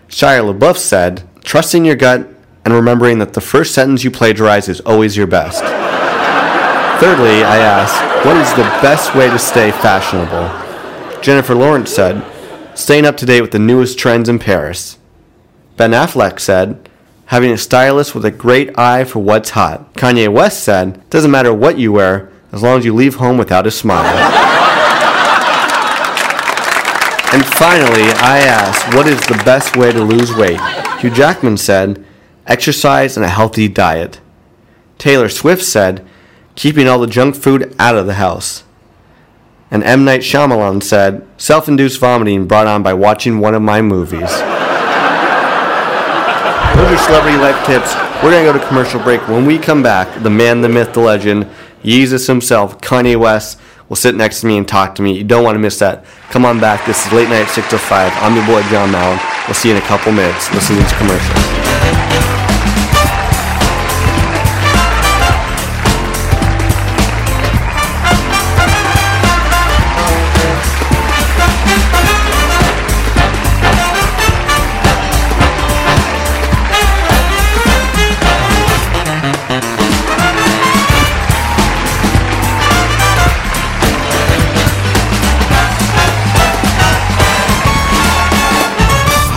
[0.08, 2.28] Shia LaBeouf said, trusting your gut
[2.64, 5.62] and remembering that the first sentence you plagiarize is always your best.
[7.00, 11.22] Thirdly, I asked, what is the best way to stay fashionable?
[11.22, 12.26] Jennifer Lawrence said,
[12.76, 14.98] staying up to date with the newest trends in Paris.
[15.76, 16.88] Ben Affleck said,
[17.26, 19.94] having a stylist with a great eye for what's hot.
[19.94, 23.68] Kanye West said, doesn't matter what you wear, as long as you leave home without
[23.68, 24.50] a smile.
[27.34, 30.60] and finally, I asked, what is the best way to lose weight?
[31.00, 32.04] Hugh Jackman said,
[32.46, 34.20] exercise and a healthy diet.
[34.98, 36.06] Taylor Swift said,
[36.56, 38.64] keeping all the junk food out of the house.
[39.70, 40.04] And M.
[40.04, 44.20] Night Shyamalan said, self induced vomiting brought on by watching one of my movies.
[44.20, 44.30] Those
[46.92, 47.94] are celebrity life tips.
[48.22, 49.26] We're going to go to commercial break.
[49.26, 51.48] When we come back, the man, the myth, the legend,
[51.82, 53.58] Jesus himself, Kanye West,
[53.88, 55.16] will sit next to me and talk to me.
[55.16, 56.04] You don't want to miss that.
[56.30, 56.86] Come on back.
[56.86, 58.12] This is Late Night 605.
[58.22, 59.20] I'm your boy, John Mallon.
[59.46, 60.52] We'll see you in a couple minutes.
[60.52, 61.63] Listen to these commercials.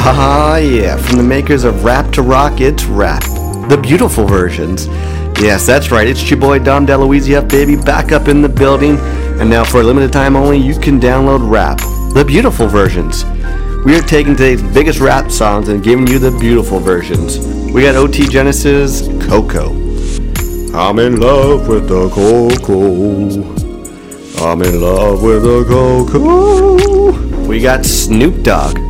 [0.09, 3.23] Ah, yeah, from the makers of Rap to Rock, it's Rap.
[3.67, 4.87] The beautiful versions.
[5.41, 8.97] Yes, that's right, it's your boy Dom DeLuizia, baby, back up in the building.
[9.41, 11.79] And now, for a limited time only, you can download Rap.
[12.13, 13.25] The beautiful versions.
[13.83, 17.39] We are taking today's biggest rap songs and giving you the beautiful versions.
[17.73, 19.73] We got OT Genasis, Coco.
[20.73, 23.27] I'm in love with the Coco.
[24.41, 27.45] I'm in love with the Coco.
[27.45, 28.86] We got Snoop Dogg.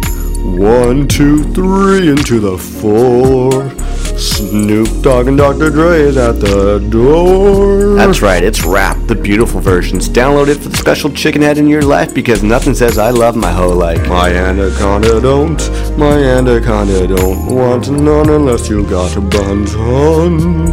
[0.47, 3.69] One, two, three, into the four.
[4.17, 5.69] Snoop Dogg and Dr.
[5.69, 7.95] Dre is at the door.
[7.95, 10.07] That's right, it's rap, the beautiful versions.
[10.07, 13.35] Download it for the special chicken head in your life because nothing says I love
[13.35, 15.59] my hoe like my anaconda don't,
[15.97, 20.65] my anaconda don't want none unless you got a buns on.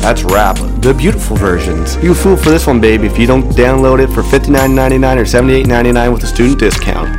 [0.00, 1.96] That's rap, the beautiful versions.
[2.02, 6.12] You fool for this one, baby, if you don't download it for $59.99 or $78.99
[6.12, 7.16] with a student discount.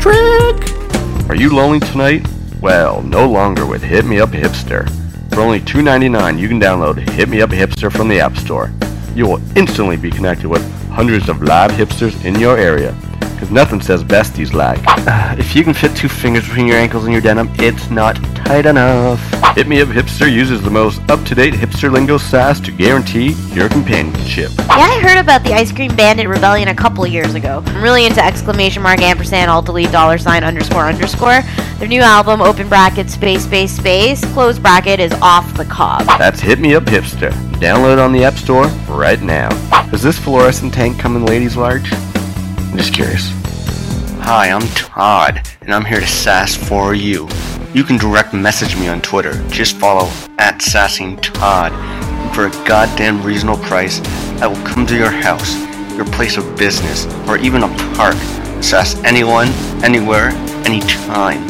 [0.00, 0.83] Trick!
[1.28, 2.26] Are you lonely tonight?
[2.60, 4.88] Well, no longer with Hit Me Up Hipster.
[5.30, 8.70] For only $2.99, you can download Hit Me Up Hipster from the App Store.
[9.14, 12.94] You will instantly be connected with hundreds of live hipsters in your area.
[13.20, 14.80] Because nothing says besties like.
[14.86, 18.16] "Uh, if you can fit two fingers between your ankles and your denim, it's not
[18.34, 19.43] tight enough.
[19.54, 24.50] Hit Me Up Hipster uses the most up-to-date hipster lingo sass to guarantee your companionship.
[24.58, 27.62] Yeah, I heard about the Ice Cream Bandit Rebellion a couple years ago.
[27.64, 31.42] I'm really into exclamation mark ampersand alt delete dollar sign underscore underscore.
[31.78, 36.04] Their new album, open bracket space space space, close bracket is off the cob.
[36.18, 37.30] That's Hit Me Up Hipster.
[37.60, 39.50] Download on the App Store right now.
[39.92, 41.92] Does this fluorescent tank come in ladies large?
[41.92, 43.30] I'm just curious.
[44.18, 47.28] Hi, I'm Todd, and I'm here to sass for you.
[47.74, 49.42] You can direct message me on Twitter.
[49.48, 51.72] Just follow at sassing Todd.
[51.72, 54.00] And for a goddamn reasonable price,
[54.40, 55.56] I will come to your house,
[55.96, 58.14] your place of business, or even a park.
[58.62, 59.48] Sass anyone,
[59.82, 60.28] anywhere,
[60.64, 61.44] anytime.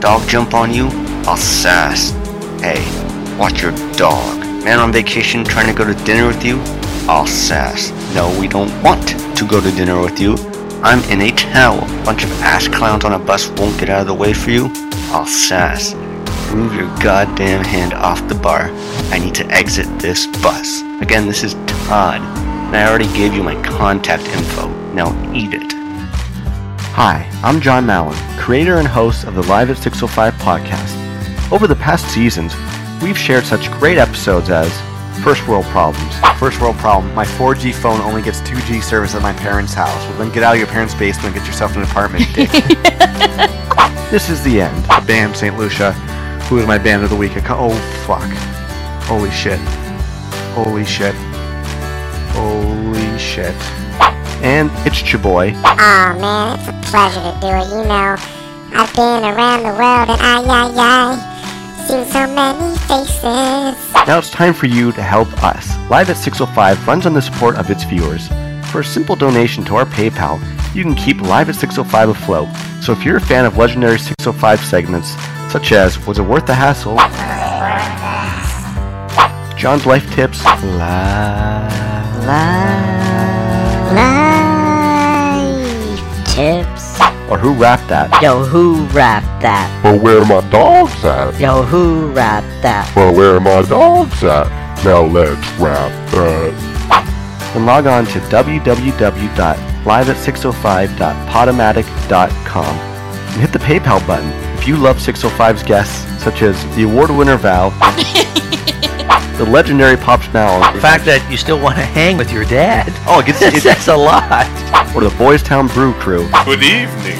[0.00, 0.88] Dog jump on you?
[1.26, 2.10] I'll sass.
[2.60, 2.84] Hey,
[3.38, 4.40] watch your dog.
[4.64, 6.60] Man on vacation trying to go to dinner with you?
[7.08, 7.90] I'll sass.
[8.14, 10.36] No, we don't want to go to dinner with you.
[10.82, 11.80] I'm in a towel.
[12.04, 14.70] Bunch of ass clowns on a bus won't get out of the way for you.
[15.14, 15.94] I'll sass.
[16.52, 18.70] Move your goddamn hand off the bar.
[19.12, 20.82] I need to exit this bus.
[21.00, 21.54] Again, this is
[21.86, 24.66] Todd, and I already gave you my contact info.
[24.92, 25.72] Now eat it.
[26.96, 31.52] Hi, I'm John Mallon, creator and host of the Live at 605 podcast.
[31.52, 32.52] Over the past seasons,
[33.00, 34.68] we've shared such great episodes as
[35.22, 36.12] First World Problems.
[36.40, 40.04] First World Problem, my 4G phone only gets 2G service at my parents' house.
[40.08, 42.50] Well, then get out of your parents' basement and get yourself an apartment, dick.
[44.10, 44.86] this is the end.
[45.06, 45.56] Band St.
[45.56, 45.92] Lucia,
[46.48, 47.32] who is my band of the week.
[47.48, 47.74] Oh,
[48.06, 48.30] fuck.
[49.04, 49.58] Holy shit.
[50.54, 51.14] Holy shit.
[52.32, 53.54] Holy shit.
[54.42, 55.54] And it's Chaboy.
[55.54, 57.68] Oh man, it's a pleasure to do it.
[57.70, 58.16] You know,
[58.76, 61.34] I've been around the world and I, I, I,
[61.86, 63.92] seen so many faces.
[64.06, 65.76] Now it's time for you to help us.
[65.90, 68.28] Live at 605 runs on the support of its viewers.
[68.70, 70.40] For a simple donation to our PayPal,
[70.74, 72.48] you can keep Live at 605 afloat.
[72.82, 75.10] So if you're a fan of legendary 605 segments,
[75.52, 76.96] such as Was It Worth the Hassle?
[79.56, 80.64] John's Life Tips, Life
[86.34, 87.00] tips.
[87.30, 88.20] or Who Wrapped That?
[88.20, 89.70] Yo, who Wrapped that?
[89.84, 91.40] Well, where are my dogs at?
[91.40, 92.92] Yo, who Wrapped that?
[92.96, 94.48] Well, where are my dogs at?
[94.84, 97.54] Now let's wrap that.
[97.54, 98.20] and log on to
[99.84, 104.30] www.liveat605.podomatic.com and hit the PayPal button.
[104.58, 107.70] If you love 605's guests, such as the award winner Val,
[109.38, 112.92] the legendary Pops Now, The fact that you still want to hang with your dad.
[113.06, 114.46] oh, it gets It it, says a lot.
[114.94, 117.18] or the Boys Town Brew Crew, Good evening.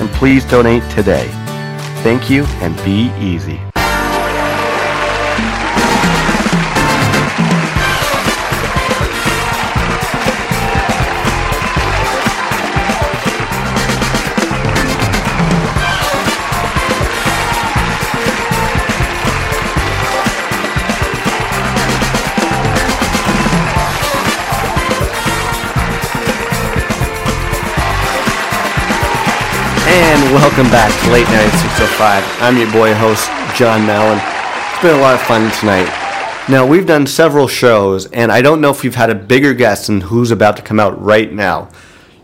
[0.00, 1.28] and please donate today.
[2.02, 3.60] Thank you and be easy.
[29.92, 32.22] And welcome back to Late Night 605.
[32.40, 33.26] I'm your boy host,
[33.58, 34.20] John Mallon.
[34.72, 35.88] It's been a lot of fun tonight.
[36.48, 39.88] Now, we've done several shows, and I don't know if we've had a bigger guest
[39.88, 41.70] than who's about to come out right now.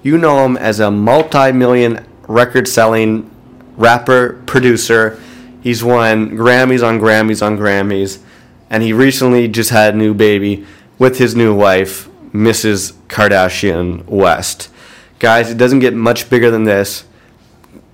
[0.04, 3.28] You know him as a multi million record selling
[3.76, 5.20] rapper, producer.
[5.60, 8.22] He's won Grammys on Grammys on Grammys,
[8.70, 10.64] and he recently just had a new baby
[11.00, 12.92] with his new wife, Mrs.
[13.08, 14.68] Kardashian West.
[15.18, 17.04] Guys, it doesn't get much bigger than this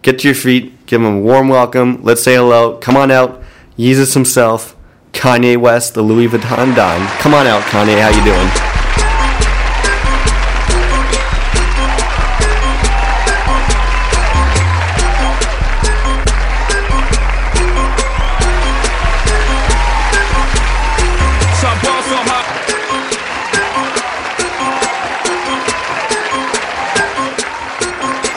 [0.03, 2.03] get to your feet, give him a warm welcome.
[2.03, 2.77] Let's say hello.
[2.79, 3.43] Come on out.
[3.79, 4.77] Yeezus himself,
[5.13, 7.07] Kanye West, the Louis Vuitton Don.
[7.19, 8.01] Come on out, Kanye.
[8.01, 8.72] How you doing?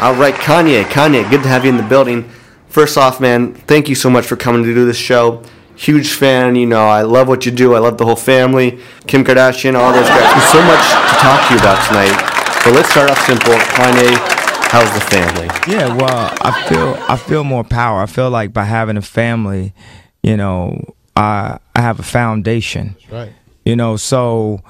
[0.01, 0.83] All right, Kanye.
[0.83, 2.29] Kanye, good to have you in the building.
[2.67, 5.41] First off, man, thank you so much for coming to do this show.
[5.77, 6.55] Huge fan.
[6.55, 7.75] You know, I love what you do.
[7.75, 8.79] I love the whole family.
[9.07, 10.33] Kim Kardashian, all those guys.
[10.33, 12.61] There's so much to talk to you about tonight.
[12.65, 13.53] But let's start off simple.
[13.53, 14.15] Kanye,
[14.69, 15.47] how's the family?
[15.67, 18.01] Yeah, well, I feel I feel more power.
[18.01, 19.73] I feel like by having a family,
[20.21, 22.95] you know, I I have a foundation.
[22.99, 23.33] That's right.
[23.63, 24.61] You know, so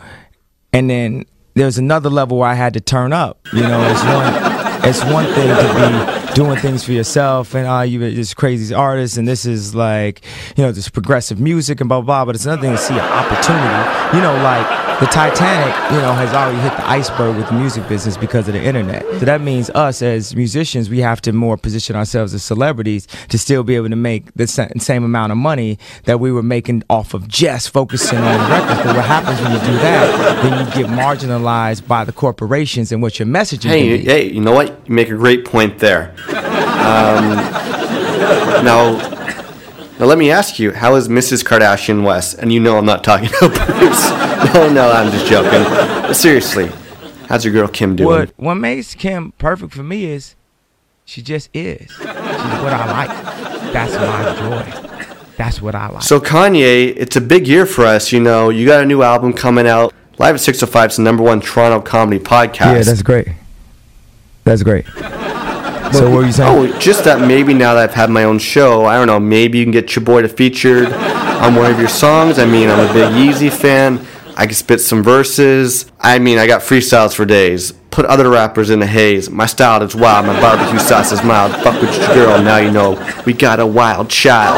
[0.72, 1.26] and then
[1.56, 3.39] there's another level where I had to turn up.
[3.53, 4.55] You know, it's one
[4.86, 9.18] it's one thing to be doing things for yourself and ah, you're this crazy artist
[9.18, 10.24] and this is like
[10.56, 12.06] you know this progressive music and blah blah.
[12.06, 14.18] blah but it's another thing to see an opportunity.
[14.18, 17.88] You know, like the Titanic, you know, has already hit the iceberg with the music
[17.90, 19.02] business because of the internet.
[19.20, 23.38] So that means us as musicians, we have to more position ourselves as celebrities to
[23.38, 27.14] still be able to make the same amount of money that we were making off
[27.14, 28.84] of just focusing on the records.
[28.84, 33.02] But what happens when you do that, then you get marginalized by the corporations and
[33.02, 34.74] what your messaging Hey, hey, you know what?
[34.85, 36.14] You make a great point there.
[36.27, 37.35] Um,
[38.64, 38.97] now,
[39.99, 41.43] now let me ask you, how is Mrs.
[41.43, 42.38] Kardashian West?
[42.39, 44.10] And you know I'm not talking about Bruce.
[44.53, 45.64] No, no, I'm just joking.
[46.03, 46.69] But seriously,
[47.27, 48.10] how's your girl Kim doing?
[48.10, 50.35] What what makes Kim perfect for me is
[51.06, 51.89] she just is.
[51.91, 53.73] She's what I like.
[53.73, 55.26] That's my joy.
[55.38, 56.03] That's what I like.
[56.03, 58.11] So Kanye, it's a big year for us.
[58.11, 59.93] You know, you got a new album coming out.
[60.18, 62.60] Live at 605 is the number one Toronto comedy podcast.
[62.60, 63.27] Yeah, that's great.
[64.46, 64.86] That's great.
[64.86, 66.74] So what were you saying?
[66.74, 69.58] Oh, just that maybe now that I've had my own show, I don't know, maybe
[69.60, 72.40] you can get your boy to featured on one of your songs.
[72.40, 74.06] I mean, I'm a big Yeezy fan.
[74.38, 75.92] I can spit some verses.
[76.00, 77.72] I mean, I got freestyles for days.
[77.92, 79.30] Put other rappers in the haze.
[79.30, 80.26] My style is wild.
[80.26, 81.54] My barbecue sauce is mild.
[81.64, 82.42] Fuck with your girl.
[82.42, 84.58] Now you know we got a wild child.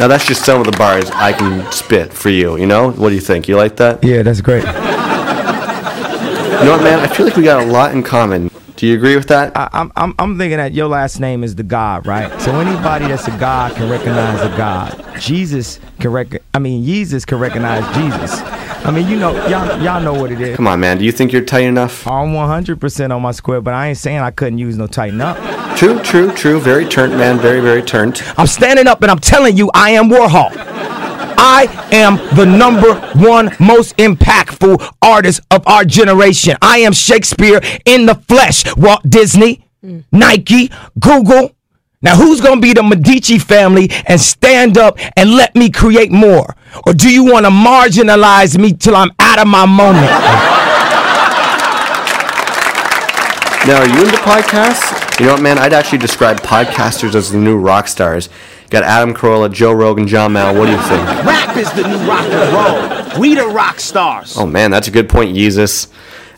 [0.00, 2.56] Now that's just some of the bars I can spit for you.
[2.56, 2.92] You know?
[2.92, 3.48] What do you think?
[3.48, 4.04] You like that?
[4.04, 4.64] Yeah, that's great.
[6.58, 7.00] You know what, man?
[7.00, 8.50] I feel like we got a lot in common.
[8.76, 9.56] Do you agree with that?
[9.56, 12.40] I, I'm, I'm, I'm thinking that your last name is the God, right?
[12.40, 15.20] So anybody that's a God can recognize a God.
[15.20, 18.40] Jesus can rec- I mean, Jesus can recognize Jesus.
[18.84, 20.56] I mean, you know, y'all, y'all know what it is.
[20.56, 20.98] Come on, man.
[20.98, 22.06] Do you think you're tight enough?
[22.06, 25.36] I'm 100% on my square, but I ain't saying I couldn't use no tighten up.
[25.78, 26.58] True, true, true.
[26.58, 27.38] Very turnt, man.
[27.38, 28.20] Very, very turnt.
[28.36, 30.50] I'm standing up and I'm telling you, I am Warhol.
[31.40, 36.56] I am the number one most impactful artist of our generation.
[36.60, 38.64] I am Shakespeare in the flesh.
[38.76, 40.00] Walt Disney, hmm.
[40.10, 41.52] Nike, Google.
[42.02, 46.10] Now, who's going to be the Medici family and stand up and let me create
[46.10, 46.56] more?
[46.86, 50.08] Or do you want to marginalize me till I'm out of my moment?
[53.68, 55.20] Now, are you into podcasts?
[55.20, 55.58] You know what, man?
[55.58, 58.30] I'd actually describe podcasters as the new rock stars.
[58.70, 60.54] Got Adam Carolla, Joe Rogan, John Mal.
[60.54, 61.02] What do you think?
[61.22, 63.20] Rap is the new rock and roll.
[63.20, 64.38] We the rock stars.
[64.38, 65.92] Oh man, that's a good point, Yeezus.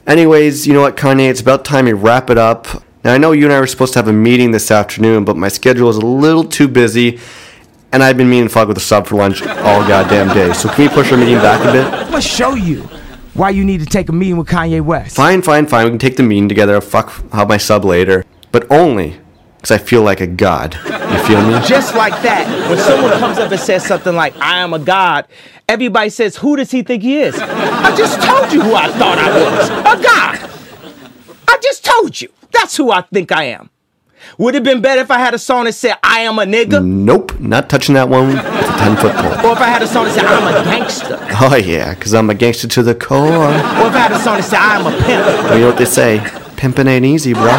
[0.09, 1.31] Anyways, you know what, Kanye?
[1.31, 2.67] It's about time we wrap it up.
[3.05, 5.37] Now I know you and I were supposed to have a meeting this afternoon, but
[5.37, 7.21] my schedule is a little too busy,
[7.93, 10.53] and I've been meaning to fuck with a sub for lunch all goddamn day.
[10.53, 11.85] So can we push our meeting back a bit?
[11.95, 12.89] I'm going to show you
[13.35, 15.17] why you need to take a meeting with Kanye West.
[15.17, 15.85] Fine, fine, fine.
[15.85, 16.75] We can take the meeting together.
[16.75, 19.19] I'll fuck have my sub later, but only
[19.57, 20.75] because I feel like a god.
[20.75, 21.61] You feel me?
[21.67, 25.27] Just like that, when someone comes up and says something like, I am a god,
[25.69, 27.39] everybody says, Who does he think he is?
[27.39, 30.51] I just told you who I thought I was a god.
[31.49, 32.33] I just told you.
[32.53, 33.71] That's who I think I am.
[34.39, 36.45] Would it have been better if I had a song that said, I am a
[36.45, 36.85] nigga?
[36.85, 38.37] Nope, not touching that one
[38.81, 39.51] with a 10 foot pole.
[39.51, 41.19] Or if I had a song that said, I'm a gangster?
[41.41, 43.19] Oh yeah, because I'm a gangster to the core.
[43.19, 45.27] Or if I had a song that said, I'm a pimp?
[45.27, 46.21] Well, you know what they say?
[46.57, 47.51] Pimping ain't easy, bro.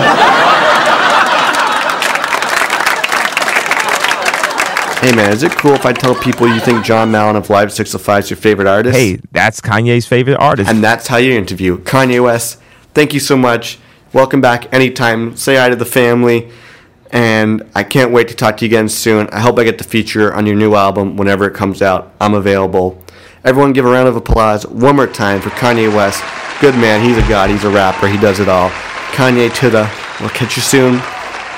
[5.02, 7.74] Hey man, is it cool if I tell people you think John Mallon of Live
[7.74, 8.96] 605 is your favorite artist?
[8.96, 10.70] Hey, that's Kanye's favorite artist.
[10.70, 12.60] And that's how you interview Kanye West.
[12.94, 13.80] Thank you so much.
[14.14, 15.36] Welcome back anytime.
[15.36, 16.52] Say hi to the family.
[17.12, 19.28] And I can't wait to talk to you again soon.
[19.30, 22.14] I hope I get to feature on your new album whenever it comes out.
[22.22, 23.04] I'm available.
[23.44, 26.24] Everyone give a round of applause one more time for Kanye West.
[26.62, 27.04] Good man.
[27.04, 27.50] He's a god.
[27.50, 28.08] He's a rapper.
[28.08, 28.70] He does it all.
[29.12, 29.92] Kanye to the.
[30.20, 31.02] We'll catch you soon.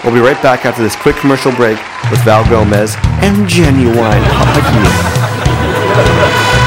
[0.04, 1.78] We'll be right back after this quick commercial break
[2.10, 4.24] with Val Gomez and Ginuwine.
[4.24, 6.63] How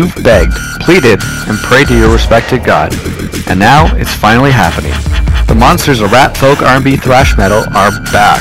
[0.00, 2.90] You've begged, pleaded, and prayed to your respected God,
[3.48, 4.94] and now it's finally happening.
[5.46, 8.40] The monsters of rap, folk, R&B, thrash metal are back.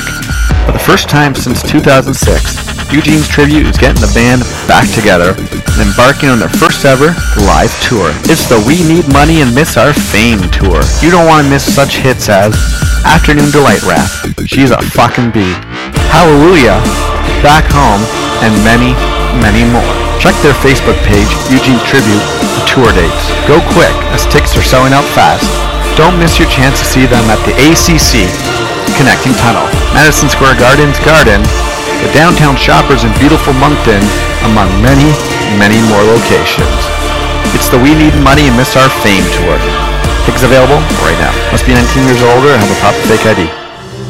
[0.65, 5.79] For the first time since 2006, Eugene's Tribute is getting the band back together and
[5.85, 7.13] embarking on their first ever
[7.45, 8.09] live tour.
[8.25, 10.81] It's the We Need Money and Miss Our Fame tour.
[10.97, 12.57] You don't want to miss such hits as
[13.05, 14.09] Afternoon Delight Rap,
[14.49, 15.53] She's a Fucking Bee,
[16.09, 16.81] Hallelujah,
[17.45, 18.01] Back Home,
[18.41, 18.97] and many,
[19.37, 19.85] many more.
[20.17, 22.25] Check their Facebook page, Eugene Tribute,
[22.57, 23.25] for tour dates.
[23.45, 25.45] Go quick, as tickets are selling out fast.
[25.93, 28.25] Don't miss your chance to see them at the ACC
[28.97, 29.63] Connecting Tunnel,
[29.93, 31.39] Madison Square Garden's Garden,
[32.03, 33.99] the Downtown Shoppers in beautiful Moncton,
[34.47, 35.11] among many,
[35.59, 36.71] many more locations.
[37.51, 39.59] It's the We Need Money and Miss Our Fame tour.
[40.23, 41.33] Tickets available right now.
[41.51, 43.41] Must be 19 years or older and have a proper fake ID.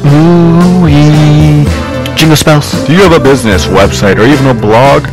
[0.06, 1.66] Ooh-wee.
[2.14, 2.70] Jingle spells.
[2.86, 5.06] Do you have a business, website, or even a blog?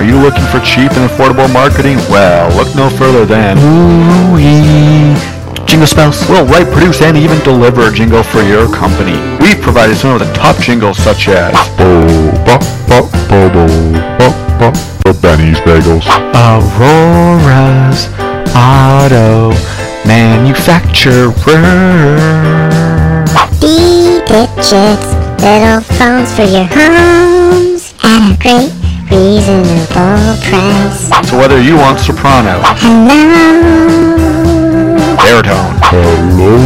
[0.00, 1.98] Are you looking for cheap and affordable marketing?
[2.10, 5.33] Well, look no further than Ooh-wee.
[5.66, 6.28] Jingle spells.
[6.28, 9.16] We'll write, produce, and even deliver a jingle for your company.
[9.40, 12.06] We've provided some of the top jingles such as Bo,
[12.46, 13.66] bo, bo, bo, bo,
[14.18, 14.28] bo,
[14.58, 14.72] bo,
[15.02, 16.06] bo, Benny's Bagels.
[16.34, 18.08] Aurora's
[18.54, 19.52] Auto
[20.06, 21.32] Manufacturer.
[23.60, 25.08] B-digits,
[25.42, 28.72] little phones for your homes at a great
[29.10, 31.28] reasonable price.
[31.28, 34.43] So whether you want soprano, Hello,
[35.16, 36.58] baritone, Hello.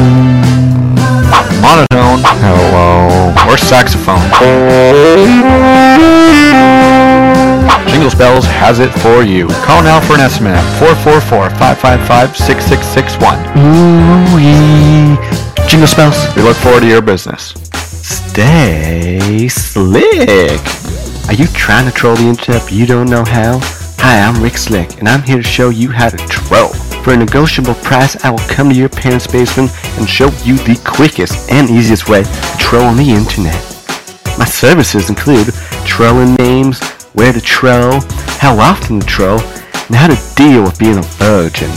[1.61, 3.33] monotone, Hello.
[3.51, 4.23] or saxophone,
[7.89, 9.49] Jingle Spells has it for you.
[9.65, 10.65] Call now for an estimate at
[11.03, 13.57] 444-555-6661.
[13.57, 15.17] Ooh-wee.
[15.69, 16.17] Jingle spells.
[16.37, 17.55] We look forward to your business.
[17.75, 20.61] Stay slick.
[21.29, 23.59] Are you trying to troll the internet but you don't know how?
[24.01, 26.71] Hi, I'm Rick Slick, and I'm here to show you how to troll.
[27.09, 30.79] For a negotiable price, I will come to your parents' basement and show you the
[30.85, 33.57] quickest and easiest way to troll on the internet.
[34.37, 35.47] My services include
[35.87, 36.83] trolling names,
[37.15, 38.03] where to troll,
[38.41, 41.71] how often to troll, and how to deal with being a virgin.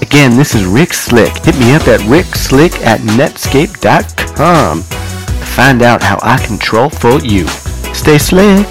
[0.00, 1.36] Again, this is Rick Slick.
[1.38, 7.18] Hit me up at rickslick at netscape.com to find out how I can troll for
[7.18, 7.48] you.
[7.92, 8.68] Stay slick.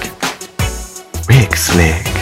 [1.28, 2.12] Rick Slick.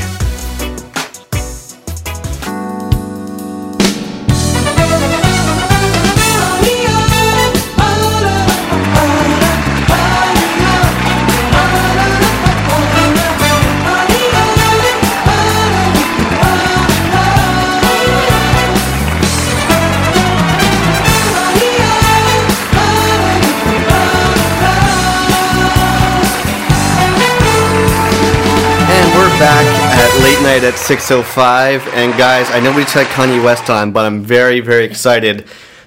[30.64, 31.88] At at 6:05.
[31.94, 35.46] And guys, I know we just had Kanye West on, but I'm very, very excited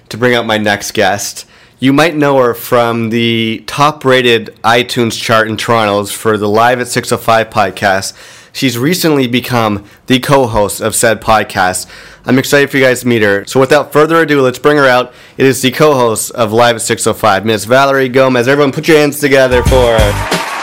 [0.09, 1.45] to bring out my next guest.
[1.79, 6.87] You might know her from the top-rated iTunes chart in Toronto's for the Live at
[6.87, 8.13] 605 podcast.
[8.53, 11.87] She's recently become the co-host of said podcast.
[12.25, 13.45] I'm excited for you guys to meet her.
[13.45, 15.13] So without further ado, let's bring her out.
[15.37, 18.47] It is the co-host of Live at 605, Miss Valerie Gomez.
[18.47, 20.54] Everyone, put your hands together for her.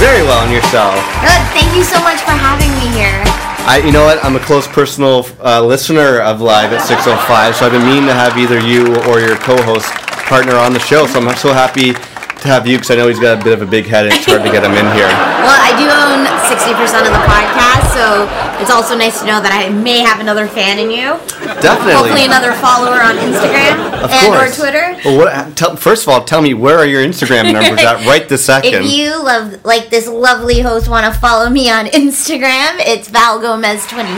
[0.00, 0.96] Very well, and yourself.
[1.20, 1.44] Good.
[1.52, 3.20] Thank you so much for having me here.
[3.68, 4.16] I, you know what?
[4.24, 7.20] I'm a close personal uh, listener of Live at 605,
[7.54, 9.92] so I've been meaning to have either you or your co-host
[10.24, 11.04] partner on the show.
[11.04, 13.60] So I'm so happy to have you because I know he's got a bit of
[13.60, 15.12] a big head and it's hard to get him in here.
[15.44, 18.26] Well, I do own 60% of the podcast, so
[18.60, 21.14] it's also nice to know that I may have another fan in you.
[21.62, 21.94] Definitely.
[21.94, 24.50] Hopefully, another follower on Instagram Of and or.
[24.50, 24.98] Twitter.
[25.04, 25.56] Well, what?
[25.56, 28.74] Tell, first of all, tell me where are your Instagram numbers at right this second?
[28.84, 33.40] If you love, like this lovely host, want to follow me on Instagram, it's Val
[33.40, 34.10] Gomez 23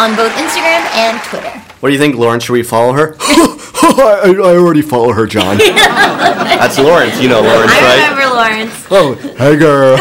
[0.00, 1.52] on both Instagram and Twitter.
[1.80, 2.44] what do you think, Lawrence?
[2.44, 3.14] Should we follow her?
[3.84, 5.58] I, I already follow her, John.
[5.58, 7.20] That's Lawrence.
[7.20, 8.10] You know Lawrence, I right?
[8.10, 8.86] remember Lawrence.
[8.90, 9.98] Oh, hey girl.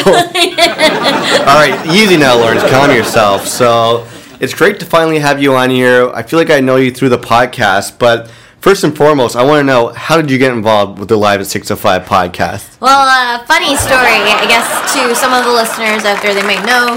[1.41, 2.61] All right, easy now, Lawrence.
[2.69, 3.47] Calm yourself.
[3.47, 4.07] So
[4.39, 6.09] it's great to finally have you on here.
[6.13, 9.59] I feel like I know you through the podcast, but first and foremost, I want
[9.59, 12.79] to know how did you get involved with the Live at 605 podcast?
[12.79, 14.21] Well, uh, funny story.
[14.31, 16.95] I guess to some of the listeners out there, they might know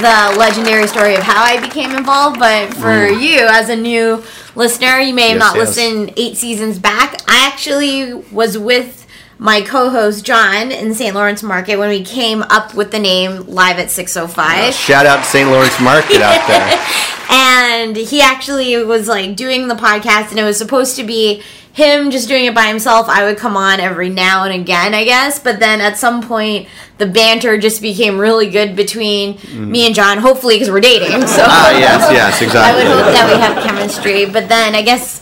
[0.00, 2.38] the legendary story of how I became involved.
[2.38, 3.20] But for Mm.
[3.20, 4.22] you, as a new
[4.54, 5.68] listener, you may have Yes, not yes.
[5.68, 7.16] listened eight seasons back.
[7.26, 9.05] I actually was with
[9.38, 11.14] my co-host John in St.
[11.14, 14.72] Lawrence Market when we came up with the name Live at 605.
[14.74, 15.48] Shout out St.
[15.50, 16.86] Lawrence Market out there.
[17.30, 21.42] and he actually was like doing the podcast and it was supposed to be
[21.72, 25.04] him just doing it by himself i would come on every now and again i
[25.04, 26.66] guess but then at some point
[26.98, 29.68] the banter just became really good between Mm.
[29.68, 32.82] me and john hopefully because we're dating so Ah, yes, yes, exactly.
[32.82, 35.20] i would hope that we have chemistry but then i guess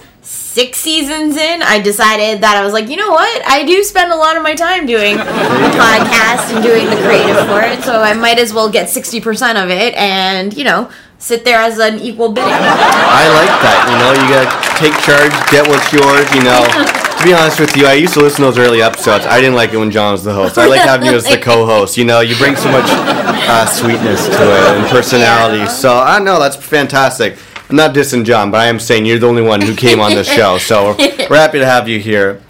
[0.54, 4.12] six seasons in i decided that i was like you know what i do spend
[4.12, 8.00] a lot of my time doing the podcast and doing the creative for it so
[8.00, 9.18] i might as well get 60%
[9.60, 13.78] of it and you know sit there as an equal bidding I like that.
[13.88, 16.28] You know, you gotta take charge, get what's yours.
[16.36, 16.60] You know,
[17.16, 19.24] to be honest with you, I used to listen to those early episodes.
[19.24, 20.58] I didn't like it when John was the host.
[20.58, 21.96] I like having you as the co-host.
[21.96, 25.64] You know, you bring so much uh, sweetness to it and personality.
[25.70, 27.38] So I know that's fantastic.
[27.70, 30.14] I'm not dissing John, but I am saying you're the only one who came on
[30.14, 30.58] the show.
[30.58, 32.42] So we're, happy to have you here.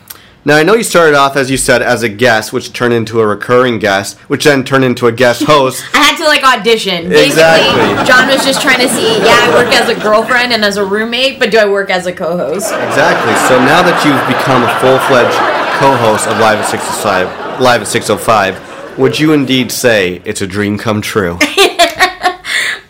[0.45, 3.21] Now I know you started off, as you said, as a guest, which turned into
[3.21, 5.85] a recurring guest, which then turned into a guest host.
[5.95, 7.09] I had to like audition.
[7.09, 8.05] Basically, Exactly.
[8.05, 10.85] John was just trying to see, yeah, I work as a girlfriend and as a
[10.85, 12.75] roommate, but do I work as a co-host?
[12.75, 13.33] Exactly.
[13.49, 15.39] So now that you've become a full-fledged
[15.81, 20.77] co-host of Live at 605, Live at 605, would you indeed say it's a dream
[20.77, 21.39] come true?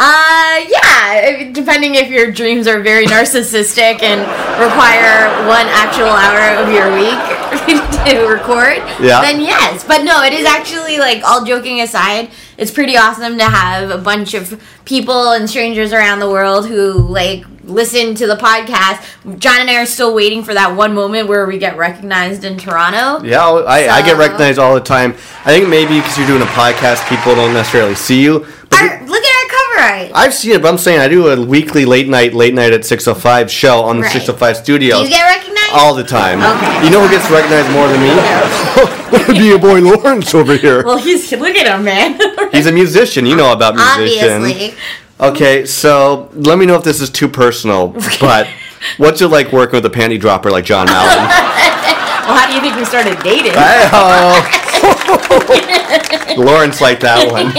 [0.07, 1.51] Uh, yeah.
[1.53, 4.21] Depending if your dreams are very narcissistic and
[4.61, 7.19] require one actual hour of your week
[8.05, 9.23] to record, Yeah.
[9.23, 9.83] then yes.
[9.83, 12.29] But no, it is actually like all joking aside,
[12.59, 16.93] it's pretty awesome to have a bunch of people and strangers around the world who
[16.93, 19.03] like listen to the podcast.
[19.39, 22.59] John and I are still waiting for that one moment where we get recognized in
[22.59, 23.27] Toronto.
[23.27, 25.13] Yeah, I, I get recognized all the time.
[25.47, 28.47] I think maybe because you're doing a podcast, people don't necessarily see you.
[28.69, 29.24] But our cover
[29.79, 30.11] art.
[30.15, 32.85] I've seen it, but I'm saying I do a weekly late night, late night at
[32.85, 34.13] 605 show on the Right.
[34.13, 35.03] 605 Do studios.
[35.03, 35.55] you get recognized?
[35.73, 36.41] all the time.
[36.41, 36.85] Okay.
[36.85, 38.11] You know who gets recognized more than me?
[39.19, 40.85] That'd be your boy Lawrence over here.
[40.85, 42.19] Well, he's look at him, man.
[42.53, 43.27] He's a musician.
[43.27, 44.45] You know about musicians.
[44.45, 44.79] Obviously.
[45.21, 47.89] Okay, so let me know if this is too personal,
[48.21, 48.47] but
[48.99, 51.29] what's it like working with a panty dropper like John Mallon?
[52.27, 53.53] Well, how do you think we started dating?
[53.53, 54.41] Hey-ho.
[56.43, 57.53] Lawrence liked that one.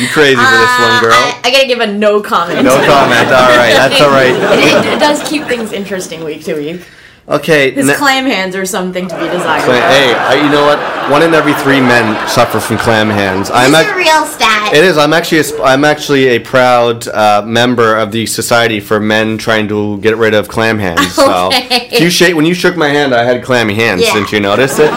[0.00, 1.12] You crazy for this one, Uh, girl?
[1.14, 2.64] I, I gotta give a no comment.
[2.64, 3.26] No comment.
[3.28, 4.32] All right, that's all right.
[4.60, 6.82] It, it does keep things interesting week to week.
[7.28, 7.70] Okay.
[7.70, 9.62] His ne- clam hands are something to be desired.
[9.70, 10.78] Hey, I, you know what?
[11.12, 13.50] One in every three men suffer from clam hands.
[13.52, 14.72] I'm This is a real stat.
[14.74, 14.98] It is.
[14.98, 19.68] I'm actually a, I'm actually a proud uh, member of the Society for Men trying
[19.68, 21.16] to get rid of clam hands.
[21.18, 21.88] Okay.
[21.92, 24.02] if you shake when you shook my hand, I had clammy hands.
[24.02, 24.14] Yeah.
[24.14, 24.90] Didn't you notice it?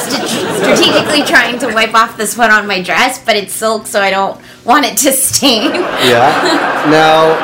[0.00, 0.35] St-
[0.74, 4.10] strategically trying to wipe off the sweat on my dress, but it's silk, so I
[4.10, 5.74] don't want it to stain.
[5.74, 6.86] Yeah.
[6.90, 7.36] Now,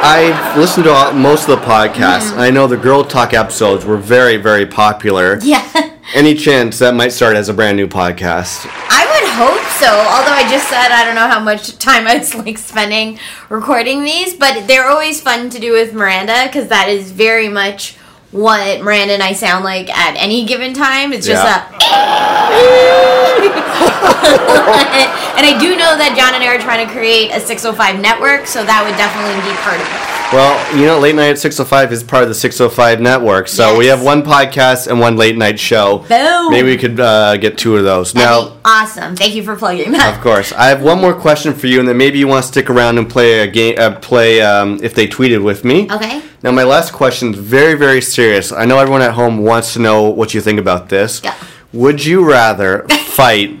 [0.00, 2.30] I listened to all, most of the podcasts.
[2.30, 2.40] Mm-hmm.
[2.40, 5.38] I know the Girl Talk episodes were very, very popular.
[5.42, 5.66] Yeah.
[6.14, 8.66] Any chance that might start as a brand new podcast?
[8.88, 9.88] I would hope so.
[9.88, 13.18] Although I just said I don't know how much time I was like spending
[13.50, 17.97] recording these, but they're always fun to do with Miranda because that is very much
[18.30, 21.12] what Miranda and I sound like at any given time.
[21.12, 21.64] It's just Yeah.
[21.64, 23.28] a.
[25.38, 28.46] and I do know that John and I are trying to create a 605 network,
[28.46, 30.14] so that would definitely be part of it.
[30.30, 33.48] Well, you know, Late Night at 605 is part of the 605 network.
[33.48, 36.04] So we have one podcast and one late night show.
[36.06, 36.50] Boom.
[36.50, 38.14] Maybe we could uh, get two of those.
[38.14, 39.16] Now, Awesome.
[39.16, 40.14] Thank you for plugging that.
[40.14, 40.52] Of course.
[40.52, 42.98] I have one more question for you, and then maybe you want to stick around
[42.98, 43.76] and play a game.
[43.78, 45.90] Uh, play um, if they tweeted with me.
[45.90, 46.20] Okay.
[46.42, 48.52] Now, my last question is very, very serious.
[48.52, 51.20] I know everyone at home wants to know what you think about this.
[51.24, 51.34] Yeah.
[51.72, 53.58] Would you rather fight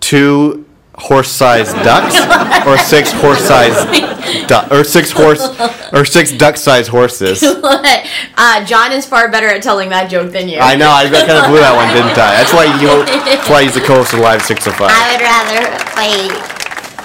[0.00, 2.16] two horse-sized ducks
[2.66, 5.40] or six horse-sized du- or six horse
[5.92, 7.42] or six duck-sized horses?
[8.36, 10.58] uh, John is far better at telling that joke than you.
[10.58, 10.90] I know.
[10.90, 12.36] I kind of blew that one, didn't I?
[12.36, 13.06] That's why you.
[13.24, 14.90] That's why he's the co-host of Live 605.
[14.92, 15.64] I would rather
[15.96, 16.58] fight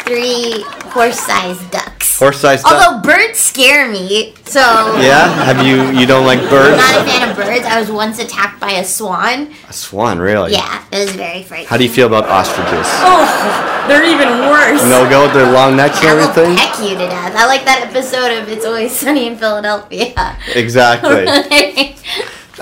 [0.04, 2.18] three horse-sized ducks.
[2.20, 2.72] Horse-sized duck.
[2.74, 4.61] Although birds scare me, so
[4.99, 5.28] Yeah.
[5.44, 5.90] Have you?
[5.99, 6.80] You don't like birds?
[6.82, 7.65] I'm not a fan of birds.
[7.65, 9.53] I was once attacked by a swan.
[9.68, 10.52] A swan, really?
[10.53, 11.68] Yeah, it was very frightening.
[11.68, 12.88] How do you feel about ostriches?
[13.02, 14.82] Oh, they're even worse.
[14.84, 16.56] No go with their long necks and everything?
[16.56, 17.36] Heck you to death.
[17.36, 20.38] I like that episode of It's Always Sunny in Philadelphia.
[20.56, 21.26] Exactly.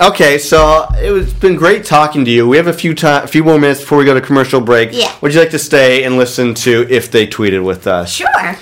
[0.00, 2.48] Okay, so it was been great talking to you.
[2.48, 4.90] We have a few time, a few more minutes before we go to commercial break.
[4.92, 5.14] Yeah.
[5.20, 8.10] Would you like to stay and listen to if they tweeted with us?
[8.10, 8.56] Sure.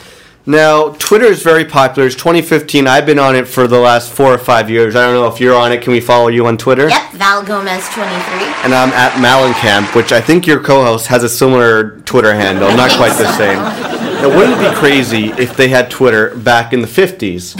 [0.44, 2.06] Now, Twitter is very popular.
[2.08, 2.88] It's 2015.
[2.88, 4.96] I've been on it for the last four or five years.
[4.96, 5.82] I don't know if you're on it.
[5.82, 6.88] Can we follow you on Twitter?
[6.88, 8.08] Yep, Val Gomez 23.
[8.64, 12.90] And I'm at Malencamp, which I think your co-host has a similar Twitter handle, not
[12.96, 13.58] quite the same.
[13.58, 17.54] Now, wouldn't it be crazy if they had Twitter back in the 50s,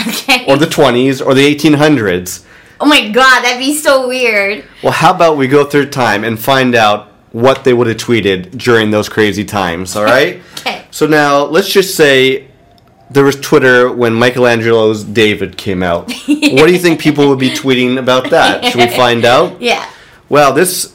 [0.49, 2.45] or the 20s, or the 1800s?
[2.81, 4.65] Oh my god, that'd be so weird.
[4.83, 8.57] Well, how about we go through time and find out what they would have tweeted
[8.59, 10.41] during those crazy times, all right?
[10.61, 10.85] Okay.
[10.91, 12.49] So now, let's just say
[13.11, 16.13] there was Twitter when Michelangelo's David came out.
[16.27, 18.65] What do you think people would be tweeting about that?
[18.67, 19.61] Should we find out?
[19.71, 19.89] Yeah.
[20.29, 20.95] Well, this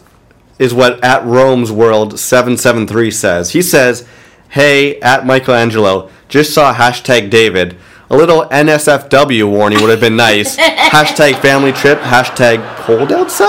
[0.59, 3.51] is what at Rome's World 773 says.
[3.51, 4.07] He says,
[4.49, 7.75] Hey, at Michelangelo, just saw hashtag David.
[8.09, 10.55] A little NSFW warning would have been nice.
[10.57, 13.47] hashtag family trip, hashtag cold outside?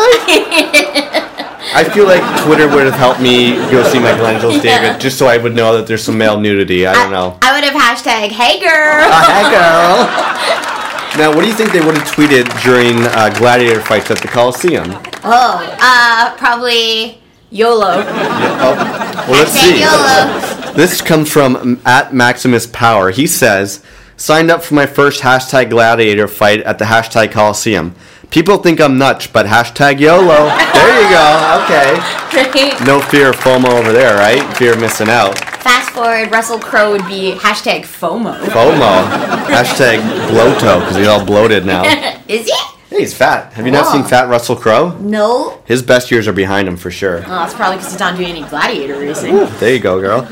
[1.75, 4.81] I feel like Twitter would have helped me go see Michelangelo's Yeah.
[4.81, 6.87] David just so I would know that there's some male nudity.
[6.87, 7.39] I don't know.
[7.43, 9.05] I would have hashtag, hey girl.
[9.11, 11.23] Ah, hey girl.
[11.23, 14.29] Now, what do you think they would have tweeted during uh, gladiator fights at the
[14.29, 14.85] Coliseum?
[15.25, 17.21] Oh, uh, probably
[17.51, 18.05] YOLO.
[19.27, 19.81] Well, let's see.
[19.81, 20.73] YOLO.
[20.75, 23.11] This comes from at Maximus Power.
[23.11, 23.83] He says,
[24.17, 27.95] "Signed up for my first hashtag Gladiator fight at the hashtag Coliseum.
[28.31, 30.47] People think I'm nuts, but hashtag YOLO.
[30.75, 31.63] there you go.
[31.65, 32.85] Okay.
[32.85, 34.43] No fear of FOMO over there, right?
[34.57, 35.39] Fear of missing out.
[35.39, 38.39] Fast forward, Russell Crowe would be hashtag FOMO.
[38.47, 39.07] FOMO.
[39.47, 41.83] hashtag Bloato because he's all bloated now.
[42.29, 42.53] Is he?
[42.91, 43.53] Hey, he's fat.
[43.55, 43.93] Have you not oh.
[43.93, 44.97] seen Fat Russell Crowe?
[44.99, 45.61] No.
[45.65, 47.19] His best years are behind him for sure.
[47.19, 49.35] Oh, that's probably because he's not doing any gladiator racing.
[49.59, 50.23] There you go, girl.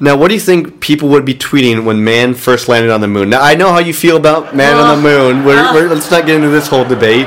[0.00, 3.08] Now, what do you think people would be tweeting when man first landed on the
[3.08, 3.30] moon?
[3.30, 5.44] Now, I know how you feel about man on the moon.
[5.44, 7.26] We're, uh, we're, let's not get into this whole debate.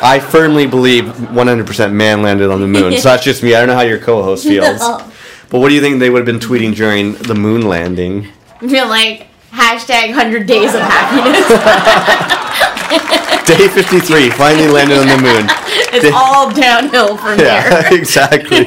[0.00, 2.96] I firmly believe 100% man landed on the moon.
[2.96, 3.54] So that's just me.
[3.54, 4.78] I don't know how your co-host feels.
[4.80, 8.28] But what do you think they would have been tweeting during the moon landing?
[8.60, 11.46] I feel like hashtag 100 days of happiness.
[13.48, 15.46] Day 53, finally landed on the moon.
[15.92, 17.94] it's Day- all downhill from Yeah, there.
[17.94, 18.66] exactly.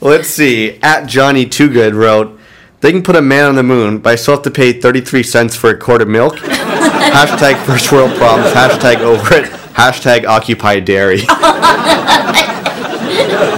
[0.00, 0.78] Let's see.
[0.82, 2.38] At Johnny Too Good wrote,
[2.80, 5.22] "They can put a man on the moon, but I still have to pay 33
[5.22, 8.50] cents for a quart of milk." hashtag first world problems.
[8.52, 9.44] Hashtag over it.
[9.74, 11.22] Hashtag occupy dairy.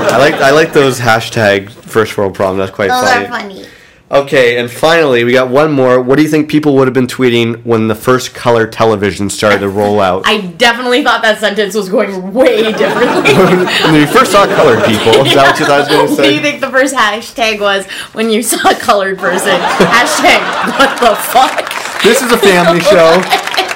[0.05, 2.59] I like I like those hashtag first world problems.
[2.59, 3.25] That's quite Those funny.
[3.27, 3.67] are funny.
[4.13, 6.03] Okay, and finally, we got one more.
[6.03, 9.61] What do you think people would have been tweeting when the first color television started
[9.61, 10.25] to roll out?
[10.27, 13.33] I definitely thought that sentence was going way differently.
[13.33, 16.35] when you first saw colored people, is that what I was going to What do
[16.35, 19.57] you think the first hashtag was when you saw a colored person?
[19.81, 20.45] hashtag
[20.77, 21.73] what the fuck?
[22.03, 23.17] This is a family show,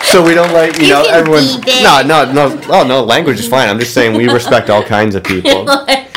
[0.05, 1.65] so we don't like you, You know can everyone's.
[1.81, 2.61] No, no, no.
[2.69, 3.71] Oh no, language is fine.
[3.71, 5.65] I'm just saying we respect all kinds of people.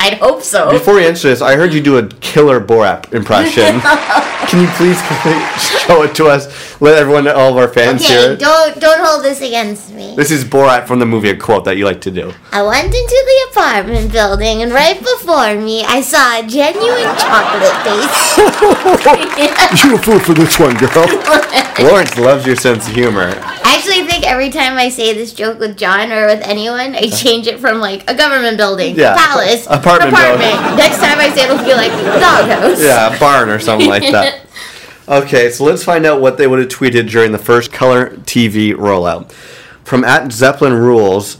[0.00, 0.70] I'd hope so.
[0.70, 3.80] Before we answer this, I heard you do a killer Borat impression.
[4.48, 4.98] Can you please
[5.84, 6.48] show it to us?
[6.80, 8.40] Let everyone, all of our fans hear it.
[8.40, 10.16] don't don't hold this against me.
[10.16, 12.32] This is Borat from the movie, a quote that you like to do.
[12.50, 17.76] I went into the apartment building, and right before me, I saw a genuine chocolate
[17.84, 18.38] face.
[19.84, 21.06] you a fool for this one, girl.
[21.78, 23.34] Lawrence loves your sense of humor.
[23.70, 27.06] I actually think every time I say this joke with John or with anyone, I
[27.06, 27.16] uh-huh.
[27.16, 29.16] change it from like a government building, Yeah.
[29.16, 30.76] palace, Apartment building.
[30.76, 31.90] Next time I say it, it'll be like
[32.20, 32.80] doghouse.
[32.80, 34.46] Yeah, a barn or something like that.
[35.08, 38.72] Okay, so let's find out what they would have tweeted during the first color TV
[38.74, 39.32] rollout.
[39.82, 41.38] From at Zeppelin Rules,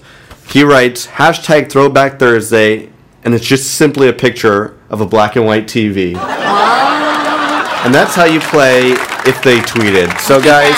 [0.49, 2.91] he writes hashtag Throwback Thursday,
[3.23, 6.15] and it's just simply a picture of a black and white TV.
[6.17, 7.83] Oh.
[7.85, 8.91] And that's how you play
[9.25, 10.19] if they tweeted.
[10.19, 10.77] So, guys,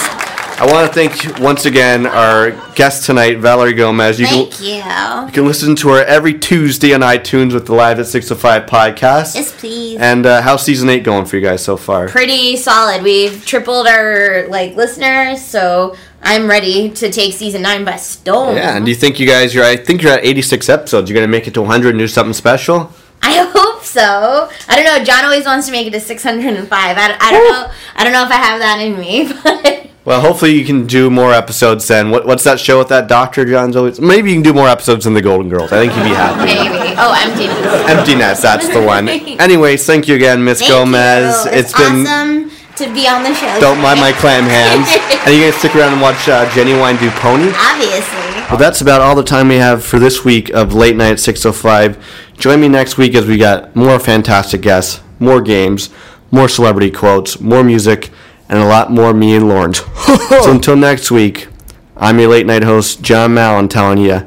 [0.63, 4.21] I want to thank once again our guest tonight, Valerie Gomez.
[4.21, 5.27] You Thank can, you.
[5.27, 9.35] you can listen to her every Tuesday on iTunes with the Live at 605 podcast.
[9.35, 9.99] Yes, please.
[9.99, 12.07] And uh, how's season eight going for you guys so far?
[12.09, 13.03] Pretty solid.
[13.03, 18.55] We've tripled our like listeners, so I'm ready to take season nine by storm.
[18.55, 19.53] Yeah, and do you think you guys?
[19.53, 19.65] You're.
[19.65, 21.11] I think you're at 86 episodes.
[21.11, 22.93] You're gonna make it to 100 and do something special.
[23.21, 24.49] I hope so.
[24.69, 25.05] I don't know.
[25.05, 26.71] John always wants to make it to 605.
[26.71, 27.73] I, I don't know.
[27.97, 29.33] I don't know if I have that in me.
[29.43, 32.11] But Well, hopefully you can do more episodes then.
[32.11, 34.01] What, what's that show with that doctor John's always?
[34.01, 35.73] Maybe you can do more episodes than the Golden Girls.
[35.73, 36.47] I think you'd be happy.
[36.47, 36.95] maybe.
[36.99, 37.91] Oh, emptiness.
[37.91, 39.09] Empty Nest, that's the one.
[39.41, 41.45] Anyways, thank you again, Miss Gomez.
[41.45, 41.53] you.
[41.53, 42.07] It's been.
[42.07, 43.61] awesome to be on the show.
[43.61, 44.89] Don't mind my clam hands.
[45.27, 47.53] and you guys stick around and watch uh, Ginuwine do Pony.
[47.55, 48.33] Obviously.
[48.51, 52.03] Well, that's about all the time we have for this week of Late Night 605.
[52.39, 55.91] Join me next week as we got more fantastic guests, more games,
[56.31, 58.11] more celebrity quotes, more music,
[58.53, 59.79] and a lot more me and Lawrence.
[60.29, 61.49] so until next week,
[61.97, 64.21] I'm your late night host, John Mallon, telling you,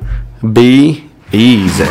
[0.52, 1.86] be easy.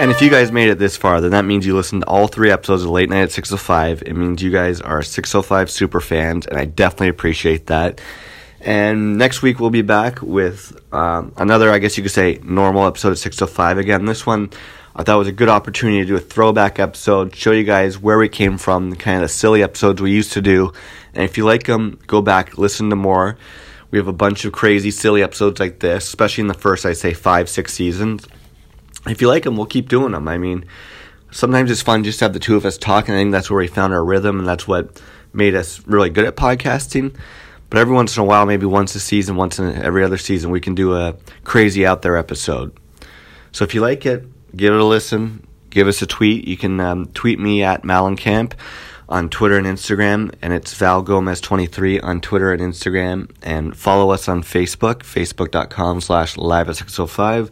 [0.00, 2.26] And if you guys made it this far, then that means you listened to all
[2.26, 4.02] three episodes of Late Night at 605.
[4.02, 8.00] It means you guys are 605 super fans, and I definitely appreciate that.
[8.60, 12.86] And next week we'll be back with um, another, I guess you could say, normal
[12.86, 14.04] episode of 605 again.
[14.06, 14.50] This one
[14.96, 18.16] I thought was a good opportunity to do a throwback episode, show you guys where
[18.16, 20.72] we came from, the kind of the silly episodes we used to do.
[21.14, 23.36] And if you like them, go back, listen to more.
[23.90, 26.96] We have a bunch of crazy, silly episodes like this, especially in the first, I'd
[26.96, 28.26] say, five, six seasons.
[29.06, 30.26] If you like them, we'll keep doing them.
[30.26, 30.64] I mean,
[31.30, 33.14] sometimes it's fun just to have the two of us talking.
[33.14, 35.00] I think that's where we found our rhythm, and that's what
[35.32, 37.16] made us really good at podcasting.
[37.70, 40.50] But every once in a while, maybe once a season, once in every other season,
[40.50, 42.76] we can do a crazy out there episode.
[43.52, 44.24] So if you like it,
[44.56, 45.46] give it a listen.
[45.70, 46.46] Give us a tweet.
[46.46, 48.54] You can um, tweet me at Malencamp
[49.14, 53.30] on Twitter and Instagram, and it's Val Gomez23 on Twitter and Instagram.
[53.44, 57.48] And follow us on Facebook, facebook.com slash live at 605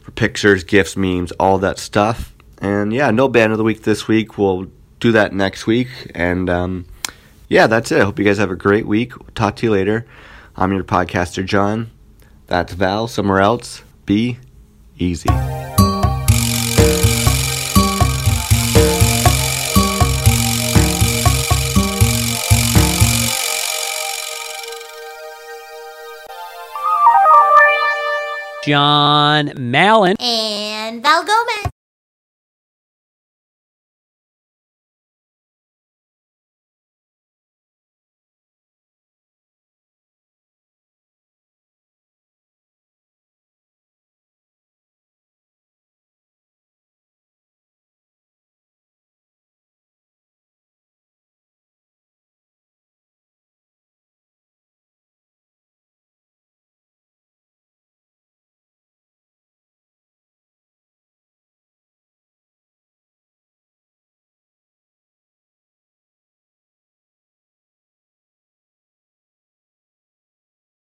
[0.00, 2.34] for pictures, gifts, memes, all that stuff.
[2.58, 4.36] And yeah, no band of the week this week.
[4.36, 4.66] We'll
[4.98, 5.86] do that next week.
[6.16, 6.84] And um,
[7.48, 8.00] yeah, that's it.
[8.00, 9.12] I hope you guys have a great week.
[9.36, 10.06] Talk to you later.
[10.56, 11.92] I'm your podcaster, John.
[12.48, 13.84] That's Val, somewhere else.
[14.04, 14.38] Be
[14.98, 15.30] easy.
[28.66, 30.16] John Mallon.
[30.20, 31.63] And Val Gomez.